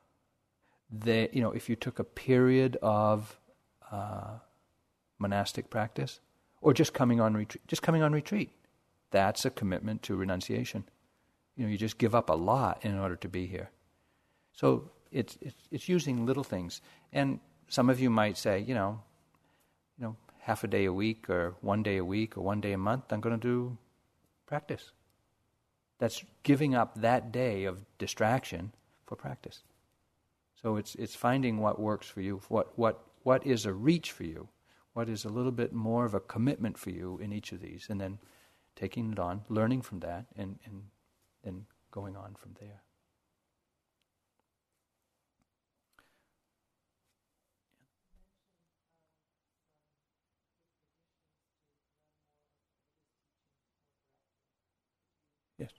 they, 0.92 1.30
you 1.32 1.42
know, 1.42 1.52
if 1.52 1.70
you 1.70 1.76
took 1.76 2.00
a 2.00 2.04
period 2.04 2.78
of 2.82 3.40
uh, 3.92 4.40
monastic 5.26 5.70
practice, 5.70 6.20
or 6.62 6.74
just 6.74 6.94
coming 6.94 7.20
on 7.26 7.34
retreat. 7.34 7.64
Just 7.68 7.82
coming 7.82 8.04
on 8.04 8.14
retreat. 8.14 8.50
That's 9.12 9.46
a 9.46 9.50
commitment 9.50 10.02
to 10.04 10.16
renunciation. 10.24 10.82
You 11.56 11.64
know, 11.64 11.72
you 11.72 11.78
just 11.78 11.98
give 11.98 12.16
up 12.20 12.30
a 12.30 12.40
lot 12.52 12.86
in 12.86 13.00
order 13.04 13.18
to 13.18 13.30
be 13.30 13.46
here. 13.56 13.70
So 14.52 14.92
it's, 15.12 15.38
it's, 15.42 15.62
it's 15.72 15.88
using 15.90 16.26
little 16.26 16.44
things. 16.44 16.82
And 17.14 17.40
some 17.68 17.90
of 17.90 18.00
you 18.00 18.10
might 18.10 18.38
say, 18.38 18.60
you 18.60 18.76
know, 18.80 19.02
you 19.98 20.04
know, 20.06 20.16
half 20.40 20.64
a 20.64 20.68
day 20.68 20.86
a 20.86 20.94
week 20.94 21.30
or 21.30 21.56
one 21.62 21.84
day 21.84 21.98
a 21.98 22.06
week 22.06 22.38
or 22.38 22.42
one 22.42 22.62
day 22.62 22.74
a 22.74 22.78
month, 22.78 23.12
I'm 23.12 23.22
going 23.22 23.40
to 23.40 23.48
do 23.48 23.78
practice. 24.46 24.92
That's 26.00 26.24
giving 26.44 26.76
up 26.76 27.02
that 27.02 27.32
day 27.32 27.66
of 27.66 27.86
distraction 27.98 28.74
for 29.06 29.16
practice. 29.16 29.64
So 30.62 30.78
it's 30.78 30.96
it's 30.96 31.16
finding 31.16 31.60
what 31.60 31.80
works 31.80 32.08
for 32.08 32.22
you, 32.22 32.42
what 32.50 32.68
what 32.78 32.96
what 33.24 33.46
is 33.46 33.66
a 33.66 33.74
reach 33.74 34.12
for 34.12 34.24
you, 34.24 34.48
what 34.96 35.10
is 35.10 35.26
a 35.26 35.30
little 35.30 35.52
bit 35.52 35.74
more 35.74 36.06
of 36.06 36.14
a 36.14 36.22
commitment 36.22 36.78
for 36.78 36.90
you 36.90 37.20
in 37.22 37.34
each 37.34 37.52
of 37.52 37.60
these, 37.60 37.88
and 37.90 38.00
then 38.00 38.18
taking 38.78 39.12
it 39.12 39.20
on, 39.20 39.42
learning 39.50 39.82
from 39.82 40.00
that, 40.00 40.26
and, 40.38 40.58
and 40.66 40.84
then 41.44 41.66
going 41.92 42.16
on 42.16 42.34
from 42.34 42.56
there. 42.62 42.82
Yes. 55.58 55.72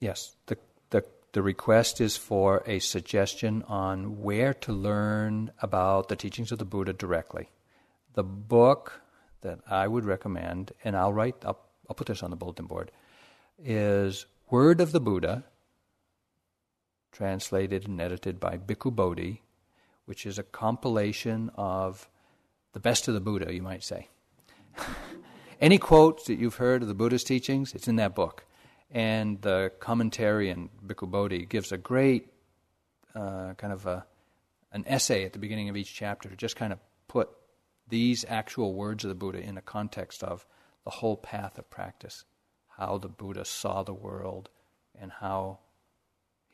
Yes. 0.00 0.36
The 0.46 0.56
the 1.36 1.42
request 1.42 2.00
is 2.00 2.16
for 2.16 2.62
a 2.64 2.78
suggestion 2.78 3.62
on 3.68 4.22
where 4.22 4.54
to 4.54 4.72
learn 4.72 5.50
about 5.60 6.08
the 6.08 6.16
teachings 6.16 6.50
of 6.50 6.58
the 6.58 6.64
Buddha 6.64 6.94
directly. 6.94 7.50
The 8.14 8.24
book 8.24 9.02
that 9.42 9.58
I 9.68 9.86
would 9.86 10.06
recommend, 10.06 10.72
and 10.82 10.96
I'll 10.96 11.12
write, 11.12 11.34
I'll, 11.44 11.60
I'll 11.90 11.94
put 11.94 12.06
this 12.06 12.22
on 12.22 12.30
the 12.30 12.36
bulletin 12.36 12.64
board, 12.64 12.90
is 13.62 14.24
Word 14.48 14.80
of 14.80 14.92
the 14.92 15.00
Buddha, 15.00 15.44
translated 17.12 17.86
and 17.86 18.00
edited 18.00 18.40
by 18.40 18.56
Bhikkhu 18.56 18.96
Bodhi, 18.96 19.42
which 20.06 20.24
is 20.24 20.38
a 20.38 20.42
compilation 20.42 21.50
of 21.54 22.08
the 22.72 22.80
best 22.80 23.08
of 23.08 23.14
the 23.14 23.20
Buddha, 23.20 23.52
you 23.52 23.60
might 23.60 23.84
say. 23.84 24.08
Any 25.60 25.76
quotes 25.76 26.24
that 26.28 26.38
you've 26.38 26.54
heard 26.54 26.80
of 26.80 26.88
the 26.88 26.94
Buddha's 26.94 27.24
teachings, 27.24 27.74
it's 27.74 27.88
in 27.88 27.96
that 27.96 28.14
book. 28.14 28.45
And 28.90 29.40
the 29.42 29.72
commentary 29.80 30.50
in 30.50 30.70
Bhikkhu 30.86 31.10
Bodhi 31.10 31.46
gives 31.46 31.72
a 31.72 31.78
great 31.78 32.28
uh, 33.14 33.54
kind 33.54 33.72
of 33.72 33.86
a, 33.86 34.06
an 34.72 34.84
essay 34.86 35.24
at 35.24 35.32
the 35.32 35.38
beginning 35.38 35.68
of 35.68 35.76
each 35.76 35.94
chapter 35.94 36.28
to 36.28 36.36
just 36.36 36.56
kind 36.56 36.72
of 36.72 36.78
put 37.08 37.28
these 37.88 38.24
actual 38.28 38.74
words 38.74 39.04
of 39.04 39.08
the 39.08 39.14
Buddha 39.14 39.40
in 39.40 39.54
the 39.54 39.60
context 39.60 40.22
of 40.22 40.46
the 40.84 40.90
whole 40.90 41.16
path 41.16 41.58
of 41.58 41.68
practice, 41.70 42.24
how 42.76 42.98
the 42.98 43.08
Buddha 43.08 43.44
saw 43.44 43.82
the 43.82 43.94
world 43.94 44.50
and 45.00 45.10
how 45.10 45.58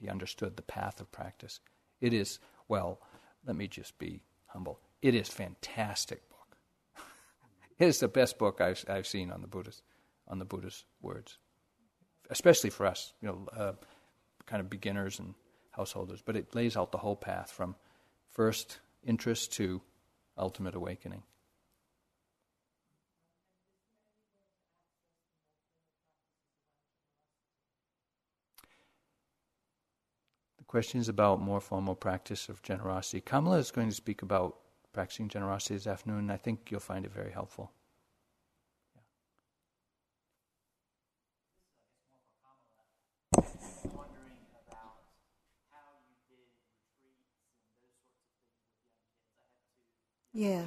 he 0.00 0.08
understood 0.08 0.56
the 0.56 0.62
path 0.62 1.00
of 1.00 1.10
practice. 1.12 1.60
It 2.00 2.12
is, 2.12 2.38
well, 2.68 3.00
let 3.46 3.56
me 3.56 3.68
just 3.68 3.98
be 3.98 4.22
humble. 4.46 4.80
It 5.00 5.14
is 5.14 5.28
fantastic 5.28 6.22
book. 6.28 6.56
it 7.78 7.86
is 7.86 8.00
the 8.00 8.08
best 8.08 8.38
book 8.38 8.60
I've, 8.60 8.84
I've 8.88 9.06
seen 9.06 9.30
on 9.30 9.40
the 9.42 9.48
Buddha's 9.48 9.82
on 10.28 10.38
the 10.38 10.44
Buddha's 10.44 10.84
words 11.00 11.38
especially 12.30 12.70
for 12.70 12.86
us, 12.86 13.12
you 13.20 13.28
know, 13.28 13.48
uh, 13.56 13.72
kind 14.46 14.60
of 14.60 14.70
beginners 14.70 15.18
and 15.18 15.34
householders. 15.70 16.22
But 16.24 16.36
it 16.36 16.54
lays 16.54 16.76
out 16.76 16.92
the 16.92 16.98
whole 16.98 17.16
path 17.16 17.50
from 17.50 17.76
first 18.30 18.78
interest 19.04 19.52
to 19.54 19.80
ultimate 20.36 20.74
awakening. 20.74 21.22
The 30.58 30.64
question 30.64 31.00
is 31.00 31.08
about 31.08 31.40
more 31.40 31.60
formal 31.60 31.94
practice 31.94 32.48
of 32.48 32.62
generosity. 32.62 33.20
Kamala 33.20 33.58
is 33.58 33.70
going 33.70 33.90
to 33.90 33.94
speak 33.94 34.22
about 34.22 34.56
practicing 34.94 35.28
generosity 35.28 35.74
this 35.74 35.86
afternoon, 35.86 36.20
and 36.20 36.32
I 36.32 36.38
think 36.38 36.70
you'll 36.70 36.80
find 36.80 37.04
it 37.04 37.12
very 37.12 37.30
helpful. 37.30 37.72
Yeah. 50.32 50.64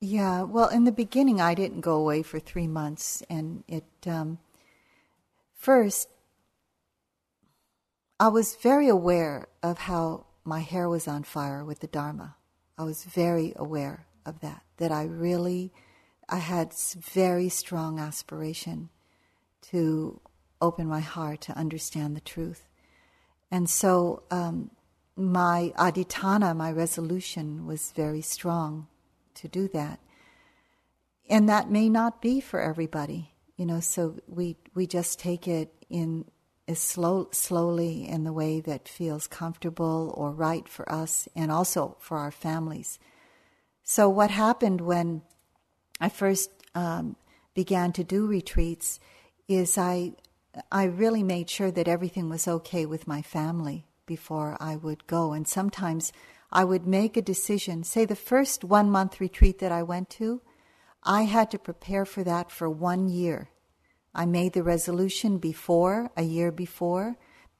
Yeah, 0.00 0.42
well, 0.42 0.68
in 0.68 0.84
the 0.84 0.92
beginning, 0.92 1.40
I 1.40 1.54
didn't 1.54 1.80
go 1.80 1.96
away 1.96 2.22
for 2.22 2.38
three 2.38 2.66
months, 2.66 3.22
and 3.30 3.64
it 3.66 3.84
um, 4.06 4.38
first, 5.54 6.08
I 8.20 8.28
was 8.28 8.56
very 8.56 8.88
aware 8.88 9.48
of 9.62 9.78
how 9.78 10.26
my 10.44 10.60
hair 10.60 10.88
was 10.88 11.08
on 11.08 11.22
fire 11.22 11.64
with 11.64 11.80
the 11.80 11.86
Dharma. 11.86 12.36
I 12.76 12.84
was 12.84 13.04
very 13.04 13.52
aware 13.56 14.06
of 14.26 14.40
that. 14.40 14.62
That 14.76 14.92
I 14.92 15.04
really, 15.04 15.72
I 16.28 16.38
had 16.38 16.74
very 16.74 17.48
strong 17.48 17.98
aspiration 17.98 18.90
to 19.70 20.20
open 20.60 20.86
my 20.86 21.00
heart 21.00 21.40
to 21.42 21.56
understand 21.56 22.16
the 22.16 22.20
truth, 22.20 22.68
and 23.50 23.70
so 23.70 24.24
um, 24.30 24.70
my 25.16 25.72
adhitthana, 25.78 26.54
my 26.54 26.70
resolution, 26.70 27.66
was 27.66 27.92
very 27.92 28.20
strong 28.20 28.86
to 29.34 29.48
do 29.48 29.68
that. 29.68 29.98
And 31.28 31.48
that 31.48 31.70
may 31.70 31.88
not 31.88 32.22
be 32.22 32.40
for 32.40 32.60
everybody, 32.60 33.32
you 33.56 33.66
know, 33.66 33.80
so 33.80 34.20
we, 34.28 34.56
we 34.74 34.86
just 34.86 35.18
take 35.18 35.48
it 35.48 35.72
in 35.88 36.26
as 36.68 36.78
slow, 36.80 37.28
slowly 37.30 38.08
in 38.08 38.24
the 38.24 38.32
way 38.32 38.60
that 38.60 38.88
feels 38.88 39.26
comfortable 39.26 40.12
or 40.16 40.32
right 40.32 40.68
for 40.68 40.90
us 40.90 41.28
and 41.36 41.50
also 41.50 41.96
for 42.00 42.18
our 42.18 42.32
families. 42.32 42.98
So, 43.84 44.08
what 44.08 44.32
happened 44.32 44.80
when 44.80 45.22
I 46.00 46.08
first 46.08 46.50
um, 46.74 47.14
began 47.54 47.92
to 47.92 48.04
do 48.04 48.26
retreats 48.26 48.98
is 49.46 49.78
I, 49.78 50.14
I 50.72 50.84
really 50.84 51.22
made 51.22 51.48
sure 51.48 51.70
that 51.70 51.86
everything 51.86 52.28
was 52.28 52.48
okay 52.48 52.84
with 52.84 53.06
my 53.06 53.22
family 53.22 53.85
before 54.06 54.56
I 54.60 54.76
would 54.76 55.06
go. 55.06 55.32
And 55.32 55.46
sometimes 55.46 56.12
I 56.50 56.64
would 56.64 56.86
make 56.86 57.16
a 57.16 57.22
decision. 57.22 57.84
Say 57.84 58.04
the 58.04 58.16
first 58.16 58.64
one 58.64 58.90
month 58.90 59.20
retreat 59.20 59.58
that 59.58 59.72
I 59.72 59.82
went 59.82 60.10
to, 60.10 60.42
I 61.02 61.22
had 61.22 61.50
to 61.50 61.58
prepare 61.58 62.04
for 62.04 62.24
that 62.24 62.50
for 62.50 62.68
one 62.68 63.08
year. 63.08 63.50
I 64.14 64.24
made 64.24 64.54
the 64.54 64.62
resolution 64.62 65.38
before, 65.38 66.10
a 66.16 66.22
year 66.22 66.50
before, 66.50 67.16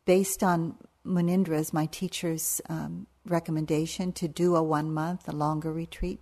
based 0.07 0.43
on 0.43 0.77
Munindra's, 1.05 1.73
my 1.73 1.87
teacher's 1.87 2.61
um, 2.69 3.07
recommendation 3.27 4.13
to 4.13 4.29
do 4.29 4.57
a 4.57 4.63
one 4.63 4.93
month, 4.93 5.29
a 5.29 5.33
longer 5.33 5.73
retreat. 5.73 6.21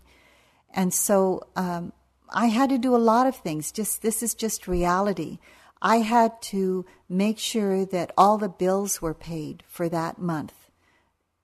And 0.74 0.92
so 0.92 1.42
um, 1.54 1.92
I 2.30 2.46
had 2.46 2.70
to 2.70 2.78
do 2.78 2.96
a 2.96 2.98
lot 2.98 3.26
of 3.26 3.36
things. 3.36 3.70
Just 3.70 4.02
this 4.02 4.22
is 4.22 4.34
just 4.34 4.66
reality. 4.66 5.38
I 5.84 5.98
had 5.98 6.40
to 6.44 6.86
make 7.10 7.38
sure 7.38 7.84
that 7.84 8.10
all 8.16 8.38
the 8.38 8.48
bills 8.48 9.02
were 9.02 9.12
paid 9.12 9.62
for 9.68 9.86
that 9.90 10.18
month. 10.18 10.54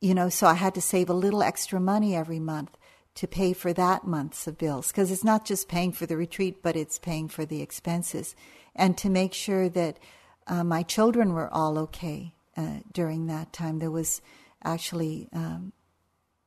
You 0.00 0.14
know, 0.14 0.30
so 0.30 0.46
I 0.46 0.54
had 0.54 0.74
to 0.76 0.80
save 0.80 1.10
a 1.10 1.14
little 1.14 1.42
extra 1.42 1.78
money 1.78 2.16
every 2.16 2.40
month 2.40 2.78
to 3.16 3.28
pay 3.28 3.52
for 3.52 3.74
that 3.74 4.06
month's 4.06 4.46
of 4.46 4.56
bills 4.56 4.88
because 4.88 5.10
it's 5.10 5.22
not 5.22 5.44
just 5.44 5.68
paying 5.68 5.92
for 5.92 6.06
the 6.06 6.16
retreat, 6.16 6.62
but 6.62 6.74
it's 6.74 6.98
paying 6.98 7.28
for 7.28 7.44
the 7.44 7.60
expenses, 7.60 8.34
and 8.74 8.96
to 8.96 9.10
make 9.10 9.34
sure 9.34 9.68
that 9.68 9.98
uh, 10.46 10.64
my 10.64 10.82
children 10.82 11.34
were 11.34 11.52
all 11.52 11.78
okay 11.78 12.32
uh, 12.56 12.78
during 12.90 13.26
that 13.26 13.52
time. 13.52 13.78
There 13.78 13.90
was 13.90 14.22
actually 14.64 15.28
um, 15.34 15.72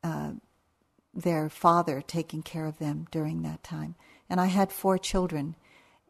uh, 0.04 0.32
their 1.14 1.48
father 1.48 2.02
taking 2.02 2.42
care 2.42 2.66
of 2.66 2.80
them 2.80 3.06
during 3.12 3.44
that 3.44 3.62
time, 3.62 3.94
and 4.28 4.42
I 4.42 4.48
had 4.48 4.72
four 4.72 4.98
children, 4.98 5.56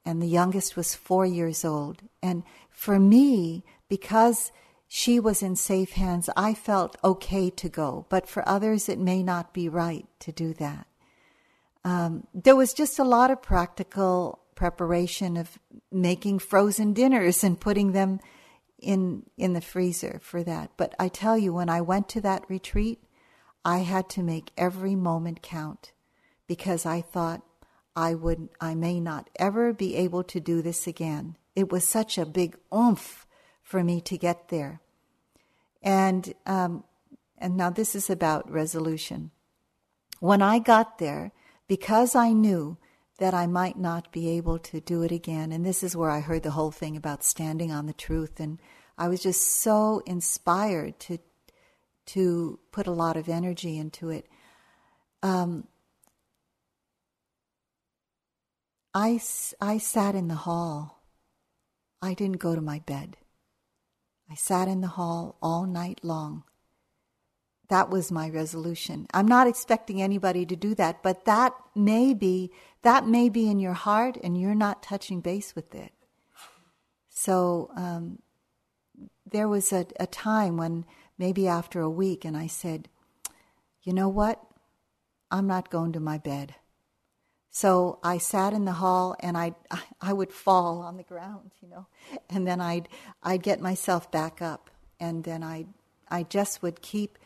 and 0.06 0.22
the 0.22 0.28
youngest 0.28 0.76
was 0.76 0.96
four 0.96 1.26
years 1.26 1.64
old, 1.64 2.02
and 2.22 2.44
for 2.70 3.00
me, 3.00 3.64
because 3.88 4.52
she 4.96 5.20
was 5.20 5.42
in 5.42 5.56
safe 5.56 5.94
hands. 5.94 6.30
I 6.38 6.54
felt 6.54 6.98
okay 7.04 7.50
to 7.50 7.68
go, 7.68 8.06
but 8.10 8.28
for 8.30 8.48
others, 8.48 8.88
it 8.88 9.00
may 9.00 9.24
not 9.24 9.52
be 9.52 9.68
right 9.68 10.06
to 10.20 10.32
do 10.32 10.54
that. 10.54 10.86
Um, 11.84 12.28
there 12.32 12.56
was 12.56 12.76
just 12.76 13.00
a 13.00 13.04
lot 13.04 13.32
of 13.32 13.42
practical 13.42 14.38
preparation 14.54 15.36
of 15.36 15.58
making 15.92 16.38
frozen 16.38 16.94
dinners 16.94 17.44
and 17.44 17.60
putting 17.60 17.94
them 17.94 18.20
in 18.78 19.24
in 19.36 19.54
the 19.54 19.62
freezer 19.62 20.20
for 20.22 20.44
that. 20.44 20.70
But 20.78 20.94
I 21.00 21.08
tell 21.08 21.40
you, 21.40 21.54
when 21.54 21.70
I 21.70 21.82
went 21.82 22.08
to 22.10 22.22
that 22.22 22.48
retreat, 22.48 23.00
I 23.66 23.80
had 23.80 24.10
to 24.10 24.22
make 24.22 24.52
every 24.58 24.94
moment 24.96 25.42
count 25.42 25.92
because 26.46 26.86
I 26.86 27.02
thought 27.02 27.42
I 27.96 28.16
would 28.16 28.50
I 28.60 28.76
may 28.76 29.00
not 29.00 29.30
ever 29.38 29.74
be 29.74 29.96
able 29.96 30.24
to 30.26 30.40
do 30.40 30.62
this 30.62 30.88
again. 30.88 31.38
It 31.56 31.72
was 31.72 31.84
such 31.84 32.18
a 32.18 32.26
big 32.26 32.58
oomph 32.74 33.28
for 33.62 33.84
me 33.84 34.02
to 34.02 34.18
get 34.18 34.50
there. 34.50 34.82
And 35.82 36.34
um, 36.46 36.84
and 37.38 37.58
now 37.58 37.70
this 37.70 37.96
is 37.96 38.10
about 38.10 38.50
resolution. 38.50 39.32
When 40.20 40.42
I 40.42 40.60
got 40.60 40.98
there, 40.98 41.32
because 41.68 42.16
I 42.16 42.32
knew 42.32 42.78
that 43.20 43.34
I 43.34 43.46
might 43.48 43.78
not 43.78 44.12
be 44.12 44.30
able 44.30 44.58
to 44.60 44.80
do 44.80 45.02
it 45.04 45.12
again, 45.12 45.52
and 45.52 45.66
this 45.66 45.84
is 45.84 45.96
where 45.96 46.10
I 46.10 46.22
heard 46.22 46.44
the 46.44 46.52
whole 46.52 46.72
thing 46.72 46.98
about 46.98 47.24
standing 47.24 47.72
on 47.72 47.86
the 47.86 47.94
truth, 47.94 48.40
and 48.40 48.60
I 48.98 49.08
was 49.08 49.22
just 49.22 49.42
so 49.42 50.02
inspired 50.06 51.00
to 51.02 51.20
to 52.06 52.60
put 52.72 52.88
a 52.88 52.92
lot 52.92 53.18
of 53.18 53.30
energy 53.30 53.78
into 53.78 54.10
it. 54.10 54.28
Um, 55.22 55.68
I, 58.94 59.20
I 59.60 59.78
sat 59.80 60.14
in 60.14 60.28
the 60.28 60.36
hall. 60.36 61.04
I 62.02 62.14
didn't 62.14 62.38
go 62.38 62.54
to 62.54 62.62
my 62.62 62.80
bed. 62.80 63.18
I 64.30 64.36
sat 64.36 64.68
in 64.68 64.82
the 64.82 64.88
hall 64.88 65.38
all 65.42 65.66
night 65.66 66.02
long. 66.04 66.44
That 67.70 67.90
was 67.90 68.12
my 68.12 68.30
resolution. 68.30 69.08
I'm 69.14 69.28
not 69.28 69.48
expecting 69.48 70.02
anybody 70.02 70.46
to 70.46 70.56
do 70.56 70.76
that, 70.76 71.02
but 71.02 71.26
that 71.26 71.54
may 71.76 72.14
be 72.14 72.52
that 72.84 73.08
may 73.08 73.30
be 73.30 73.50
in 73.50 73.60
your 73.60 73.74
heart, 73.74 74.18
and 74.22 74.40
you're 74.40 74.54
not 74.54 74.84
touching 74.84 75.22
base 75.22 75.56
with 75.56 75.74
it. 75.74 75.94
So 77.10 77.72
um, 77.76 78.20
there 79.26 79.48
was 79.48 79.72
a, 79.72 79.88
a 80.00 80.06
time 80.06 80.58
when 80.58 80.86
maybe 81.18 81.48
after 81.48 81.80
a 81.80 81.90
week, 81.90 82.26
and 82.26 82.36
I 82.36 82.48
said, 82.48 82.90
"You 83.82 83.94
know 83.94 84.10
what? 84.10 84.44
I'm 85.32 85.48
not 85.48 85.70
going 85.72 85.94
to 85.94 86.00
my 86.00 86.18
bed." 86.18 86.56
So 87.56 88.00
I 88.04 88.18
sat 88.18 88.52
in 88.52 88.66
the 88.66 88.72
hall 88.74 89.16
and 89.20 89.38
I 89.38 89.54
I 90.02 90.12
would 90.12 90.34
fall 90.34 90.80
on 90.82 90.98
the 90.98 91.04
ground, 91.04 91.52
you 91.62 91.70
know, 91.70 91.86
and 92.30 92.48
then 92.48 92.60
I'd 92.60 92.90
I'd 93.22 93.44
get 93.44 93.62
myself 93.62 94.12
back 94.12 94.42
up, 94.42 94.72
and 95.00 95.24
then 95.24 95.44
I 95.44 95.68
I 96.10 96.24
just 96.24 96.64
would 96.64 96.82
keep 96.82 97.20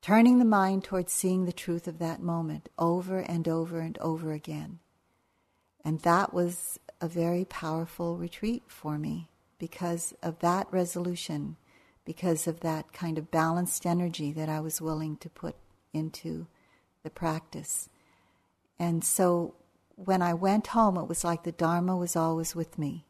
turning 0.00 0.38
the 0.38 0.46
mind 0.46 0.84
towards 0.84 1.12
seeing 1.12 1.44
the 1.44 1.52
truth 1.52 1.86
of 1.86 1.98
that 1.98 2.22
moment 2.22 2.70
over 2.78 3.18
and 3.18 3.46
over 3.46 3.78
and 3.78 3.98
over 3.98 4.32
again, 4.32 4.78
and 5.84 6.00
that 6.00 6.32
was 6.32 6.80
a 6.98 7.08
very 7.08 7.44
powerful 7.44 8.16
retreat 8.16 8.62
for 8.68 8.96
me 8.96 9.28
because 9.58 10.14
of 10.22 10.38
that 10.38 10.66
resolution, 10.70 11.56
because 12.06 12.46
of 12.46 12.60
that 12.60 12.94
kind 12.94 13.18
of 13.18 13.30
balanced 13.30 13.84
energy 13.84 14.32
that 14.32 14.48
I 14.48 14.60
was 14.60 14.80
willing 14.80 15.18
to 15.18 15.28
put 15.28 15.56
into 15.92 16.46
the 17.02 17.10
practice. 17.10 17.90
And 18.82 19.04
so 19.04 19.54
when 19.94 20.22
I 20.22 20.34
went 20.34 20.66
home, 20.66 20.96
it 20.96 21.06
was 21.06 21.22
like 21.22 21.44
the 21.44 21.52
Dharma 21.52 21.96
was 21.96 22.16
always 22.16 22.56
with 22.56 22.78
me. 22.78 23.06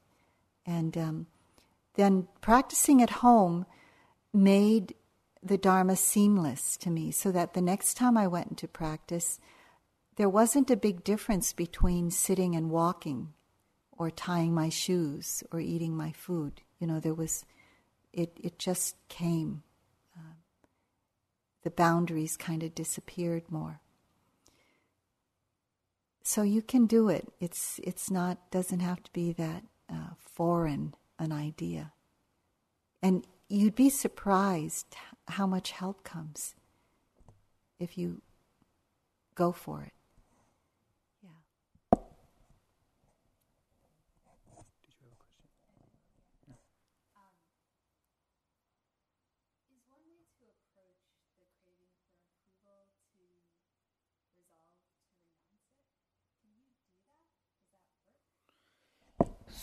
And 0.66 0.98
um, 0.98 1.26
then 1.94 2.28
practicing 2.42 3.00
at 3.00 3.22
home 3.24 3.64
made 4.34 4.94
the 5.42 5.56
Dharma 5.56 5.96
seamless 5.96 6.76
to 6.76 6.90
me 6.90 7.10
so 7.10 7.32
that 7.32 7.54
the 7.54 7.62
next 7.62 7.94
time 7.94 8.18
I 8.18 8.26
went 8.26 8.48
into 8.48 8.68
practice, 8.68 9.40
there 10.16 10.28
wasn't 10.28 10.70
a 10.70 10.76
big 10.76 11.04
difference 11.04 11.54
between 11.54 12.10
sitting 12.10 12.54
and 12.54 12.68
walking 12.70 13.32
or 13.92 14.10
tying 14.10 14.52
my 14.52 14.68
shoes 14.68 15.42
or 15.50 15.58
eating 15.58 15.96
my 15.96 16.12
food. 16.12 16.60
You 16.80 16.86
know, 16.86 17.00
there 17.00 17.14
was, 17.14 17.46
it, 18.12 18.36
it 18.38 18.58
just 18.58 18.96
came. 19.08 19.62
Uh, 20.14 20.34
the 21.62 21.70
boundaries 21.70 22.36
kind 22.36 22.62
of 22.62 22.74
disappeared 22.74 23.44
more 23.50 23.80
so 26.22 26.42
you 26.42 26.62
can 26.62 26.86
do 26.86 27.08
it. 27.08 27.28
It's 27.40 27.80
it's 27.82 28.10
not 28.10 28.50
doesn't 28.50 28.80
have 28.80 29.02
to 29.02 29.12
be 29.12 29.32
that 29.34 29.64
uh, 29.90 30.14
foreign 30.18 30.94
an 31.18 31.32
idea, 31.32 31.92
and 33.02 33.26
you'd 33.48 33.74
be 33.74 33.90
surprised 33.90 34.96
how 35.28 35.46
much 35.46 35.72
help 35.72 36.04
comes 36.04 36.54
if 37.78 37.98
you 37.98 38.22
go 39.34 39.52
for 39.52 39.82
it. 39.82 39.92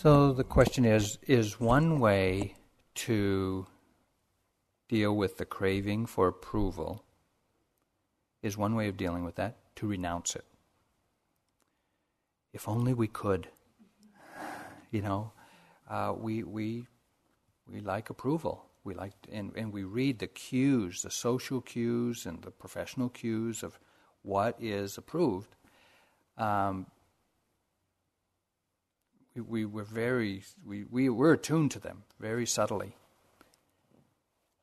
So 0.02 0.32
the 0.32 0.46
question 0.46 0.86
is 0.86 1.20
is 1.28 1.60
one 1.60 2.00
way 2.00 2.56
to 3.04 3.68
deal 4.88 5.14
with 5.14 5.36
the 5.36 5.44
craving 5.44 6.06
for 6.06 6.30
approval 6.30 7.04
is 8.42 8.58
one 8.58 8.76
way 8.76 8.88
of 8.88 8.96
dealing 8.96 9.26
with 9.26 9.36
that 9.36 9.58
to 9.76 9.88
renounce 9.88 10.38
it. 10.38 10.46
If 12.54 12.70
only 12.70 12.94
we 12.94 13.08
could. 13.08 13.50
You 14.92 15.02
know, 15.02 15.34
uh, 15.90 16.14
we 16.18 16.44
we 16.44 16.86
we 17.70 17.82
like 17.82 18.10
approval. 18.10 18.68
We 18.86 18.94
like 18.94 19.16
and, 19.30 19.52
and 19.58 19.74
we 19.74 19.84
read 19.84 20.20
the 20.20 20.28
cues, 20.28 21.02
the 21.02 21.12
social 21.12 21.60
cues 21.60 22.26
and 22.26 22.42
the 22.42 22.52
professional 22.52 23.10
cues 23.10 23.64
of 23.64 23.78
what 24.22 24.56
is 24.62 24.98
approved. 24.98 25.58
Um, 26.38 26.86
we, 29.36 29.42
we 29.42 29.66
were 29.66 29.84
very, 29.84 30.44
we, 30.66 30.86
we 30.90 31.10
were 31.10 31.34
attuned 31.34 31.72
to 31.72 31.80
them 31.80 32.04
very 32.20 32.46
subtly. 32.46 32.96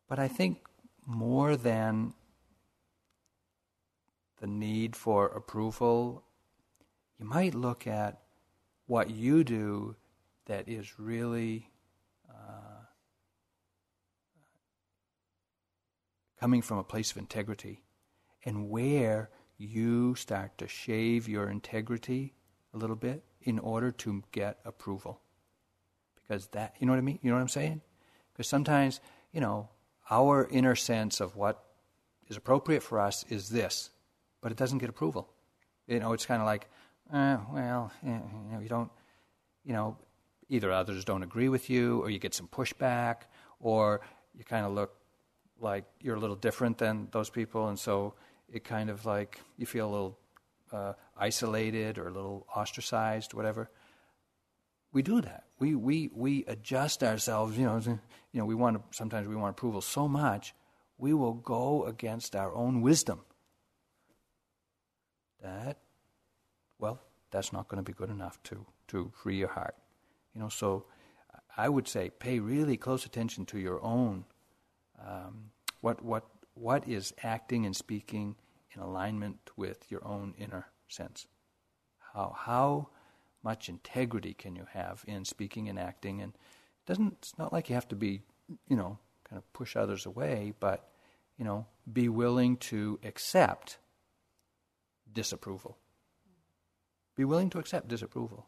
But 0.08 0.18
I 0.18 0.28
think 0.28 0.58
more 1.06 1.56
than 1.56 2.14
the 4.40 4.46
need 4.46 4.94
for 4.94 5.26
approval, 5.26 6.22
you 7.18 7.24
might 7.24 7.54
look 7.54 7.86
at 7.86 8.20
what 8.86 9.10
you 9.10 9.42
do 9.42 9.96
that 10.46 10.68
is 10.68 10.98
really 10.98 11.70
uh, 12.28 12.84
coming 16.38 16.62
from 16.62 16.78
a 16.78 16.84
place 16.84 17.10
of 17.10 17.16
integrity 17.16 17.82
and 18.44 18.68
where 18.68 19.30
you 19.58 20.14
start 20.14 20.56
to 20.58 20.68
shave 20.68 21.28
your 21.28 21.48
integrity 21.50 22.34
a 22.74 22.76
little 22.76 22.96
bit 22.96 23.24
in 23.46 23.58
order 23.60 23.90
to 23.92 24.22
get 24.32 24.58
approval. 24.64 25.20
Because 26.16 26.48
that, 26.48 26.74
you 26.78 26.86
know 26.86 26.92
what 26.92 26.98
I 26.98 27.02
mean? 27.02 27.18
You 27.22 27.30
know 27.30 27.36
what 27.36 27.42
I'm 27.42 27.48
saying? 27.48 27.80
Because 28.32 28.48
sometimes, 28.48 29.00
you 29.32 29.40
know, 29.40 29.68
our 30.10 30.46
inner 30.50 30.74
sense 30.74 31.20
of 31.20 31.36
what 31.36 31.64
is 32.28 32.36
appropriate 32.36 32.82
for 32.82 33.00
us 33.00 33.24
is 33.30 33.48
this, 33.48 33.90
but 34.42 34.50
it 34.52 34.58
doesn't 34.58 34.78
get 34.78 34.90
approval. 34.90 35.32
You 35.86 36.00
know, 36.00 36.12
it's 36.12 36.26
kind 36.26 36.42
of 36.42 36.46
like, 36.46 36.68
uh, 37.12 37.38
well, 37.52 37.92
you 38.02 38.10
know, 38.10 38.60
you 38.60 38.68
don't, 38.68 38.90
you 39.64 39.72
know, 39.72 39.96
either 40.48 40.72
others 40.72 41.04
don't 41.04 41.22
agree 41.22 41.48
with 41.48 41.70
you, 41.70 42.00
or 42.02 42.10
you 42.10 42.18
get 42.18 42.34
some 42.34 42.48
pushback, 42.48 43.22
or 43.60 44.00
you 44.36 44.44
kind 44.44 44.66
of 44.66 44.72
look 44.72 44.94
like 45.60 45.84
you're 46.00 46.16
a 46.16 46.20
little 46.20 46.36
different 46.36 46.78
than 46.78 47.08
those 47.12 47.30
people, 47.30 47.68
and 47.68 47.78
so 47.78 48.14
it 48.52 48.64
kind 48.64 48.90
of 48.90 49.06
like 49.06 49.40
you 49.56 49.66
feel 49.66 49.88
a 49.88 49.92
little 49.92 50.18
uh, 50.72 50.92
isolated 51.16 51.98
or 51.98 52.08
a 52.08 52.10
little 52.10 52.46
ostracized, 52.54 53.34
whatever. 53.34 53.70
We 54.92 55.02
do 55.02 55.20
that. 55.20 55.44
We 55.58 55.74
we 55.74 56.10
we 56.14 56.44
adjust 56.46 57.02
ourselves. 57.02 57.58
You 57.58 57.66
know, 57.66 57.80
you 57.84 58.00
know. 58.40 58.46
We 58.46 58.54
want 58.54 58.76
to, 58.76 58.96
sometimes 58.96 59.28
we 59.28 59.36
want 59.36 59.50
approval 59.50 59.80
so 59.80 60.08
much, 60.08 60.54
we 60.98 61.12
will 61.12 61.34
go 61.34 61.84
against 61.84 62.34
our 62.34 62.54
own 62.54 62.80
wisdom. 62.80 63.20
That, 65.42 65.78
well, 66.78 67.00
that's 67.30 67.52
not 67.52 67.68
going 67.68 67.82
to 67.84 67.88
be 67.88 67.92
good 67.92 68.10
enough 68.10 68.42
to 68.44 68.64
to 68.88 69.12
free 69.14 69.36
your 69.36 69.48
heart. 69.48 69.74
You 70.34 70.40
know, 70.40 70.48
so 70.48 70.86
I 71.56 71.68
would 71.68 71.88
say 71.88 72.10
pay 72.10 72.38
really 72.38 72.76
close 72.76 73.04
attention 73.04 73.46
to 73.46 73.58
your 73.58 73.82
own 73.82 74.24
um, 74.98 75.50
what 75.80 76.02
what 76.02 76.24
what 76.54 76.88
is 76.88 77.12
acting 77.22 77.66
and 77.66 77.76
speaking 77.76 78.36
in 78.76 78.82
alignment 78.82 79.50
with 79.56 79.90
your 79.90 80.06
own 80.06 80.34
inner 80.38 80.66
sense. 80.88 81.26
How 82.14 82.34
how 82.36 82.88
much 83.42 83.68
integrity 83.68 84.34
can 84.34 84.56
you 84.56 84.66
have 84.72 85.04
in 85.06 85.24
speaking 85.24 85.68
and 85.68 85.78
acting? 85.78 86.20
And 86.20 86.32
it 86.34 86.86
doesn't 86.86 87.14
it's 87.18 87.38
not 87.38 87.52
like 87.52 87.68
you 87.68 87.74
have 87.74 87.88
to 87.88 87.96
be 87.96 88.22
you 88.68 88.76
know 88.76 88.98
kind 89.28 89.38
of 89.38 89.52
push 89.52 89.76
others 89.76 90.06
away, 90.06 90.52
but 90.60 90.88
you 91.38 91.44
know 91.44 91.66
be 91.90 92.08
willing 92.08 92.56
to 92.58 92.98
accept 93.02 93.78
disapproval. 95.12 95.78
Be 97.16 97.24
willing 97.24 97.50
to 97.50 97.58
accept 97.58 97.88
disapproval. 97.88 98.46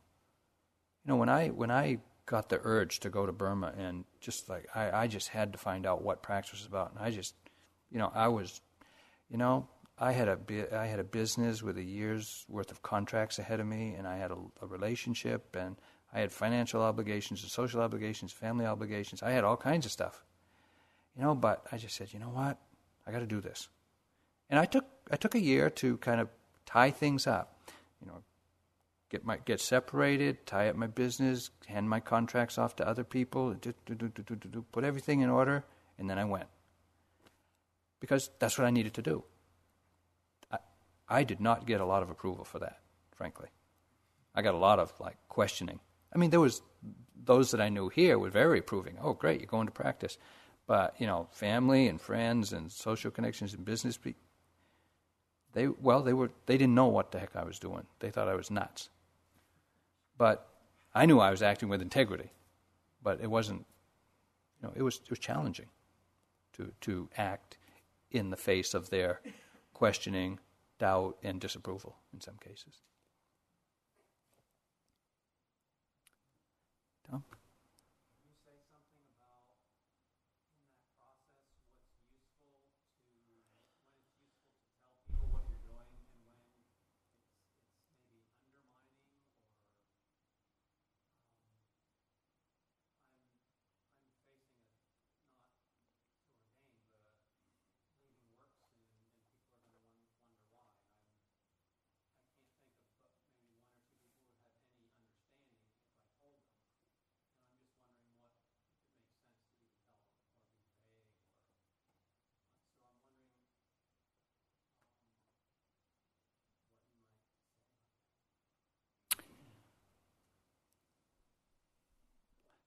You 1.05 1.11
know 1.11 1.17
when 1.17 1.29
I 1.29 1.49
when 1.49 1.71
I 1.71 1.99
got 2.27 2.51
the 2.51 2.61
urge 2.63 3.01
to 3.01 3.09
go 3.09 3.25
to 3.25 3.33
Burma 3.33 3.73
and 3.79 4.05
just 4.21 4.51
like 4.51 4.69
I, 4.75 4.91
I 4.91 5.07
just 5.07 5.29
had 5.29 5.53
to 5.53 5.59
find 5.59 5.87
out 5.87 6.03
what 6.03 6.23
practice 6.23 6.53
was 6.53 6.67
about 6.67 6.91
and 6.91 6.99
I 6.99 7.11
just 7.11 7.35
you 7.91 7.99
know 7.99 8.13
I 8.15 8.29
was 8.29 8.61
you 9.31 9.39
know 9.39 9.67
I 10.01 10.13
had 10.13 10.29
a 10.29 10.39
I 10.77 10.87
had 10.87 11.01
a 11.01 11.05
business 11.05 11.63
with 11.63 11.77
a 11.77 11.83
year's 11.83 12.45
worth 12.49 12.71
of 12.71 12.83
contracts 12.83 13.39
ahead 13.39 13.61
of 13.61 13.67
me 13.67 13.95
and 13.97 14.07
I 14.07 14.17
had 14.17 14.31
a, 14.31 14.37
a 14.63 14.67
relationship 14.67 15.57
and 15.57 15.77
I 16.13 16.21
had 16.21 16.33
financial 16.33 16.83
obligations 16.83 17.43
and 17.43 17.51
social 17.51 17.81
obligations 17.81 18.33
family 18.33 18.67
obligations 18.67 19.23
I 19.23 19.31
had 19.31 19.45
all 19.45 19.57
kinds 19.57 19.87
of 19.87 19.93
stuff 19.93 20.25
you 21.17 21.23
know 21.23 21.35
but 21.35 21.67
I 21.73 21.79
just 21.79 21.97
said 21.97 22.13
you 22.13 22.21
know 22.21 22.31
what 22.31 22.59
I 23.07 23.13
got 23.13 23.21
to 23.21 23.27
do 23.27 23.41
this 23.41 23.69
and 24.49 24.59
I 24.59 24.65
took 24.65 24.87
I 25.11 25.17
took 25.17 25.35
a 25.35 25.41
year 25.41 25.71
to 25.71 25.97
kind 25.99 26.21
of 26.21 26.29
tie 26.65 26.91
things 26.91 27.27
up 27.27 27.59
you 28.01 28.07
know 28.07 28.23
get 29.11 29.25
my 29.25 29.39
get 29.39 29.61
separated, 29.61 30.47
tie 30.47 30.69
up 30.69 30.77
my 30.77 30.87
business, 30.87 31.51
hand 31.67 31.89
my 31.89 32.01
contracts 32.01 32.59
off 32.59 32.77
to 32.77 32.87
other 32.87 33.05
people, 33.05 33.55
do, 33.55 33.73
do, 33.87 33.97
do, 33.97 34.65
put 34.73 34.85
everything 34.85 35.21
in 35.21 35.31
order, 35.31 35.65
and 35.99 36.09
then 36.09 36.19
I 36.19 36.25
went. 36.25 36.49
Because 38.01 38.31
that's 38.39 38.59
what 38.59 38.67
I 38.67 38.71
needed 38.71 38.95
to 38.95 39.03
do. 39.03 39.25
I, 41.09 41.25
did 41.25 41.41
not 41.41 41.67
get 41.67 41.81
a 41.81 41.87
lot 41.87 42.03
of 42.03 42.11
approval 42.11 42.45
for 42.45 42.59
that, 42.59 42.81
frankly. 43.15 43.49
I 44.35 44.43
got 44.43 44.55
a 44.55 44.59
lot 44.59 44.79
of 44.79 44.93
like 45.01 45.17
questioning. 45.29 45.81
I 46.15 46.19
mean, 46.19 46.31
there 46.31 46.41
was 46.41 46.63
those 47.25 47.51
that 47.51 47.61
I 47.61 47.69
knew 47.69 47.89
here 47.89 48.19
were 48.19 48.31
very 48.31 48.59
approving. 48.61 48.97
Oh, 49.01 49.13
great, 49.13 49.41
you're 49.41 49.47
going 49.47 49.67
to 49.67 49.73
practice. 49.73 50.19
But 50.67 50.95
you 50.99 51.07
know, 51.07 51.29
family 51.33 51.89
and 51.89 52.01
friends 52.01 52.53
and 52.53 52.71
social 52.71 53.11
connections 53.11 53.55
and 53.55 53.65
business 53.65 53.99
they 55.55 55.67
well, 55.67 56.03
they 56.03 56.13
were 56.13 56.31
they 56.47 56.59
didn't 56.59 56.75
know 56.75 56.89
what 56.89 57.11
the 57.11 57.19
heck 57.19 57.35
I 57.35 57.45
was 57.45 57.59
doing. 57.59 57.87
They 58.01 58.11
thought 58.11 58.29
I 58.29 58.35
was 58.35 58.51
nuts. 58.51 58.91
But 60.19 60.49
I 60.95 61.07
knew 61.07 61.21
I 61.21 61.31
was 61.31 61.43
acting 61.43 61.69
with 61.69 61.81
integrity, 61.81 62.33
but 63.03 63.21
it 63.23 63.31
wasn't, 63.31 63.65
you 64.61 64.69
know, 64.69 64.73
it 64.75 64.83
was, 64.83 64.97
it 64.97 65.11
was 65.11 65.21
challenging 65.21 65.69
to, 66.55 66.73
to 66.83 67.09
act 67.17 67.57
in 68.11 68.31
the 68.31 68.37
face 68.37 68.75
of 68.75 68.91
their 68.91 69.21
questioning, 69.73 70.41
doubt, 70.79 71.17
and 71.23 71.41
disapproval 71.41 71.97
in 72.13 72.21
some 72.21 72.37
cases. 72.39 72.83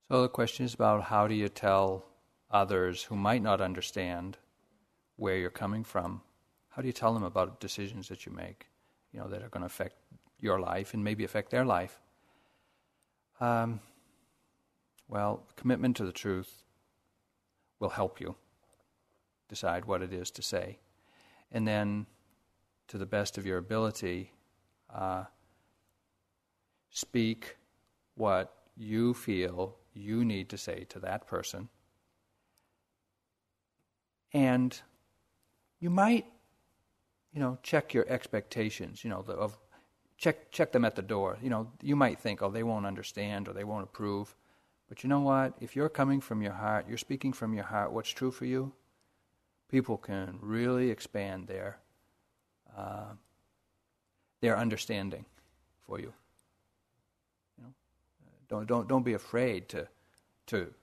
So 0.07 0.21
the 0.21 0.29
question 0.29 0.65
is 0.65 0.73
about 0.73 1.03
how 1.03 1.27
do 1.27 1.35
you 1.35 1.49
tell 1.49 2.05
others 2.49 3.03
who 3.03 3.15
might 3.15 3.41
not 3.41 3.61
understand 3.61 4.37
where 5.15 5.37
you're 5.37 5.49
coming 5.49 5.83
from? 5.83 6.21
How 6.69 6.81
do 6.81 6.87
you 6.87 6.93
tell 6.93 7.13
them 7.13 7.23
about 7.23 7.59
decisions 7.59 8.07
that 8.09 8.25
you 8.25 8.31
make, 8.31 8.67
you 9.11 9.19
know, 9.19 9.27
that 9.27 9.41
are 9.41 9.49
going 9.49 9.61
to 9.61 9.67
affect 9.67 9.95
your 10.39 10.59
life 10.59 10.93
and 10.93 11.03
maybe 11.03 11.23
affect 11.23 11.51
their 11.51 11.65
life? 11.65 11.99
Um, 13.39 13.79
well, 15.07 15.43
commitment 15.55 15.97
to 15.97 16.05
the 16.05 16.11
truth 16.11 16.63
will 17.79 17.89
help 17.89 18.21
you 18.21 18.35
decide 19.49 19.85
what 19.85 20.01
it 20.01 20.13
is 20.13 20.31
to 20.31 20.41
say. 20.41 20.79
And 21.51 21.67
then, 21.67 22.05
to 22.87 22.97
the 22.97 23.05
best 23.05 23.37
of 23.37 23.45
your 23.45 23.57
ability, 23.57 24.31
uh, 24.93 25.25
speak 26.89 27.57
what 28.15 28.53
you 28.77 29.13
feel 29.13 29.75
you 29.93 30.23
need 30.25 30.49
to 30.49 30.57
say 30.57 30.85
to 30.89 30.99
that 30.99 31.27
person. 31.27 31.69
And 34.33 34.79
you 35.79 35.89
might, 35.89 36.25
you 37.33 37.39
know, 37.39 37.57
check 37.63 37.93
your 37.93 38.07
expectations, 38.07 39.03
you 39.03 39.09
know, 39.09 39.21
the, 39.21 39.33
of 39.33 39.57
check 40.17 40.51
check 40.51 40.71
them 40.71 40.85
at 40.85 40.95
the 40.95 41.01
door. 41.01 41.37
You 41.41 41.49
know, 41.49 41.71
you 41.81 41.95
might 41.95 42.19
think, 42.19 42.41
oh, 42.41 42.51
they 42.51 42.63
won't 42.63 42.85
understand 42.85 43.47
or 43.47 43.53
they 43.53 43.63
won't 43.63 43.83
approve. 43.83 44.35
But 44.87 45.03
you 45.03 45.09
know 45.09 45.21
what? 45.21 45.53
If 45.59 45.75
you're 45.75 45.89
coming 45.89 46.21
from 46.21 46.41
your 46.41 46.53
heart, 46.53 46.85
you're 46.87 46.97
speaking 46.97 47.33
from 47.33 47.53
your 47.53 47.63
heart 47.63 47.91
what's 47.91 48.09
true 48.09 48.31
for 48.31 48.45
you, 48.45 48.73
people 49.69 49.97
can 49.97 50.37
really 50.41 50.89
expand 50.89 51.47
their 51.47 51.79
uh, 52.77 53.13
their 54.41 54.57
understanding 54.57 55.25
for 55.85 55.99
you. 55.99 56.13
Don't, 58.51 58.67
don't, 58.67 58.87
don't 58.89 59.05
be 59.05 59.13
afraid 59.13 59.69
to, 59.69 59.87
to 60.47 60.73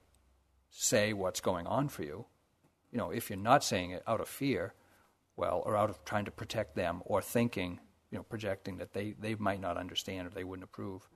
say 0.71 1.12
what's 1.12 1.43
going 1.43 1.66
on 1.66 1.91
for 1.91 2.03
you. 2.03 2.25
You 2.91 2.97
know, 2.97 3.11
if 3.11 3.29
you're 3.29 3.39
not 3.39 3.62
saying 3.62 3.91
it 3.91 4.03
out 4.07 4.23
of 4.23 4.29
fear, 4.29 4.73
well, 5.37 5.62
or 5.66 5.77
out 5.77 5.91
of 5.91 6.03
trying 6.07 6.25
to 6.25 6.31
protect 6.31 6.75
them, 6.75 7.03
or 7.05 7.21
thinking, 7.21 7.79
you 8.11 8.16
know, 8.16 8.25
projecting 8.25 8.79
that 8.79 8.95
they, 8.95 9.14
they 9.21 9.35
might 9.35 9.61
not 9.61 9.77
understand 9.77 10.27
or 10.27 10.31
they 10.31 10.45
wouldn't 10.45 10.64
approve, 10.64 11.07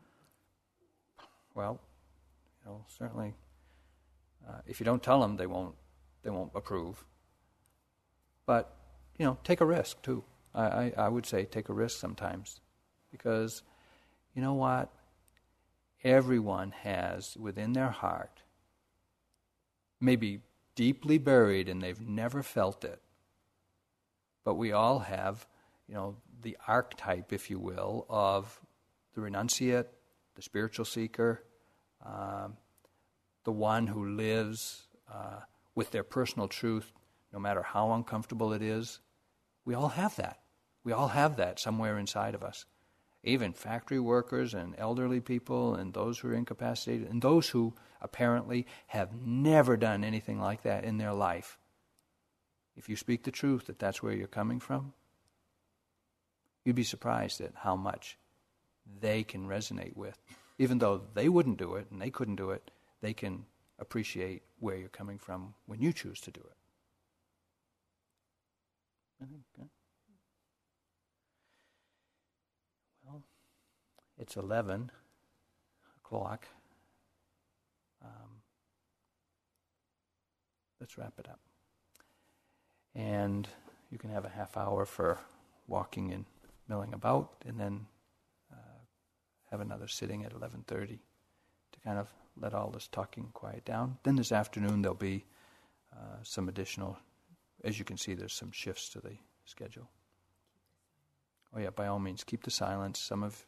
well, 1.54 1.80
you 2.62 2.70
know, 2.70 2.84
certainly, 2.98 3.32
uh, 4.46 4.58
if 4.66 4.78
you 4.78 4.84
don't 4.84 5.02
tell 5.02 5.22
them, 5.22 5.38
they 5.38 5.46
won't, 5.46 5.74
they 6.22 6.28
won't 6.28 6.52
approve. 6.54 7.02
But, 8.44 8.76
you 9.18 9.24
know, 9.24 9.38
take 9.42 9.62
a 9.62 9.66
risk 9.66 10.02
too. 10.02 10.22
I, 10.54 10.64
I, 10.64 10.92
I 10.98 11.08
would 11.08 11.24
say 11.24 11.46
take 11.46 11.70
a 11.70 11.72
risk 11.72 11.98
sometimes, 11.98 12.60
because, 13.10 13.62
you 14.34 14.42
know 14.42 14.52
what? 14.52 14.92
Everyone 16.04 16.72
has 16.82 17.36
within 17.36 17.72
their 17.72 17.90
heart, 17.90 18.42
maybe 20.00 20.40
deeply 20.74 21.18
buried 21.18 21.68
and 21.68 21.82
they've 21.82 22.00
never 22.00 22.42
felt 22.42 22.84
it. 22.84 23.00
But 24.44 24.54
we 24.54 24.72
all 24.72 25.00
have, 25.00 25.46
you 25.86 25.94
know, 25.94 26.16
the 26.42 26.56
archetype, 26.66 27.32
if 27.32 27.50
you 27.50 27.58
will, 27.58 28.06
of 28.08 28.60
the 29.14 29.20
renunciate, 29.20 29.86
the 30.34 30.42
spiritual 30.42 30.84
seeker, 30.84 31.44
um, 32.04 32.56
the 33.44 33.52
one 33.52 33.86
who 33.86 34.16
lives 34.16 34.82
uh, 35.12 35.40
with 35.74 35.90
their 35.90 36.02
personal 36.02 36.48
truth, 36.48 36.92
no 37.32 37.38
matter 37.38 37.62
how 37.62 37.92
uncomfortable 37.92 38.52
it 38.52 38.62
is. 38.62 39.00
We 39.64 39.74
all 39.74 39.90
have 39.90 40.16
that. 40.16 40.40
We 40.84 40.92
all 40.92 41.08
have 41.08 41.36
that 41.36 41.60
somewhere 41.60 41.98
inside 41.98 42.34
of 42.34 42.42
us. 42.42 42.64
Even 43.24 43.52
factory 43.52 44.00
workers 44.00 44.52
and 44.52 44.74
elderly 44.78 45.20
people 45.20 45.74
and 45.74 45.94
those 45.94 46.18
who 46.18 46.28
are 46.28 46.34
incapacitated 46.34 47.08
and 47.08 47.22
those 47.22 47.50
who 47.50 47.74
apparently 48.00 48.66
have 48.88 49.14
never 49.14 49.76
done 49.76 50.02
anything 50.02 50.40
like 50.40 50.62
that 50.62 50.84
in 50.84 50.98
their 50.98 51.12
life. 51.12 51.56
If 52.76 52.88
you 52.88 52.96
speak 52.96 53.22
the 53.22 53.30
truth 53.30 53.66
that 53.66 53.78
that's 53.78 54.02
where 54.02 54.12
you're 54.12 54.26
coming 54.26 54.58
from, 54.58 54.92
you'd 56.64 56.76
be 56.76 56.84
surprised 56.84 57.40
at 57.40 57.52
how 57.54 57.76
much 57.76 58.18
they 59.00 59.22
can 59.22 59.46
resonate 59.46 59.96
with. 59.96 60.18
Even 60.58 60.78
though 60.78 61.02
they 61.14 61.28
wouldn't 61.28 61.58
do 61.58 61.76
it 61.76 61.86
and 61.90 62.00
they 62.00 62.10
couldn't 62.10 62.36
do 62.36 62.50
it, 62.50 62.70
they 63.00 63.12
can 63.12 63.44
appreciate 63.78 64.42
where 64.58 64.76
you're 64.76 64.88
coming 64.88 65.18
from 65.18 65.54
when 65.66 65.80
you 65.80 65.92
choose 65.92 66.20
to 66.20 66.30
do 66.30 66.40
it. 66.40 66.56
Uh, 69.60 69.64
it's 74.22 74.36
11 74.36 74.92
o'clock. 75.98 76.46
Um, 78.02 78.40
let's 80.80 80.96
wrap 80.96 81.14
it 81.18 81.28
up. 81.28 81.40
And 82.94 83.48
you 83.90 83.98
can 83.98 84.10
have 84.10 84.24
a 84.24 84.28
half 84.28 84.56
hour 84.56 84.86
for 84.86 85.18
walking 85.66 86.12
and 86.12 86.24
milling 86.68 86.94
about, 86.94 87.32
and 87.46 87.58
then 87.58 87.86
uh, 88.52 88.78
have 89.50 89.60
another 89.60 89.88
sitting 89.88 90.24
at 90.24 90.32
11:30 90.32 90.98
to 91.72 91.80
kind 91.80 91.98
of 91.98 92.08
let 92.40 92.54
all 92.54 92.70
this 92.70 92.86
talking 92.86 93.30
quiet 93.32 93.64
down. 93.64 93.98
Then 94.04 94.16
this 94.16 94.30
afternoon 94.30 94.82
there'll 94.82 94.94
be 94.94 95.24
uh, 95.92 96.22
some 96.22 96.48
additional. 96.48 96.96
As 97.64 97.78
you 97.78 97.84
can 97.84 97.96
see, 97.96 98.14
there's 98.14 98.34
some 98.34 98.52
shifts 98.52 98.88
to 98.90 99.00
the 99.00 99.16
schedule. 99.46 99.88
Oh 101.54 101.60
yeah, 101.60 101.70
by 101.70 101.86
all 101.86 101.98
means, 101.98 102.24
keep 102.24 102.44
the 102.44 102.50
silence. 102.50 103.00
Some 103.00 103.22
of 103.22 103.44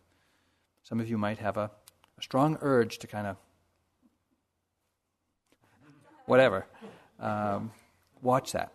some 0.85 1.01
of 1.01 1.09
you 1.09 1.19
might 1.19 1.39
have 1.39 1.57
a, 1.57 1.71
a 2.19 2.23
strong 2.23 2.57
urge 2.61 2.99
to 2.99 3.07
kind 3.07 3.27
of 3.27 3.37
whatever. 6.27 6.67
Um, 7.19 7.73
watch 8.23 8.53
that. 8.53 8.73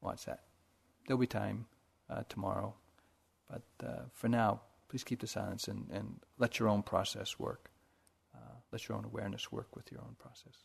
Watch 0.00 0.24
that. 0.24 0.40
There'll 1.06 1.20
be 1.20 1.26
time 1.26 1.66
uh, 2.10 2.22
tomorrow. 2.28 2.74
But 3.48 3.86
uh, 3.86 4.02
for 4.12 4.28
now, 4.28 4.62
please 4.88 5.04
keep 5.04 5.20
the 5.20 5.26
silence 5.26 5.68
and, 5.68 5.88
and 5.92 6.20
let 6.38 6.58
your 6.58 6.68
own 6.68 6.82
process 6.82 7.38
work. 7.38 7.70
Uh, 8.34 8.56
let 8.72 8.88
your 8.88 8.96
own 8.96 9.04
awareness 9.04 9.52
work 9.52 9.76
with 9.76 9.92
your 9.92 10.00
own 10.00 10.16
process. 10.18 10.64